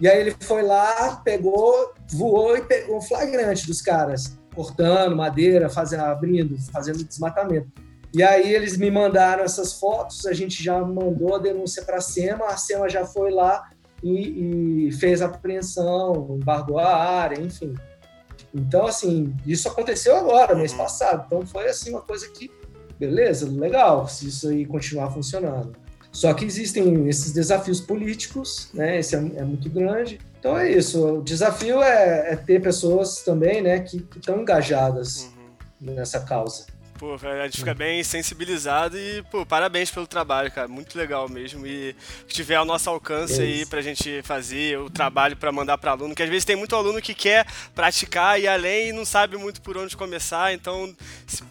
e 0.00 0.08
aí 0.08 0.20
ele 0.20 0.34
foi 0.40 0.62
lá, 0.62 1.16
pegou, 1.24 1.94
voou 2.10 2.56
e 2.56 2.62
pegou 2.62 2.98
um 2.98 3.00
flagrante 3.00 3.66
dos 3.66 3.80
caras, 3.80 4.38
cortando 4.54 5.16
madeira, 5.16 5.70
fazendo, 5.70 6.02
abrindo, 6.02 6.56
fazendo 6.70 7.02
desmatamento. 7.02 7.68
E 8.12 8.22
aí 8.22 8.54
eles 8.54 8.76
me 8.76 8.90
mandaram 8.90 9.42
essas 9.42 9.74
fotos, 9.74 10.26
a 10.26 10.32
gente 10.32 10.62
já 10.62 10.78
mandou 10.80 11.34
a 11.34 11.38
denúncia 11.38 11.82
para 11.82 11.96
a 11.96 12.00
SEMA, 12.00 12.46
a 12.46 12.56
SEMA 12.56 12.88
já 12.88 13.04
foi 13.04 13.30
lá 13.30 13.70
e, 14.02 14.86
e 14.88 14.92
fez 14.92 15.22
a 15.22 15.26
apreensão, 15.26 16.38
embargou 16.40 16.78
a 16.78 16.94
área, 16.94 17.40
enfim. 17.40 17.74
Então, 18.54 18.86
assim, 18.86 19.34
isso 19.46 19.68
aconteceu 19.68 20.16
agora, 20.16 20.54
mês 20.54 20.72
uhum. 20.72 20.78
passado. 20.78 21.24
Então, 21.26 21.46
foi 21.46 21.68
assim 21.68 21.90
uma 21.90 22.00
coisa 22.00 22.28
que, 22.28 22.50
beleza, 22.98 23.48
legal, 23.50 24.08
se 24.08 24.28
isso 24.28 24.48
aí 24.48 24.64
continuar 24.64 25.10
funcionando. 25.10 25.72
Só 26.16 26.32
que 26.32 26.46
existem 26.46 27.06
esses 27.10 27.30
desafios 27.30 27.78
políticos, 27.78 28.70
né? 28.72 28.98
Esse 28.98 29.14
é, 29.14 29.18
é 29.18 29.44
muito 29.44 29.68
grande. 29.68 30.18
Então 30.38 30.56
é 30.56 30.72
isso. 30.72 31.18
O 31.18 31.22
desafio 31.22 31.82
é, 31.82 32.32
é 32.32 32.36
ter 32.36 32.62
pessoas 32.62 33.22
também, 33.22 33.60
né, 33.60 33.80
que 33.80 34.02
estão 34.16 34.40
engajadas 34.40 35.28
uhum. 35.78 35.94
nessa 35.94 36.20
causa. 36.20 36.64
Pô, 36.98 37.14
a 37.14 37.44
gente 37.44 37.58
fica 37.58 37.74
bem 37.74 38.02
sensibilizado 38.02 38.98
e, 38.98 39.22
pô, 39.30 39.44
parabéns 39.44 39.90
pelo 39.90 40.06
trabalho, 40.06 40.50
cara. 40.50 40.66
Muito 40.66 40.96
legal 40.96 41.28
mesmo. 41.28 41.66
E 41.66 41.94
que 42.26 42.34
tiver 42.34 42.54
ao 42.54 42.64
nosso 42.64 42.88
alcance 42.88 43.40
é 43.40 43.44
aí 43.44 43.66
pra 43.66 43.82
gente 43.82 44.22
fazer 44.22 44.78
o 44.78 44.88
trabalho 44.88 45.36
para 45.36 45.52
mandar 45.52 45.76
para 45.76 45.90
aluno, 45.90 46.14
que 46.14 46.22
às 46.22 46.28
vezes 46.28 46.44
tem 46.44 46.56
muito 46.56 46.74
aluno 46.74 47.00
que 47.02 47.14
quer 47.14 47.46
praticar 47.74 48.40
e 48.40 48.48
além 48.48 48.88
e 48.88 48.92
não 48.92 49.04
sabe 49.04 49.36
muito 49.36 49.60
por 49.60 49.76
onde 49.76 49.96
começar. 49.96 50.54
Então, 50.54 50.94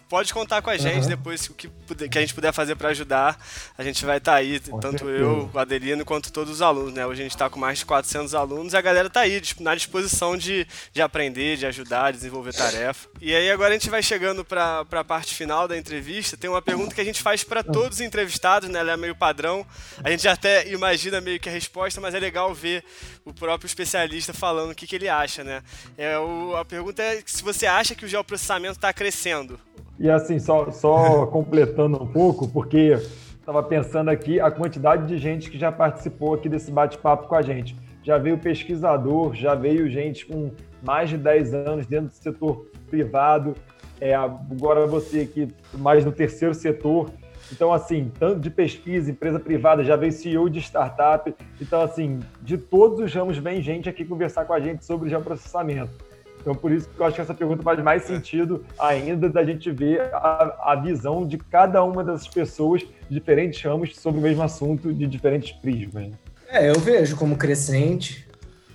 pode 0.08 0.34
contar 0.34 0.62
com 0.62 0.70
a 0.70 0.76
gente 0.76 1.04
uhum. 1.04 1.08
depois 1.08 1.46
o 1.48 1.54
que, 1.54 1.68
que 2.10 2.18
a 2.18 2.20
gente 2.20 2.34
puder 2.34 2.52
fazer 2.52 2.74
para 2.74 2.88
ajudar. 2.88 3.38
A 3.78 3.84
gente 3.84 4.04
vai 4.04 4.18
estar 4.18 4.32
tá 4.32 4.38
aí, 4.38 4.58
com 4.58 4.80
tanto 4.80 5.04
certeza. 5.04 5.22
eu, 5.22 5.50
o 5.52 5.58
Adelino, 5.58 6.04
quanto 6.04 6.32
todos 6.32 6.54
os 6.54 6.62
alunos, 6.62 6.92
né? 6.92 7.06
Hoje 7.06 7.20
a 7.20 7.24
gente 7.24 7.34
está 7.34 7.48
com 7.48 7.60
mais 7.60 7.78
de 7.78 7.86
400 7.86 8.34
alunos 8.34 8.72
e 8.72 8.76
a 8.76 8.80
galera 8.80 9.08
tá 9.08 9.20
aí 9.20 9.40
na 9.60 9.74
disposição 9.74 10.36
de, 10.36 10.66
de 10.92 11.00
aprender, 11.00 11.56
de 11.56 11.66
ajudar, 11.66 12.10
de 12.10 12.18
desenvolver 12.18 12.52
tarefa. 12.52 13.08
E 13.20 13.34
aí 13.34 13.48
agora 13.50 13.70
a 13.70 13.78
gente 13.78 13.88
vai 13.88 14.02
chegando 14.02 14.44
para 14.44 14.84
a 14.90 15.04
parte 15.04 15.35
final 15.36 15.68
da 15.68 15.76
entrevista, 15.76 16.36
tem 16.36 16.48
uma 16.48 16.62
pergunta 16.62 16.94
que 16.94 17.00
a 17.00 17.04
gente 17.04 17.22
faz 17.22 17.44
para 17.44 17.62
todos 17.62 17.98
os 17.98 18.00
entrevistados, 18.00 18.68
né? 18.68 18.80
Ela 18.80 18.92
é 18.92 18.96
meio 18.96 19.14
padrão. 19.14 19.64
A 20.02 20.10
gente 20.10 20.26
até 20.26 20.68
imagina 20.68 21.20
meio 21.20 21.38
que 21.38 21.48
a 21.48 21.52
resposta, 21.52 22.00
mas 22.00 22.14
é 22.14 22.18
legal 22.18 22.52
ver 22.54 22.82
o 23.24 23.32
próprio 23.32 23.66
especialista 23.66 24.32
falando 24.32 24.70
o 24.70 24.74
que, 24.74 24.86
que 24.86 24.96
ele 24.96 25.08
acha, 25.08 25.44
né? 25.44 25.62
É, 25.96 26.18
o, 26.18 26.56
a 26.56 26.64
pergunta 26.64 27.02
é 27.02 27.22
se 27.24 27.42
você 27.42 27.66
acha 27.66 27.94
que 27.94 28.04
o 28.04 28.08
geoprocessamento 28.08 28.74
está 28.74 28.92
crescendo. 28.92 29.58
E 29.98 30.10
assim, 30.10 30.38
só, 30.38 30.70
só 30.70 31.26
completando 31.30 32.02
um 32.02 32.06
pouco, 32.06 32.48
porque 32.48 32.98
estava 33.38 33.62
pensando 33.62 34.10
aqui 34.10 34.40
a 34.40 34.50
quantidade 34.50 35.06
de 35.06 35.18
gente 35.18 35.50
que 35.50 35.58
já 35.58 35.70
participou 35.70 36.34
aqui 36.34 36.48
desse 36.48 36.70
bate-papo 36.70 37.28
com 37.28 37.34
a 37.34 37.42
gente. 37.42 37.76
Já 38.02 38.18
veio 38.18 38.38
pesquisador, 38.38 39.34
já 39.34 39.54
veio 39.54 39.88
gente 39.90 40.26
com 40.26 40.52
mais 40.82 41.10
de 41.10 41.16
10 41.16 41.54
anos 41.54 41.86
dentro 41.86 42.08
do 42.08 42.14
setor 42.14 42.70
privado, 42.88 43.54
é, 44.00 44.14
agora 44.14 44.86
você 44.86 45.20
aqui 45.20 45.48
mais 45.74 46.04
no 46.04 46.12
terceiro 46.12 46.54
setor. 46.54 47.10
Então, 47.52 47.72
assim, 47.72 48.10
tanto 48.18 48.40
de 48.40 48.50
pesquisa, 48.50 49.10
empresa 49.10 49.38
privada, 49.38 49.84
já 49.84 49.94
veio 49.94 50.12
CEO 50.12 50.50
de 50.50 50.58
startup. 50.58 51.32
Então, 51.60 51.80
assim, 51.80 52.20
de 52.42 52.58
todos 52.58 53.00
os 53.00 53.14
ramos 53.14 53.38
vem 53.38 53.62
gente 53.62 53.88
aqui 53.88 54.04
conversar 54.04 54.44
com 54.44 54.52
a 54.52 54.60
gente 54.60 54.84
sobre 54.84 55.08
geoprocessamento. 55.08 55.92
Então, 56.40 56.54
por 56.54 56.70
isso 56.70 56.88
que 56.88 57.00
eu 57.00 57.06
acho 57.06 57.16
que 57.16 57.20
essa 57.20 57.34
pergunta 57.34 57.62
faz 57.62 57.82
mais 57.82 58.04
sentido 58.04 58.64
ainda 58.78 59.28
da 59.28 59.44
gente 59.44 59.70
ver 59.70 60.02
a, 60.12 60.72
a 60.72 60.76
visão 60.76 61.26
de 61.26 61.38
cada 61.38 61.82
uma 61.82 62.04
dessas 62.04 62.28
pessoas 62.28 62.82
de 62.82 63.14
diferentes 63.14 63.60
ramos 63.62 63.96
sobre 63.96 64.20
o 64.20 64.22
mesmo 64.22 64.42
assunto, 64.42 64.92
de 64.92 65.06
diferentes 65.06 65.52
prismas. 65.52 66.10
É, 66.48 66.70
eu 66.70 66.78
vejo 66.78 67.16
como 67.16 67.36
crescente, 67.36 68.25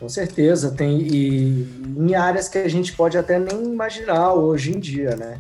com 0.01 0.09
certeza, 0.09 0.71
tem 0.71 0.99
e 0.99 1.67
em 1.95 2.15
áreas 2.15 2.49
que 2.49 2.57
a 2.57 2.67
gente 2.67 2.91
pode 2.93 3.19
até 3.19 3.37
nem 3.37 3.65
imaginar 3.65 4.33
hoje 4.33 4.75
em 4.75 4.79
dia, 4.79 5.15
né? 5.15 5.39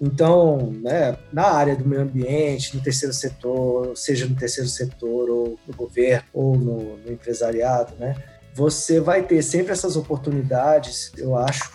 Então, 0.00 0.72
né, 0.80 1.18
na 1.32 1.48
área 1.48 1.74
do 1.74 1.84
meio 1.84 2.02
ambiente, 2.02 2.76
no 2.76 2.80
terceiro 2.80 3.12
setor, 3.12 3.96
seja 3.96 4.26
no 4.26 4.36
terceiro 4.36 4.70
setor 4.70 5.28
ou 5.28 5.58
no 5.66 5.74
governo 5.74 6.22
ou 6.32 6.56
no, 6.56 6.96
no 6.98 7.12
empresariado, 7.12 7.92
né, 7.98 8.14
você 8.54 9.00
vai 9.00 9.24
ter 9.24 9.42
sempre 9.42 9.72
essas 9.72 9.96
oportunidades, 9.96 11.10
eu 11.18 11.36
acho. 11.36 11.72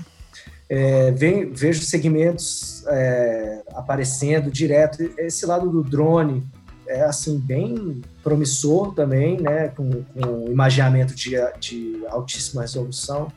É, 0.69 1.11
vem, 1.11 1.51
vejo 1.51 1.81
segmentos 1.83 2.83
é, 2.87 3.61
aparecendo 3.73 4.49
direto. 4.49 5.03
Esse 5.17 5.45
lado 5.45 5.69
do 5.69 5.83
drone, 5.83 6.47
é 6.87 7.01
assim 7.01 7.39
bem 7.39 8.01
promissor 8.23 8.93
também, 8.93 9.39
né, 9.39 9.69
com, 9.69 10.03
com 10.03 10.51
imaginamento 10.51 11.15
de, 11.15 11.35
de 11.59 12.05
altíssima 12.07 12.61
resolução. 12.61 13.31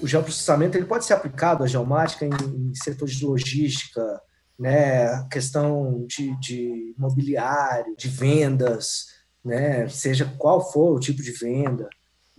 O 0.00 0.06
geoprocessamento 0.06 0.76
ele 0.76 0.86
pode 0.86 1.04
ser 1.04 1.14
aplicado 1.14 1.62
à 1.62 1.66
geomática 1.66 2.24
em, 2.24 2.30
em 2.30 2.74
setores 2.74 3.14
de 3.14 3.24
logística, 3.24 4.20
né, 4.58 5.26
questão 5.30 6.04
de, 6.06 6.38
de 6.40 6.94
mobiliário, 6.98 7.96
de 7.96 8.08
vendas, 8.08 9.06
né, 9.44 9.88
seja 9.88 10.32
qual 10.38 10.70
for 10.70 10.96
o 10.96 11.00
tipo 11.00 11.22
de 11.22 11.32
venda. 11.32 11.88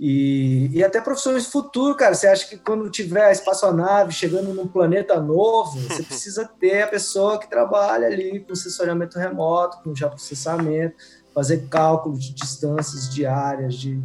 E, 0.04 0.72
e 0.74 0.84
até 0.84 1.00
profissões 1.00 1.46
do 1.46 1.52
futuro, 1.52 1.96
cara. 1.96 2.16
Você 2.16 2.28
acha 2.28 2.50
que 2.50 2.58
quando 2.58 2.90
tiver 2.90 3.26
a 3.26 3.32
espaçonave 3.32 4.12
chegando 4.12 4.52
num 4.52 4.68
planeta 4.68 5.22
novo, 5.22 5.80
você 5.80 6.02
precisa 6.02 6.50
ter 6.60 6.82
a 6.82 6.88
pessoa 6.88 7.38
que 7.38 7.48
trabalha 7.48 8.08
ali 8.08 8.40
com 8.40 8.56
sensoriamento 8.56 9.20
remoto, 9.20 9.78
com 9.84 9.96
já 9.96 10.10
processamento, 10.10 10.96
fazer 11.36 11.68
cálculo 11.70 12.18
de 12.18 12.34
distâncias 12.34 13.14
diárias, 13.14 13.76
de 13.76 14.02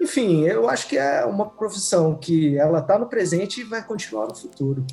enfim, 0.00 0.42
eu 0.42 0.68
acho 0.68 0.88
que 0.88 0.96
é 0.96 1.24
uma 1.24 1.48
profissão 1.48 2.14
que 2.14 2.56
ela 2.58 2.80
está 2.80 2.98
no 2.98 3.06
presente 3.06 3.60
e 3.60 3.64
vai 3.64 3.82
continuar 3.82 4.28
no 4.28 4.34
futuro. 4.34 4.84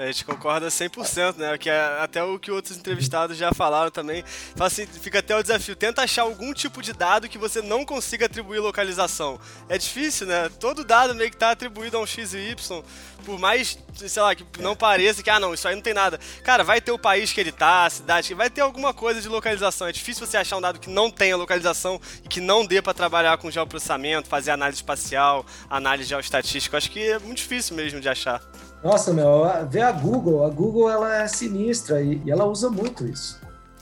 A 0.00 0.06
gente 0.06 0.24
concorda 0.24 0.68
100%, 0.68 1.36
né? 1.36 1.58
Que 1.58 1.68
é 1.68 1.78
até 2.00 2.22
o 2.22 2.38
que 2.38 2.50
outros 2.50 2.74
entrevistados 2.74 3.36
já 3.36 3.52
falaram 3.52 3.90
também. 3.90 4.24
Assim, 4.58 4.86
fica 4.86 5.18
até 5.18 5.36
o 5.36 5.42
desafio. 5.42 5.76
Tenta 5.76 6.00
achar 6.00 6.22
algum 6.22 6.54
tipo 6.54 6.80
de 6.80 6.94
dado 6.94 7.28
que 7.28 7.36
você 7.36 7.60
não 7.60 7.84
consiga 7.84 8.24
atribuir 8.24 8.60
localização. 8.60 9.38
É 9.68 9.76
difícil, 9.76 10.26
né? 10.26 10.48
Todo 10.58 10.86
dado 10.86 11.14
meio 11.14 11.28
que 11.28 11.36
está 11.36 11.50
atribuído 11.50 11.98
a 11.98 12.00
um 12.00 12.06
X 12.06 12.32
e 12.32 12.38
Y. 12.38 12.82
Por 13.26 13.38
mais, 13.38 13.78
sei 13.94 14.22
lá, 14.22 14.34
que 14.34 14.46
não 14.58 14.74
pareça 14.74 15.22
que, 15.22 15.28
ah, 15.28 15.38
não, 15.38 15.52
isso 15.52 15.68
aí 15.68 15.74
não 15.74 15.82
tem 15.82 15.92
nada. 15.92 16.18
Cara, 16.42 16.64
vai 16.64 16.80
ter 16.80 16.92
o 16.92 16.98
país 16.98 17.30
que 17.30 17.38
ele 17.38 17.52
tá, 17.52 17.84
a 17.84 17.90
cidade, 17.90 18.32
vai 18.32 18.48
ter 18.48 18.62
alguma 18.62 18.94
coisa 18.94 19.20
de 19.20 19.28
localização. 19.28 19.86
É 19.86 19.92
difícil 19.92 20.26
você 20.26 20.38
achar 20.38 20.56
um 20.56 20.62
dado 20.62 20.80
que 20.80 20.88
não 20.88 21.10
tenha 21.10 21.36
localização 21.36 22.00
e 22.24 22.28
que 22.28 22.40
não 22.40 22.64
dê 22.64 22.80
para 22.80 22.94
trabalhar 22.94 23.36
com 23.36 23.50
geoprocessamento, 23.50 24.30
fazer 24.30 24.50
análise 24.50 24.78
espacial, 24.78 25.44
análise 25.68 26.08
geoestatística. 26.08 26.78
Acho 26.78 26.90
que 26.90 27.10
é 27.10 27.18
muito 27.18 27.36
difícil 27.36 27.76
mesmo 27.76 28.00
de 28.00 28.08
achar. 28.08 28.40
Nossa, 28.82 29.12
meu, 29.12 29.42
vê 29.68 29.82
a 29.82 29.92
Google. 29.92 30.44
A 30.46 30.50
Google 30.50 30.90
ela 30.90 31.22
é 31.22 31.28
sinistra 31.28 32.00
e, 32.00 32.20
e 32.24 32.30
ela 32.30 32.44
usa 32.44 32.70
muito 32.70 33.06
isso. 33.06 33.40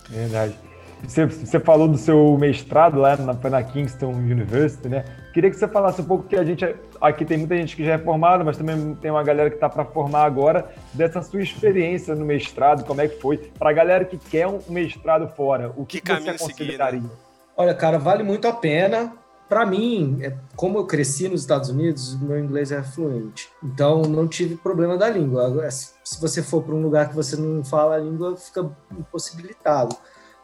Verdade. 0.08 0.58
Você, 1.06 1.26
você 1.26 1.60
falou 1.60 1.86
do 1.86 1.96
seu 1.96 2.36
mestrado 2.38 2.98
lá 2.98 3.16
na, 3.16 3.32
na 3.32 3.62
Kingston 3.62 4.10
University, 4.10 4.88
né? 4.88 5.04
Queria 5.32 5.48
que 5.50 5.56
você 5.56 5.68
falasse 5.68 6.00
um 6.00 6.04
pouco 6.04 6.26
que 6.26 6.34
a 6.34 6.42
gente 6.42 6.64
aqui 7.00 7.24
tem 7.24 7.38
muita 7.38 7.56
gente 7.56 7.76
que 7.76 7.84
já 7.84 7.92
é 7.92 7.98
formada, 7.98 8.42
mas 8.42 8.56
também 8.56 8.96
tem 8.96 9.08
uma 9.08 9.22
galera 9.22 9.48
que 9.48 9.56
está 9.56 9.68
para 9.68 9.84
formar 9.84 10.24
agora 10.24 10.68
dessa 10.92 11.22
sua 11.22 11.40
experiência 11.40 12.16
no 12.16 12.24
mestrado, 12.24 12.84
como 12.84 13.00
é 13.00 13.06
que 13.06 13.20
foi 13.20 13.36
para 13.36 13.70
a 13.70 13.72
galera 13.72 14.04
que 14.04 14.18
quer 14.18 14.48
um 14.48 14.58
mestrado 14.68 15.28
fora, 15.28 15.72
o 15.76 15.86
que, 15.86 16.00
que, 16.00 16.12
que 16.12 16.20
você 16.20 16.30
aconselharia? 16.30 17.00
Seguir, 17.00 17.08
né? 17.08 17.16
Olha, 17.56 17.74
cara, 17.74 17.98
vale 17.98 18.24
muito 18.24 18.48
a 18.48 18.52
pena 18.52 19.12
para 19.48 19.64
mim, 19.64 20.18
é, 20.20 20.36
como 20.54 20.78
eu 20.78 20.86
cresci 20.86 21.28
nos 21.28 21.40
Estados 21.40 21.70
Unidos, 21.70 22.20
meu 22.20 22.38
inglês 22.38 22.70
é 22.70 22.82
fluente. 22.82 23.48
Então, 23.62 24.02
não 24.02 24.28
tive 24.28 24.56
problema 24.56 24.96
da 24.96 25.08
língua. 25.08 25.70
Se 25.70 26.20
você 26.20 26.42
for 26.42 26.62
para 26.62 26.74
um 26.74 26.82
lugar 26.82 27.08
que 27.08 27.14
você 27.14 27.36
não 27.36 27.64
fala 27.64 27.94
a 27.94 27.98
língua, 27.98 28.36
fica 28.36 28.70
impossibilitado. 28.92 29.96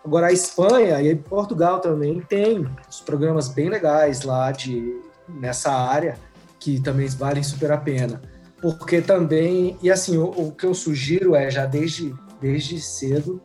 Agora, 0.05 0.28
a 0.28 0.32
Espanha 0.32 1.00
e 1.02 1.14
Portugal 1.14 1.80
também 1.80 2.20
tem 2.20 2.66
os 2.88 3.00
programas 3.00 3.48
bem 3.48 3.68
legais 3.68 4.22
lá 4.22 4.50
de 4.52 5.00
nessa 5.28 5.72
área 5.72 6.18
que 6.59 6.80
também 6.80 7.07
valem 7.09 7.42
super 7.42 7.72
a 7.72 7.78
pena. 7.78 8.22
Porque 8.61 9.02
também, 9.02 9.76
e 9.82 9.90
assim, 9.90 10.16
o, 10.16 10.24
o 10.24 10.52
que 10.52 10.64
eu 10.64 10.74
sugiro 10.74 11.34
é 11.34 11.50
já 11.50 11.66
desde, 11.66 12.14
desde 12.40 12.80
cedo, 12.80 13.42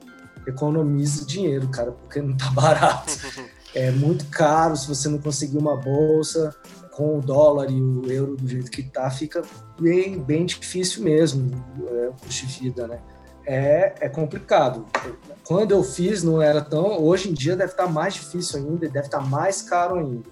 economize 0.48 1.26
dinheiro, 1.26 1.68
cara, 1.68 1.92
porque 1.92 2.22
não 2.22 2.36
tá 2.36 2.50
barato. 2.52 3.12
é 3.74 3.92
muito 3.92 4.26
caro 4.26 4.76
se 4.76 4.88
você 4.88 5.08
não 5.08 5.20
conseguir 5.20 5.58
uma 5.58 5.76
bolsa 5.76 6.56
com 6.92 7.18
o 7.18 7.22
dólar 7.22 7.70
e 7.70 7.82
o 7.82 8.12
euro 8.12 8.36
do 8.36 8.48
jeito 8.48 8.70
que 8.70 8.84
tá, 8.84 9.10
fica 9.10 9.42
bem, 9.80 10.20
bem 10.20 10.46
difícil 10.46 11.04
mesmo 11.04 11.52
é, 11.88 12.10
o 12.10 12.14
custo 12.14 12.46
de 12.46 12.60
vida, 12.60 12.88
né? 12.88 13.00
É, 13.46 13.96
é 14.02 14.10
complicado. 14.10 14.86
Quando 15.46 15.72
eu 15.72 15.84
fiz 15.84 16.22
não 16.24 16.42
era 16.42 16.62
tão, 16.62 17.02
hoje 17.02 17.30
em 17.30 17.34
dia 17.34 17.56
deve 17.56 17.72
estar 17.72 17.86
tá 17.86 17.90
mais 17.90 18.16
difícil 18.16 18.60
ainda, 18.60 18.90
deve 18.90 19.08
estar 19.08 19.20
tá 19.20 19.26
mais 19.26 19.62
caro 19.62 19.96
ainda. 19.96 20.30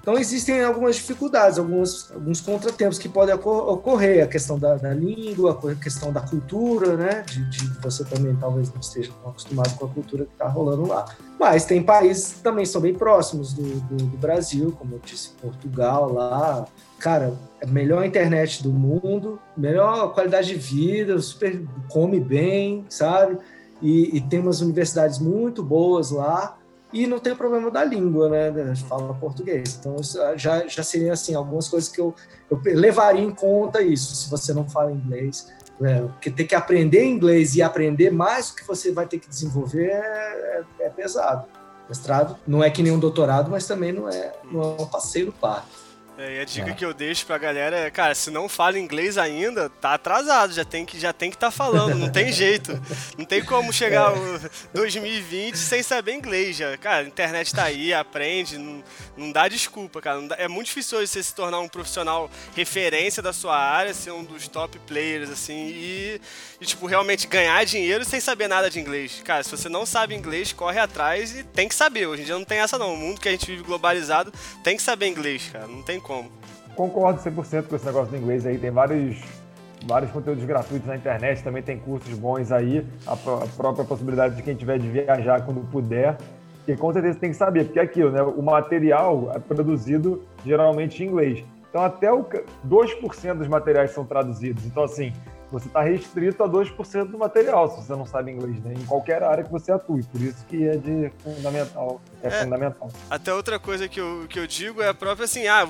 Então, 0.00 0.16
existem 0.18 0.64
algumas 0.64 0.96
dificuldades, 0.96 1.58
alguns, 1.58 2.10
alguns 2.12 2.40
contratempos 2.40 2.98
que 2.98 3.08
podem 3.08 3.34
ocorrer. 3.34 4.24
A 4.24 4.26
questão 4.26 4.58
da, 4.58 4.76
da 4.76 4.94
língua, 4.94 5.58
a 5.70 5.74
questão 5.74 6.12
da 6.12 6.20
cultura, 6.20 6.96
né? 6.96 7.22
De, 7.26 7.44
de, 7.50 7.80
você 7.80 8.04
também 8.04 8.34
talvez 8.36 8.72
não 8.72 8.80
esteja 8.80 9.12
tão 9.20 9.30
acostumado 9.30 9.76
com 9.76 9.84
a 9.84 9.88
cultura 9.88 10.24
que 10.24 10.32
está 10.32 10.48
rolando 10.48 10.86
lá. 10.86 11.04
Mas 11.38 11.64
tem 11.64 11.82
países 11.82 12.34
que 12.34 12.40
também 12.40 12.64
são 12.64 12.80
bem 12.80 12.94
próximos 12.94 13.52
do, 13.52 13.62
do, 13.62 13.96
do 13.96 14.16
Brasil, 14.16 14.74
como 14.78 14.94
eu 14.94 15.00
disse, 15.04 15.30
Portugal 15.40 16.12
lá. 16.12 16.66
Cara, 16.98 17.34
é 17.60 17.66
melhor 17.66 18.04
internet 18.04 18.62
do 18.62 18.72
mundo, 18.72 19.38
melhor 19.56 20.14
qualidade 20.14 20.48
de 20.48 20.54
vida, 20.54 21.18
super 21.20 21.62
come 21.88 22.18
bem, 22.18 22.84
sabe? 22.88 23.38
E, 23.80 24.16
e 24.16 24.20
tem 24.20 24.40
umas 24.40 24.60
universidades 24.60 25.18
muito 25.18 25.62
boas 25.62 26.10
lá 26.10 26.57
e 26.92 27.06
não 27.06 27.18
tem 27.18 27.32
o 27.32 27.36
problema 27.36 27.70
da 27.70 27.84
língua, 27.84 28.28
né? 28.28 28.74
Fala 28.88 29.12
português. 29.14 29.78
Então, 29.78 29.96
já, 30.36 30.66
já 30.66 30.82
seria 30.82 31.12
assim, 31.12 31.34
algumas 31.34 31.68
coisas 31.68 31.90
que 31.90 32.00
eu, 32.00 32.14
eu 32.50 32.60
levaria 32.64 33.22
em 33.22 33.30
conta 33.30 33.82
isso, 33.82 34.14
se 34.14 34.30
você 34.30 34.54
não 34.54 34.68
fala 34.68 34.92
inglês. 34.92 35.52
É, 35.80 36.00
porque 36.00 36.30
ter 36.30 36.44
que 36.44 36.56
aprender 36.56 37.04
inglês 37.04 37.54
e 37.54 37.62
aprender 37.62 38.10
mais 38.10 38.50
o 38.50 38.56
que 38.56 38.66
você 38.66 38.90
vai 38.90 39.06
ter 39.06 39.18
que 39.18 39.28
desenvolver 39.28 39.90
é, 39.90 40.64
é, 40.80 40.86
é 40.86 40.90
pesado. 40.90 41.46
Mestrado 41.88 42.36
não 42.46 42.62
é 42.62 42.68
que 42.68 42.82
nem 42.82 42.92
um 42.92 42.98
doutorado, 42.98 43.50
mas 43.50 43.66
também 43.66 43.92
não 43.92 44.08
é, 44.08 44.32
não 44.50 44.60
é 44.60 44.82
um 44.82 44.86
passeio 44.86 45.26
no 45.26 45.32
parque. 45.32 45.68
É, 46.18 46.34
e 46.34 46.40
a 46.40 46.44
dica 46.44 46.70
é. 46.70 46.74
que 46.74 46.84
eu 46.84 46.92
deixo 46.92 47.24
pra 47.24 47.38
galera 47.38 47.76
é, 47.76 47.90
cara, 47.92 48.12
se 48.12 48.28
não 48.28 48.48
fala 48.48 48.76
inglês 48.76 49.16
ainda, 49.16 49.70
tá 49.70 49.94
atrasado, 49.94 50.52
já 50.52 50.64
tem 50.64 50.84
que 50.84 50.98
já 50.98 51.12
tem 51.12 51.30
que 51.30 51.36
estar 51.36 51.46
tá 51.46 51.50
falando, 51.52 51.94
não 51.94 52.10
tem 52.10 52.32
jeito. 52.32 52.72
Não 53.16 53.24
tem 53.24 53.44
como 53.44 53.72
chegar 53.72 54.12
é. 54.12 54.50
2020 54.74 55.56
sem 55.56 55.80
saber 55.80 56.14
inglês 56.14 56.56
já. 56.56 56.76
Cara, 56.76 57.04
a 57.04 57.08
internet 57.08 57.54
tá 57.54 57.64
aí, 57.64 57.94
aprende, 57.94 58.58
não, 58.58 58.82
não 59.16 59.30
dá 59.30 59.46
desculpa, 59.46 60.00
cara. 60.00 60.20
Dá, 60.22 60.34
é 60.38 60.48
muito 60.48 60.66
difícil 60.66 61.06
você 61.06 61.22
se 61.22 61.32
tornar 61.32 61.60
um 61.60 61.68
profissional 61.68 62.28
referência 62.56 63.22
da 63.22 63.32
sua 63.32 63.56
área, 63.56 63.94
ser 63.94 64.10
um 64.10 64.24
dos 64.24 64.48
top 64.48 64.76
players, 64.80 65.30
assim, 65.30 65.68
e, 65.68 66.20
e 66.60 66.66
tipo, 66.66 66.86
realmente 66.86 67.28
ganhar 67.28 67.64
dinheiro 67.64 68.04
sem 68.04 68.18
saber 68.18 68.48
nada 68.48 68.68
de 68.68 68.80
inglês. 68.80 69.22
Cara, 69.24 69.44
se 69.44 69.50
você 69.50 69.68
não 69.68 69.86
sabe 69.86 70.16
inglês, 70.16 70.52
corre 70.52 70.80
atrás 70.80 71.36
e 71.36 71.44
tem 71.44 71.68
que 71.68 71.74
saber. 71.76 72.06
Hoje 72.06 72.22
em 72.22 72.24
dia 72.24 72.34
não 72.34 72.44
tem 72.44 72.58
essa 72.58 72.76
não. 72.76 72.94
O 72.94 72.96
mundo 72.96 73.20
que 73.20 73.28
a 73.28 73.32
gente 73.32 73.46
vive 73.46 73.62
globalizado 73.62 74.32
tem 74.64 74.76
que 74.76 74.82
saber 74.82 75.06
inglês, 75.06 75.48
cara. 75.52 75.68
Não 75.68 75.82
tem 75.82 76.00
como. 76.08 76.30
Concordo 76.74 77.20
100% 77.20 77.68
com 77.68 77.76
esse 77.76 77.86
negócio 77.86 78.10
do 78.10 78.16
inglês 78.16 78.46
aí. 78.46 78.58
Tem 78.58 78.70
vários, 78.70 79.20
vários 79.86 80.10
conteúdos 80.10 80.44
gratuitos 80.44 80.88
na 80.88 80.96
internet, 80.96 81.42
também 81.44 81.62
tem 81.62 81.78
cursos 81.78 82.18
bons 82.18 82.50
aí. 82.50 82.84
A, 83.06 83.12
a 83.12 83.46
própria 83.56 83.84
possibilidade 83.84 84.34
de 84.34 84.42
quem 84.42 84.56
tiver 84.56 84.78
de 84.78 84.88
viajar 84.88 85.44
quando 85.44 85.60
puder. 85.70 86.16
E 86.66 86.76
com 86.76 86.92
certeza 86.92 87.18
tem 87.18 87.30
que 87.30 87.36
saber, 87.36 87.64
porque 87.64 87.78
é 87.78 87.82
aquilo, 87.82 88.10
né? 88.10 88.22
O 88.22 88.42
material 88.42 89.32
é 89.34 89.38
produzido 89.38 90.22
geralmente 90.44 91.02
em 91.02 91.06
inglês. 91.06 91.44
Então, 91.68 91.82
até 91.82 92.12
o 92.12 92.24
2% 92.66 93.34
dos 93.34 93.48
materiais 93.48 93.90
são 93.90 94.04
traduzidos. 94.04 94.64
Então, 94.64 94.84
assim, 94.84 95.12
você 95.50 95.66
está 95.66 95.82
restrito 95.82 96.42
a 96.42 96.48
2% 96.48 97.04
do 97.06 97.18
material, 97.18 97.68
se 97.70 97.82
você 97.82 97.92
não 97.92 98.04
sabe 98.04 98.32
inglês, 98.32 98.62
né? 98.62 98.74
em 98.74 98.84
qualquer 98.84 99.22
área 99.22 99.42
que 99.42 99.50
você 99.50 99.72
atue. 99.72 100.02
Por 100.02 100.20
isso 100.20 100.44
que 100.46 100.68
é 100.68 100.76
de 100.76 101.10
fundamental, 101.18 102.00
é, 102.22 102.28
é 102.28 102.42
fundamental. 102.42 102.90
Até 103.10 103.32
outra 103.32 103.58
coisa 103.58 103.88
que 103.88 104.00
eu, 104.00 104.26
que 104.28 104.38
eu 104.38 104.46
digo 104.46 104.82
é 104.82 104.88
a 104.88 104.94
própria 104.94 105.24
assim, 105.24 105.46
ah, 105.46 105.62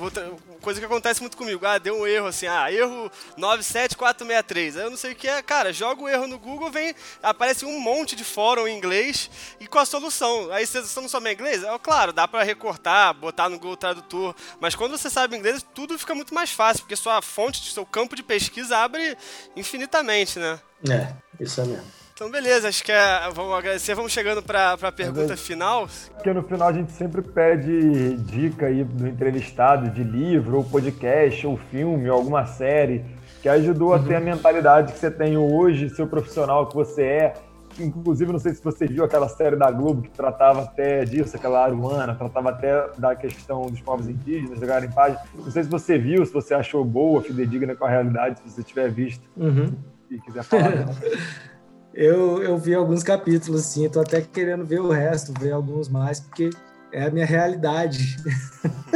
coisa 0.60 0.80
que 0.80 0.86
acontece 0.86 1.20
muito 1.20 1.36
comigo, 1.36 1.64
ah, 1.66 1.78
deu 1.78 2.00
um 2.00 2.06
erro 2.06 2.26
assim, 2.26 2.46
ah, 2.46 2.72
erro 2.72 3.10
97463, 3.36 4.76
aí 4.76 4.84
eu 4.84 4.90
não 4.90 4.96
sei 4.96 5.12
o 5.12 5.16
que 5.16 5.28
é, 5.28 5.42
cara, 5.42 5.72
joga 5.72 6.02
o 6.02 6.08
erro 6.08 6.26
no 6.26 6.38
Google, 6.38 6.70
vem, 6.70 6.94
aparece 7.22 7.64
um 7.64 7.80
monte 7.80 8.16
de 8.16 8.24
fórum 8.24 8.66
em 8.66 8.76
inglês 8.76 9.30
e 9.60 9.66
com 9.66 9.78
a 9.78 9.86
solução. 9.86 10.50
Aí 10.50 10.66
você, 10.66 10.80
você 10.80 11.00
não 11.00 11.08
sabe 11.08 11.32
inglês? 11.32 11.62
É, 11.62 11.78
claro, 11.78 12.12
dá 12.12 12.26
para 12.26 12.42
recortar, 12.42 13.14
botar 13.14 13.48
no 13.48 13.58
Google 13.58 13.76
Tradutor, 13.76 14.34
mas 14.60 14.74
quando 14.74 14.96
você 14.96 15.10
sabe 15.10 15.36
inglês, 15.36 15.64
tudo 15.74 15.98
fica 15.98 16.14
muito 16.14 16.34
mais 16.34 16.50
fácil, 16.50 16.82
porque 16.82 16.96
sua 16.96 17.20
fonte, 17.20 17.72
seu 17.72 17.84
campo 17.84 18.16
de 18.16 18.22
pesquisa 18.22 18.78
abre 18.78 19.16
infinitamente, 19.54 20.38
né? 20.38 20.58
É, 20.88 21.12
isso 21.42 21.60
é 21.60 21.64
mesmo. 21.64 21.97
Então, 22.18 22.28
beleza, 22.32 22.68
acho 22.68 22.82
que 22.82 22.90
é, 22.90 23.30
vamos 23.32 23.56
agradecer. 23.56 23.94
Vamos 23.94 24.10
chegando 24.10 24.42
para 24.42 24.72
a 24.72 24.90
pergunta 24.90 25.36
final. 25.36 25.88
Porque 26.14 26.32
no 26.32 26.42
final 26.42 26.66
a 26.66 26.72
gente 26.72 26.90
sempre 26.90 27.22
pede 27.22 28.16
dica 28.16 28.66
aí 28.66 28.82
do 28.82 29.06
entrevistado 29.06 29.88
de 29.88 30.02
livro, 30.02 30.56
ou 30.56 30.64
podcast, 30.64 31.46
ou 31.46 31.56
filme, 31.56 32.10
ou 32.10 32.16
alguma 32.16 32.44
série 32.44 33.04
que 33.40 33.48
ajudou 33.48 33.90
uhum. 33.90 33.94
a 33.94 33.98
ter 34.00 34.16
a 34.16 34.20
mentalidade 34.20 34.94
que 34.94 34.98
você 34.98 35.12
tem 35.12 35.38
hoje, 35.38 35.90
seu 35.90 36.08
profissional 36.08 36.66
que 36.66 36.74
você 36.74 37.02
é. 37.04 37.34
Inclusive, 37.78 38.32
não 38.32 38.40
sei 38.40 38.52
se 38.52 38.64
você 38.64 38.88
viu 38.88 39.04
aquela 39.04 39.28
série 39.28 39.54
da 39.54 39.70
Globo 39.70 40.02
que 40.02 40.10
tratava 40.10 40.62
até 40.62 41.04
disso, 41.04 41.36
aquela 41.36 41.62
Aruana, 41.62 42.16
tratava 42.16 42.50
até 42.50 42.88
da 42.98 43.14
questão 43.14 43.66
dos 43.66 43.80
povos 43.80 44.08
indígenas, 44.08 44.58
da 44.58 44.66
garimpagem. 44.66 45.16
Não 45.36 45.52
sei 45.52 45.62
se 45.62 45.70
você 45.70 45.96
viu, 45.96 46.26
se 46.26 46.32
você 46.32 46.52
achou 46.52 46.84
boa, 46.84 47.22
fidedigna 47.22 47.76
com 47.76 47.84
a 47.84 47.88
realidade, 47.88 48.40
se 48.40 48.50
você 48.50 48.64
tiver 48.64 48.90
visto 48.90 49.22
uhum. 49.36 49.72
e 50.10 50.18
quiser 50.18 50.42
falar. 50.42 50.88
eu, 51.94 52.42
eu 52.42 52.56
vi 52.58 52.74
alguns 52.74 53.02
capítulos, 53.02 53.62
assim, 53.62 53.86
estou 53.86 54.02
até 54.02 54.20
querendo 54.20 54.64
ver 54.64 54.80
o 54.80 54.90
resto, 54.90 55.32
ver 55.38 55.52
alguns 55.52 55.88
mais, 55.88 56.20
porque 56.20 56.50
é 56.92 57.04
a 57.04 57.10
minha 57.10 57.26
realidade. 57.26 58.16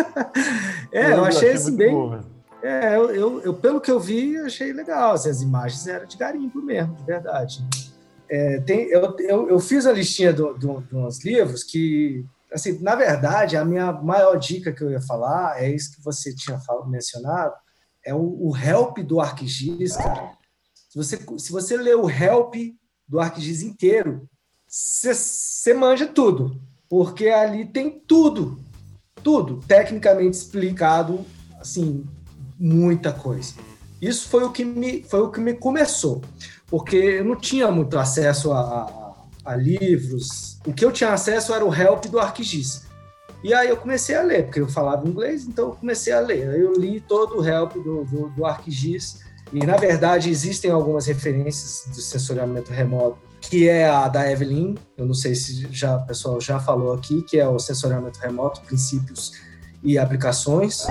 é, 0.92 1.12
eu 1.12 1.24
achei 1.24 1.52
assim 1.52 1.76
bem. 1.76 1.94
É, 2.62 2.96
eu, 2.96 3.10
eu, 3.10 3.40
eu, 3.40 3.54
pelo 3.54 3.80
que 3.80 3.90
eu 3.90 3.98
vi, 3.98 4.38
achei 4.38 4.72
legal. 4.72 5.12
Assim, 5.12 5.30
as 5.30 5.42
imagens 5.42 5.86
eram 5.86 6.06
de 6.06 6.16
garimpo 6.16 6.62
mesmo, 6.62 6.94
de 6.94 7.04
verdade. 7.04 7.64
É, 8.30 8.60
tem, 8.60 8.88
eu, 8.88 9.16
eu, 9.18 9.50
eu, 9.50 9.60
fiz 9.60 9.84
a 9.84 9.92
listinha 9.92 10.32
de 10.32 10.42
uns 10.96 11.24
livros 11.24 11.64
que, 11.64 12.24
assim, 12.52 12.78
na 12.80 12.94
verdade, 12.94 13.56
a 13.56 13.64
minha 13.64 13.92
maior 13.92 14.36
dica 14.36 14.72
que 14.72 14.82
eu 14.82 14.90
ia 14.90 15.00
falar 15.00 15.62
é 15.62 15.68
isso 15.68 15.94
que 15.96 16.02
você 16.02 16.34
tinha 16.34 16.58
mencionado, 16.86 17.52
é 18.04 18.14
o, 18.14 18.20
o 18.20 18.56
Help 18.56 18.98
do 18.98 19.20
ArcGIS, 19.20 19.96
cara. 19.96 20.32
Se 20.88 20.96
você, 20.96 21.18
se 21.38 21.52
você 21.52 21.76
ler 21.76 21.96
o 21.96 22.08
Help 22.08 22.54
do 23.12 23.20
ArcGIS 23.20 23.60
inteiro, 23.60 24.26
você 24.66 25.74
manja 25.74 26.06
tudo, 26.06 26.58
porque 26.88 27.28
ali 27.28 27.66
tem 27.66 27.90
tudo. 27.90 28.58
tudo 29.22 29.60
tecnicamente 29.68 30.38
explicado, 30.38 31.20
assim, 31.60 32.06
muita 32.58 33.12
coisa. 33.12 33.52
Isso 34.00 34.30
foi 34.30 34.44
o 34.44 34.50
que 34.50 34.64
me, 34.64 35.02
foi 35.02 35.20
o 35.20 35.30
que 35.30 35.40
me 35.40 35.52
começou, 35.52 36.22
porque 36.68 36.96
eu 36.96 37.24
não 37.26 37.36
tinha 37.36 37.70
muito 37.70 37.98
acesso 37.98 38.50
a, 38.50 38.60
a, 39.44 39.52
a 39.52 39.56
livros. 39.56 40.58
O 40.66 40.72
que 40.72 40.82
eu 40.82 40.90
tinha 40.90 41.12
acesso 41.12 41.52
era 41.52 41.66
o 41.66 41.74
help 41.74 42.06
do 42.06 42.18
ArcGIS. 42.18 42.86
E 43.44 43.52
aí 43.52 43.68
eu 43.68 43.76
comecei 43.76 44.14
a 44.14 44.22
ler, 44.22 44.44
porque 44.44 44.60
eu 44.60 44.68
falava 44.68 45.06
inglês, 45.06 45.44
então 45.44 45.66
eu 45.66 45.74
comecei 45.74 46.14
a 46.14 46.20
ler. 46.20 46.58
Eu 46.58 46.72
li 46.72 46.98
todo 46.98 47.40
o 47.40 47.46
help 47.46 47.74
do, 47.74 48.04
do, 48.06 48.30
do 48.30 48.46
ArcGIS, 48.46 49.20
e 49.52 49.66
na 49.66 49.76
verdade 49.76 50.30
existem 50.30 50.70
algumas 50.70 51.06
referências 51.06 51.84
de 51.94 52.00
sensoriamento 52.00 52.72
remoto, 52.72 53.18
que 53.40 53.68
é 53.68 53.88
a 53.88 54.08
da 54.08 54.30
Evelyn, 54.30 54.76
eu 54.96 55.04
não 55.04 55.14
sei 55.14 55.34
se 55.34 55.66
já 55.70 55.96
o 55.96 56.06
pessoal 56.06 56.40
já 56.40 56.58
falou 56.58 56.92
aqui, 56.92 57.22
que 57.22 57.38
é 57.38 57.46
o 57.46 57.58
sensoriamento 57.58 58.18
remoto, 58.20 58.62
princípios 58.62 59.32
e 59.82 59.98
aplicações, 59.98 60.86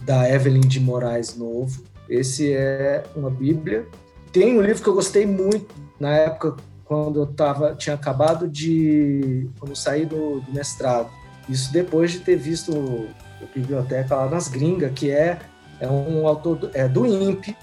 da 0.00 0.28
Evelyn 0.28 0.62
de 0.62 0.80
Moraes 0.80 1.36
Novo. 1.36 1.84
Esse 2.08 2.52
é 2.52 3.04
uma 3.14 3.30
Bíblia. 3.30 3.86
Tem 4.32 4.58
um 4.58 4.62
livro 4.62 4.82
que 4.82 4.88
eu 4.88 4.94
gostei 4.94 5.26
muito 5.26 5.74
na 6.00 6.10
época 6.16 6.56
quando 6.84 7.20
eu 7.20 7.26
tava, 7.26 7.74
tinha 7.76 7.94
acabado 7.94 8.48
de 8.48 9.48
quando 9.58 9.76
saí 9.76 10.04
do, 10.04 10.40
do 10.40 10.52
mestrado. 10.52 11.08
Isso 11.48 11.72
depois 11.72 12.10
de 12.10 12.20
ter 12.20 12.36
visto 12.36 13.06
a 13.40 13.46
biblioteca 13.54 14.16
lá 14.16 14.28
nas 14.28 14.48
gringas, 14.48 14.90
que 14.94 15.10
é, 15.10 15.38
é 15.78 15.88
um 15.88 16.26
autor 16.26 16.56
do, 16.56 16.70
é 16.74 16.88
do 16.88 17.06
INPE, 17.06 17.56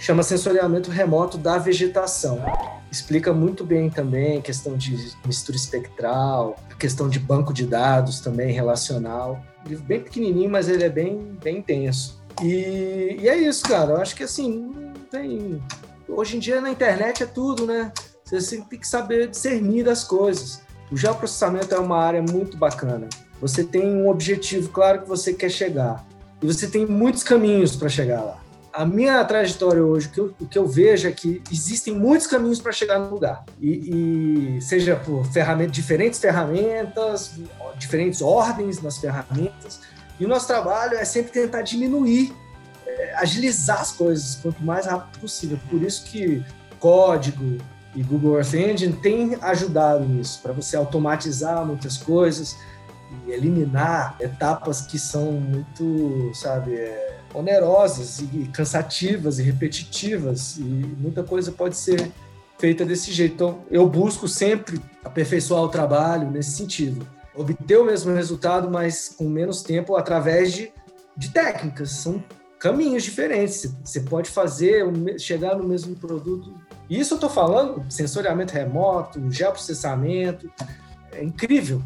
chama 0.00 0.22
Sensoriamento 0.22 0.90
Remoto 0.90 1.36
da 1.36 1.58
Vegetação. 1.58 2.42
Explica 2.90 3.32
muito 3.32 3.64
bem 3.64 3.90
também 3.90 4.40
questão 4.40 4.76
de 4.76 5.14
mistura 5.26 5.56
espectral, 5.56 6.56
questão 6.78 7.08
de 7.08 7.20
banco 7.20 7.52
de 7.52 7.66
dados 7.66 8.18
também 8.18 8.50
relacional. 8.50 9.40
livro 9.64 9.84
bem 9.84 10.00
pequenininho, 10.00 10.50
mas 10.50 10.68
ele 10.68 10.82
é 10.82 10.88
bem, 10.88 11.36
bem 11.42 11.58
intenso. 11.58 12.20
E, 12.42 13.18
e 13.20 13.28
é 13.28 13.36
isso, 13.36 13.62
cara. 13.64 13.92
Eu 13.92 13.96
acho 13.98 14.16
que 14.16 14.24
assim, 14.24 14.72
tem. 15.10 15.62
Hoje 16.08 16.38
em 16.38 16.40
dia 16.40 16.60
na 16.60 16.70
internet 16.70 17.22
é 17.22 17.26
tudo, 17.26 17.66
né? 17.66 17.92
Você 18.24 18.62
tem 18.62 18.78
que 18.78 18.88
saber 18.88 19.28
discernir 19.28 19.88
as 19.88 20.02
coisas. 20.02 20.62
O 20.90 20.96
geoprocessamento 20.96 21.74
é 21.74 21.78
uma 21.78 21.98
área 21.98 22.22
muito 22.22 22.56
bacana. 22.56 23.08
Você 23.40 23.62
tem 23.62 23.86
um 23.86 24.08
objetivo 24.08 24.70
claro 24.70 25.02
que 25.02 25.08
você 25.08 25.34
quer 25.34 25.50
chegar. 25.50 26.04
E 26.42 26.46
você 26.46 26.66
tem 26.66 26.86
muitos 26.86 27.22
caminhos 27.22 27.76
para 27.76 27.88
chegar 27.88 28.22
lá. 28.22 28.49
A 28.72 28.86
minha 28.86 29.24
trajetória 29.24 29.82
hoje, 29.82 30.06
o 30.06 30.10
que 30.10 30.20
eu, 30.20 30.34
o 30.40 30.46
que 30.46 30.58
eu 30.58 30.66
vejo 30.66 31.08
é 31.08 31.12
que 31.12 31.42
existem 31.50 31.92
muitos 31.92 32.26
caminhos 32.26 32.60
para 32.60 32.70
chegar 32.70 32.98
no 32.98 33.10
lugar. 33.10 33.44
E, 33.60 34.56
e 34.56 34.60
seja 34.60 34.96
por 34.96 35.24
ferramentas, 35.26 35.72
diferentes 35.72 36.20
ferramentas, 36.20 37.32
diferentes 37.76 38.22
ordens 38.22 38.80
nas 38.80 38.98
ferramentas, 38.98 39.80
e 40.18 40.24
o 40.24 40.28
nosso 40.28 40.46
trabalho 40.46 40.96
é 40.96 41.04
sempre 41.04 41.32
tentar 41.32 41.62
diminuir, 41.62 42.32
é, 42.86 43.14
agilizar 43.16 43.80
as 43.80 43.92
coisas 43.92 44.36
quanto 44.36 44.62
mais 44.62 44.86
rápido 44.86 45.18
possível. 45.18 45.58
Por 45.68 45.82
isso 45.82 46.04
que 46.04 46.44
código 46.78 47.58
e 47.94 48.02
Google 48.02 48.36
Earth 48.36 48.54
Engine 48.54 48.92
tem 48.92 49.36
ajudado 49.40 50.04
nisso, 50.04 50.40
para 50.42 50.52
você 50.52 50.76
automatizar 50.76 51.64
muitas 51.64 51.96
coisas 51.96 52.56
e 53.26 53.32
eliminar 53.32 54.16
etapas 54.20 54.82
que 54.82 54.98
são 54.98 55.32
muito, 55.32 56.30
sabe, 56.34 56.76
é, 56.76 57.19
onerosas 57.34 58.20
e 58.20 58.50
cansativas 58.52 59.38
e 59.38 59.42
repetitivas 59.42 60.56
e 60.58 60.62
muita 60.62 61.22
coisa 61.22 61.52
pode 61.52 61.76
ser 61.76 62.10
feita 62.58 62.84
desse 62.84 63.12
jeito. 63.12 63.34
Então, 63.34 63.64
eu 63.70 63.88
busco 63.88 64.28
sempre 64.28 64.80
aperfeiçoar 65.04 65.62
o 65.62 65.68
trabalho 65.68 66.30
nesse 66.30 66.52
sentido 66.52 67.06
obter 67.34 67.78
o 67.78 67.84
mesmo 67.84 68.14
resultado, 68.14 68.70
mas 68.70 69.08
com 69.08 69.28
menos 69.28 69.62
tempo, 69.62 69.96
através 69.96 70.52
de, 70.52 70.72
de 71.16 71.30
técnicas. 71.30 71.90
São 71.90 72.22
caminhos 72.58 73.02
diferentes. 73.02 73.74
Você 73.84 74.00
pode 74.00 74.30
fazer, 74.30 74.84
chegar 75.18 75.56
no 75.56 75.64
mesmo 75.64 75.94
produto. 75.96 76.54
Isso 76.88 77.14
eu 77.14 77.16
estou 77.16 77.30
falando, 77.30 77.84
sensoriamento 77.90 78.52
remoto, 78.52 79.30
geoprocessamento. 79.30 80.50
É 81.12 81.22
incrível. 81.22 81.82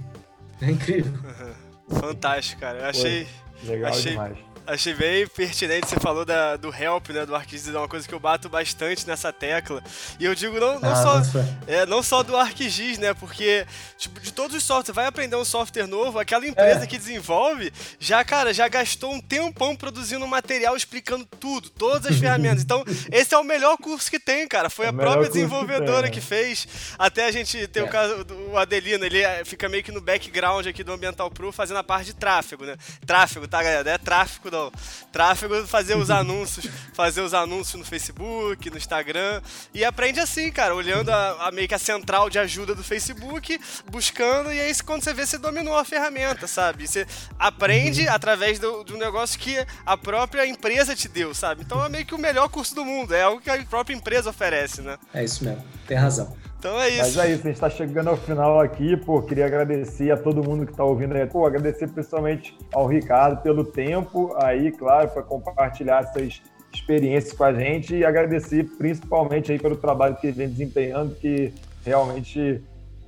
É 0.61 0.71
incrível. 0.71 1.13
Fantástico, 1.89 2.61
cara. 2.61 2.81
Eu 2.81 2.87
achei. 2.87 3.27
Legal 3.65 3.91
achei, 3.91 4.13
demais 4.13 4.54
achei 4.67 4.95
bem 4.95 5.27
pertinente. 5.27 5.89
Você 5.89 6.01
falou 6.01 6.25
da, 6.25 6.57
do 6.57 6.75
help, 6.75 7.11
né? 7.11 7.25
Do 7.27 7.35
ArcGIS, 7.35 7.69
é 7.69 7.79
uma 7.79 7.89
coisa 7.89 8.07
que 8.07 8.15
eu 8.15 8.21
bato 8.21 8.49
bastante 8.49 9.07
nessa 9.07 9.33
tecla. 9.33 9.83
E 10.19 10.25
eu 10.25 10.35
digo 10.35 10.59
não, 10.59 10.81
não 10.81 10.93
ah, 10.93 10.97
só 10.97 11.41
é, 11.67 11.87
não 11.87 12.03
só 12.03 12.23
do 12.23 12.37
ArcGIS, 12.37 12.99
né? 12.99 13.15
Porque, 13.15 13.67
tipo, 13.97 14.21
de 14.21 14.33
todos 14.33 14.57
os 14.57 14.63
softwares, 14.63 14.87
você 14.87 14.93
vai 14.93 15.07
aprender 15.07 15.37
um 15.37 15.45
software 15.45 15.87
novo, 15.87 16.19
aquela 16.19 16.47
empresa 16.47 16.85
é. 16.85 16.87
que 16.87 16.99
desenvolve 16.99 17.73
já, 17.99 18.25
cara, 18.25 18.53
já 18.53 18.69
gastou 18.69 19.13
um 19.13 19.21
tempão 19.21 19.77
produzindo 19.77 20.27
material 20.27 20.77
explicando 20.77 21.27
tudo, 21.39 21.71
todas 21.71 22.13
as 22.13 22.17
ferramentas. 22.21 22.63
Então, 22.63 22.85
esse 23.13 23.35
é 23.35 23.39
o 23.39 23.45
melhor 23.45 23.77
curso 23.77 24.11
que 24.11 24.19
tem, 24.19 24.47
cara. 24.49 24.71
Foi 24.71 24.87
é 24.87 24.89
a 24.89 24.93
própria 24.93 25.29
desenvolvedora 25.29 26.09
que, 26.09 26.21
que, 26.21 26.27
fez. 26.27 26.67
Até 26.99 27.27
a 27.27 27.31
gente 27.31 27.67
tem 27.69 27.83
é. 27.83 27.87
o 27.87 27.89
caso 27.89 28.25
do 28.25 28.57
Adelino, 28.57 29.05
ele 29.05 29.21
é, 29.21 29.45
fica 29.45 29.69
meio 29.69 29.83
que 29.83 29.93
no 29.93 30.01
background 30.01 30.67
aqui 30.67 30.83
do 30.83 30.93
Ambiental 30.93 31.31
Pro 31.31 31.53
fazendo 31.53 31.79
a 31.79 31.85
parte 31.85 32.07
de 32.07 32.15
tráfego, 32.15 32.65
né? 32.65 32.77
Tráfego, 33.07 33.47
tá, 33.47 33.63
galera? 33.63 33.91
É 33.91 33.99
tráfego 33.99 34.51
não. 34.55 34.73
Tráfego, 35.13 35.67
fazer 35.67 35.97
os 35.97 36.11
anúncios, 36.11 36.67
fazer 36.93 37.21
os 37.21 37.35
anúncios 37.35 37.75
no 37.79 37.85
Facebook, 37.85 38.71
no 38.71 38.77
Instagram. 38.77 39.43
E 39.73 39.85
aprende 39.85 40.21
assim, 40.21 40.51
cara, 40.51 40.75
olhando 40.75 41.11
a, 41.11 41.49
a, 41.49 41.53
meio 41.53 41.69
que 41.69 41.75
a 41.75 41.79
central 41.79 42.31
de 42.31 42.39
ajuda 42.39 42.75
do 42.75 42.83
Facebook, 42.83 43.61
buscando, 43.91 44.53
e 44.53 44.61
aí 44.61 44.75
quando 44.83 45.03
você 45.03 45.13
vê, 45.13 45.27
você 45.27 45.39
dominou 45.39 45.77
a 45.77 45.85
ferramenta, 45.85 46.47
sabe? 46.47 46.87
Você 46.87 47.07
aprende 47.39 48.07
uhum. 48.07 48.13
através 48.13 48.59
do, 48.59 48.85
do 48.85 48.97
negócio 48.97 49.39
que 49.39 49.65
a 49.85 49.97
própria 49.97 50.47
empresa 50.47 50.95
te 50.95 51.09
deu, 51.09 51.35
sabe? 51.35 51.63
Então 51.63 51.85
é 51.85 51.89
meio 51.89 52.07
que 52.07 52.15
o 52.15 52.19
melhor 52.19 52.49
curso 52.49 52.75
do 52.75 52.85
mundo, 52.85 53.15
é 53.15 53.23
algo 53.23 53.41
que 53.41 53.51
a 53.51 53.65
própria 53.65 53.95
empresa 53.95 54.31
oferece, 54.31 54.83
né? 54.83 54.99
É 55.13 55.25
isso 55.25 55.45
mesmo, 55.45 55.65
tem 55.87 55.97
razão. 55.97 56.37
Então 56.65 56.81
é 56.81 56.89
isso. 56.89 56.99
Mas 56.99 57.19
é 57.19 57.31
isso, 57.31 57.43
a 57.43 57.47
gente 57.47 57.55
está 57.57 57.69
chegando 57.69 58.09
ao 58.09 58.17
final 58.17 58.59
aqui, 58.59 58.97
pô, 58.97 59.21
queria 59.21 59.45
agradecer 59.45 60.11
a 60.11 60.17
todo 60.17 60.43
mundo 60.43 60.65
que 60.65 60.73
está 60.73 60.83
ouvindo 60.83 61.15
aí, 61.15 61.27
pô, 61.27 61.45
agradecer 61.45 61.89
principalmente 61.89 62.57
ao 62.73 62.87
Ricardo 62.87 63.43
pelo 63.43 63.67
tempo 63.67 64.35
aí, 64.39 64.73
claro, 64.73 65.11
para 65.11 65.23
compartilhar 65.23 66.05
essas 66.05 66.41
experiências 66.73 67.35
com 67.35 67.45
a 67.45 67.53
gente 67.53 67.95
e 67.95 68.03
agradecer 68.03 68.65
principalmente 68.79 69.53
aí 69.53 69.59
pelo 69.59 69.77
trabalho 69.77 70.17
que 70.17 70.27
ele 70.27 70.37
vem 70.39 70.49
desempenhando, 70.49 71.15
que 71.17 71.53
realmente 71.85 72.63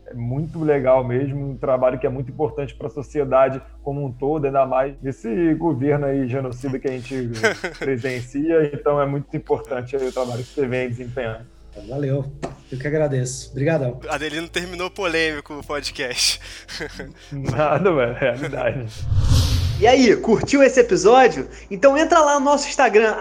é 0.05 0.13
muito 0.13 0.63
legal 0.63 1.03
mesmo, 1.03 1.53
um 1.53 1.57
trabalho 1.57 1.99
que 1.99 2.07
é 2.07 2.11
muito 2.11 2.31
importante 2.31 2.75
para 2.75 2.89
a 2.89 2.91
sociedade 2.91 3.63
como 3.83 4.05
um 4.05 4.13
todo, 4.13 4.45
ainda 4.45 4.67
mais 4.67 4.95
nesse 5.01 5.55
governo 5.55 6.05
aí 6.05 6.29
genocida 6.29 6.79
que 6.79 6.89
a 6.89 6.93
gente 6.93 7.31
presencia, 7.79 8.71
então 8.75 9.01
é 9.01 9.07
muito 9.07 9.35
importante 9.35 9.97
o 9.97 10.13
trabalho 10.13 10.45
que 10.45 10.53
você 10.53 10.67
vem 10.67 10.91
desempenhando. 10.91 11.56
Valeu. 11.89 12.33
Eu 12.71 12.79
que 12.79 12.87
agradeço. 12.87 13.51
Obrigadão. 13.51 14.01
Adelino 14.09 14.49
terminou 14.49 14.91
polêmico 14.91 15.55
o 15.55 15.65
podcast. 15.65 16.41
Nada, 17.31 17.91
mano. 17.91 18.13
É 18.17 18.19
realidade. 18.19 18.87
E 19.79 19.87
aí, 19.87 20.17
curtiu 20.17 20.63
esse 20.63 20.81
episódio? 20.81 21.47
Então 21.71 21.99
entra 21.99 22.21
lá 22.21 22.41
no 22.41 22.47
nosso 22.47 22.67
Instagram, 22.67 23.15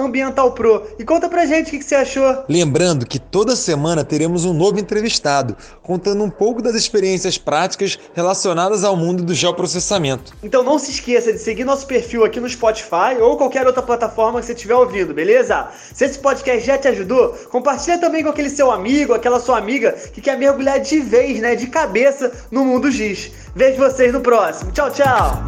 AmbientalPro, 0.00 0.82
e 0.98 1.04
conta 1.04 1.28
pra 1.28 1.46
gente 1.46 1.68
o 1.68 1.70
que, 1.70 1.78
que, 1.78 1.84
você 1.84 1.94
achou. 1.94 2.42
Lembrando 2.48 3.06
que 3.06 3.20
toda 3.20 3.54
semana 3.54 4.02
teremos 4.02 4.44
um 4.44 4.52
novo 4.52 4.80
entrevistado, 4.80 5.56
contando 5.84 6.24
um 6.24 6.28
pouco 6.28 6.60
das 6.60 6.74
experiências 6.74 7.38
práticas 7.38 8.00
relacionadas 8.14 8.82
ao 8.82 8.96
mundo 8.96 9.22
do 9.22 9.32
geoprocessamento. 9.32 10.34
Então 10.42 10.64
não 10.64 10.76
se 10.76 10.90
esqueça 10.90 11.32
de 11.32 11.38
seguir 11.38 11.62
nosso 11.62 11.86
perfil 11.86 12.24
aqui 12.24 12.40
no 12.40 12.48
Spotify 12.48 13.20
ou 13.20 13.36
qualquer 13.36 13.64
outra 13.64 13.80
plataforma 13.80 14.40
que 14.40 14.46
você 14.46 14.54
estiver 14.54 14.74
ouvindo, 14.74 15.14
beleza? 15.14 15.68
Se 15.94 16.04
esse 16.04 16.18
podcast 16.18 16.66
já 16.66 16.76
te 16.76 16.88
ajudou, 16.88 17.28
compartilha 17.48 17.98
também 17.98 18.24
com 18.24 18.30
aquele 18.30 18.50
seu 18.50 18.72
amigo, 18.72 19.14
aquela 19.14 19.38
sua 19.38 19.56
amiga 19.56 19.92
que 20.12 20.20
quer 20.20 20.36
mergulhar 20.36 20.80
de 20.80 20.98
vez, 20.98 21.38
né, 21.38 21.54
de 21.54 21.68
cabeça 21.68 22.32
no 22.50 22.64
mundo 22.64 22.90
GIS. 22.90 23.45
Vejo 23.56 23.78
vocês 23.78 24.12
no 24.12 24.20
próximo. 24.20 24.70
Tchau, 24.70 24.90
tchau! 24.90 25.42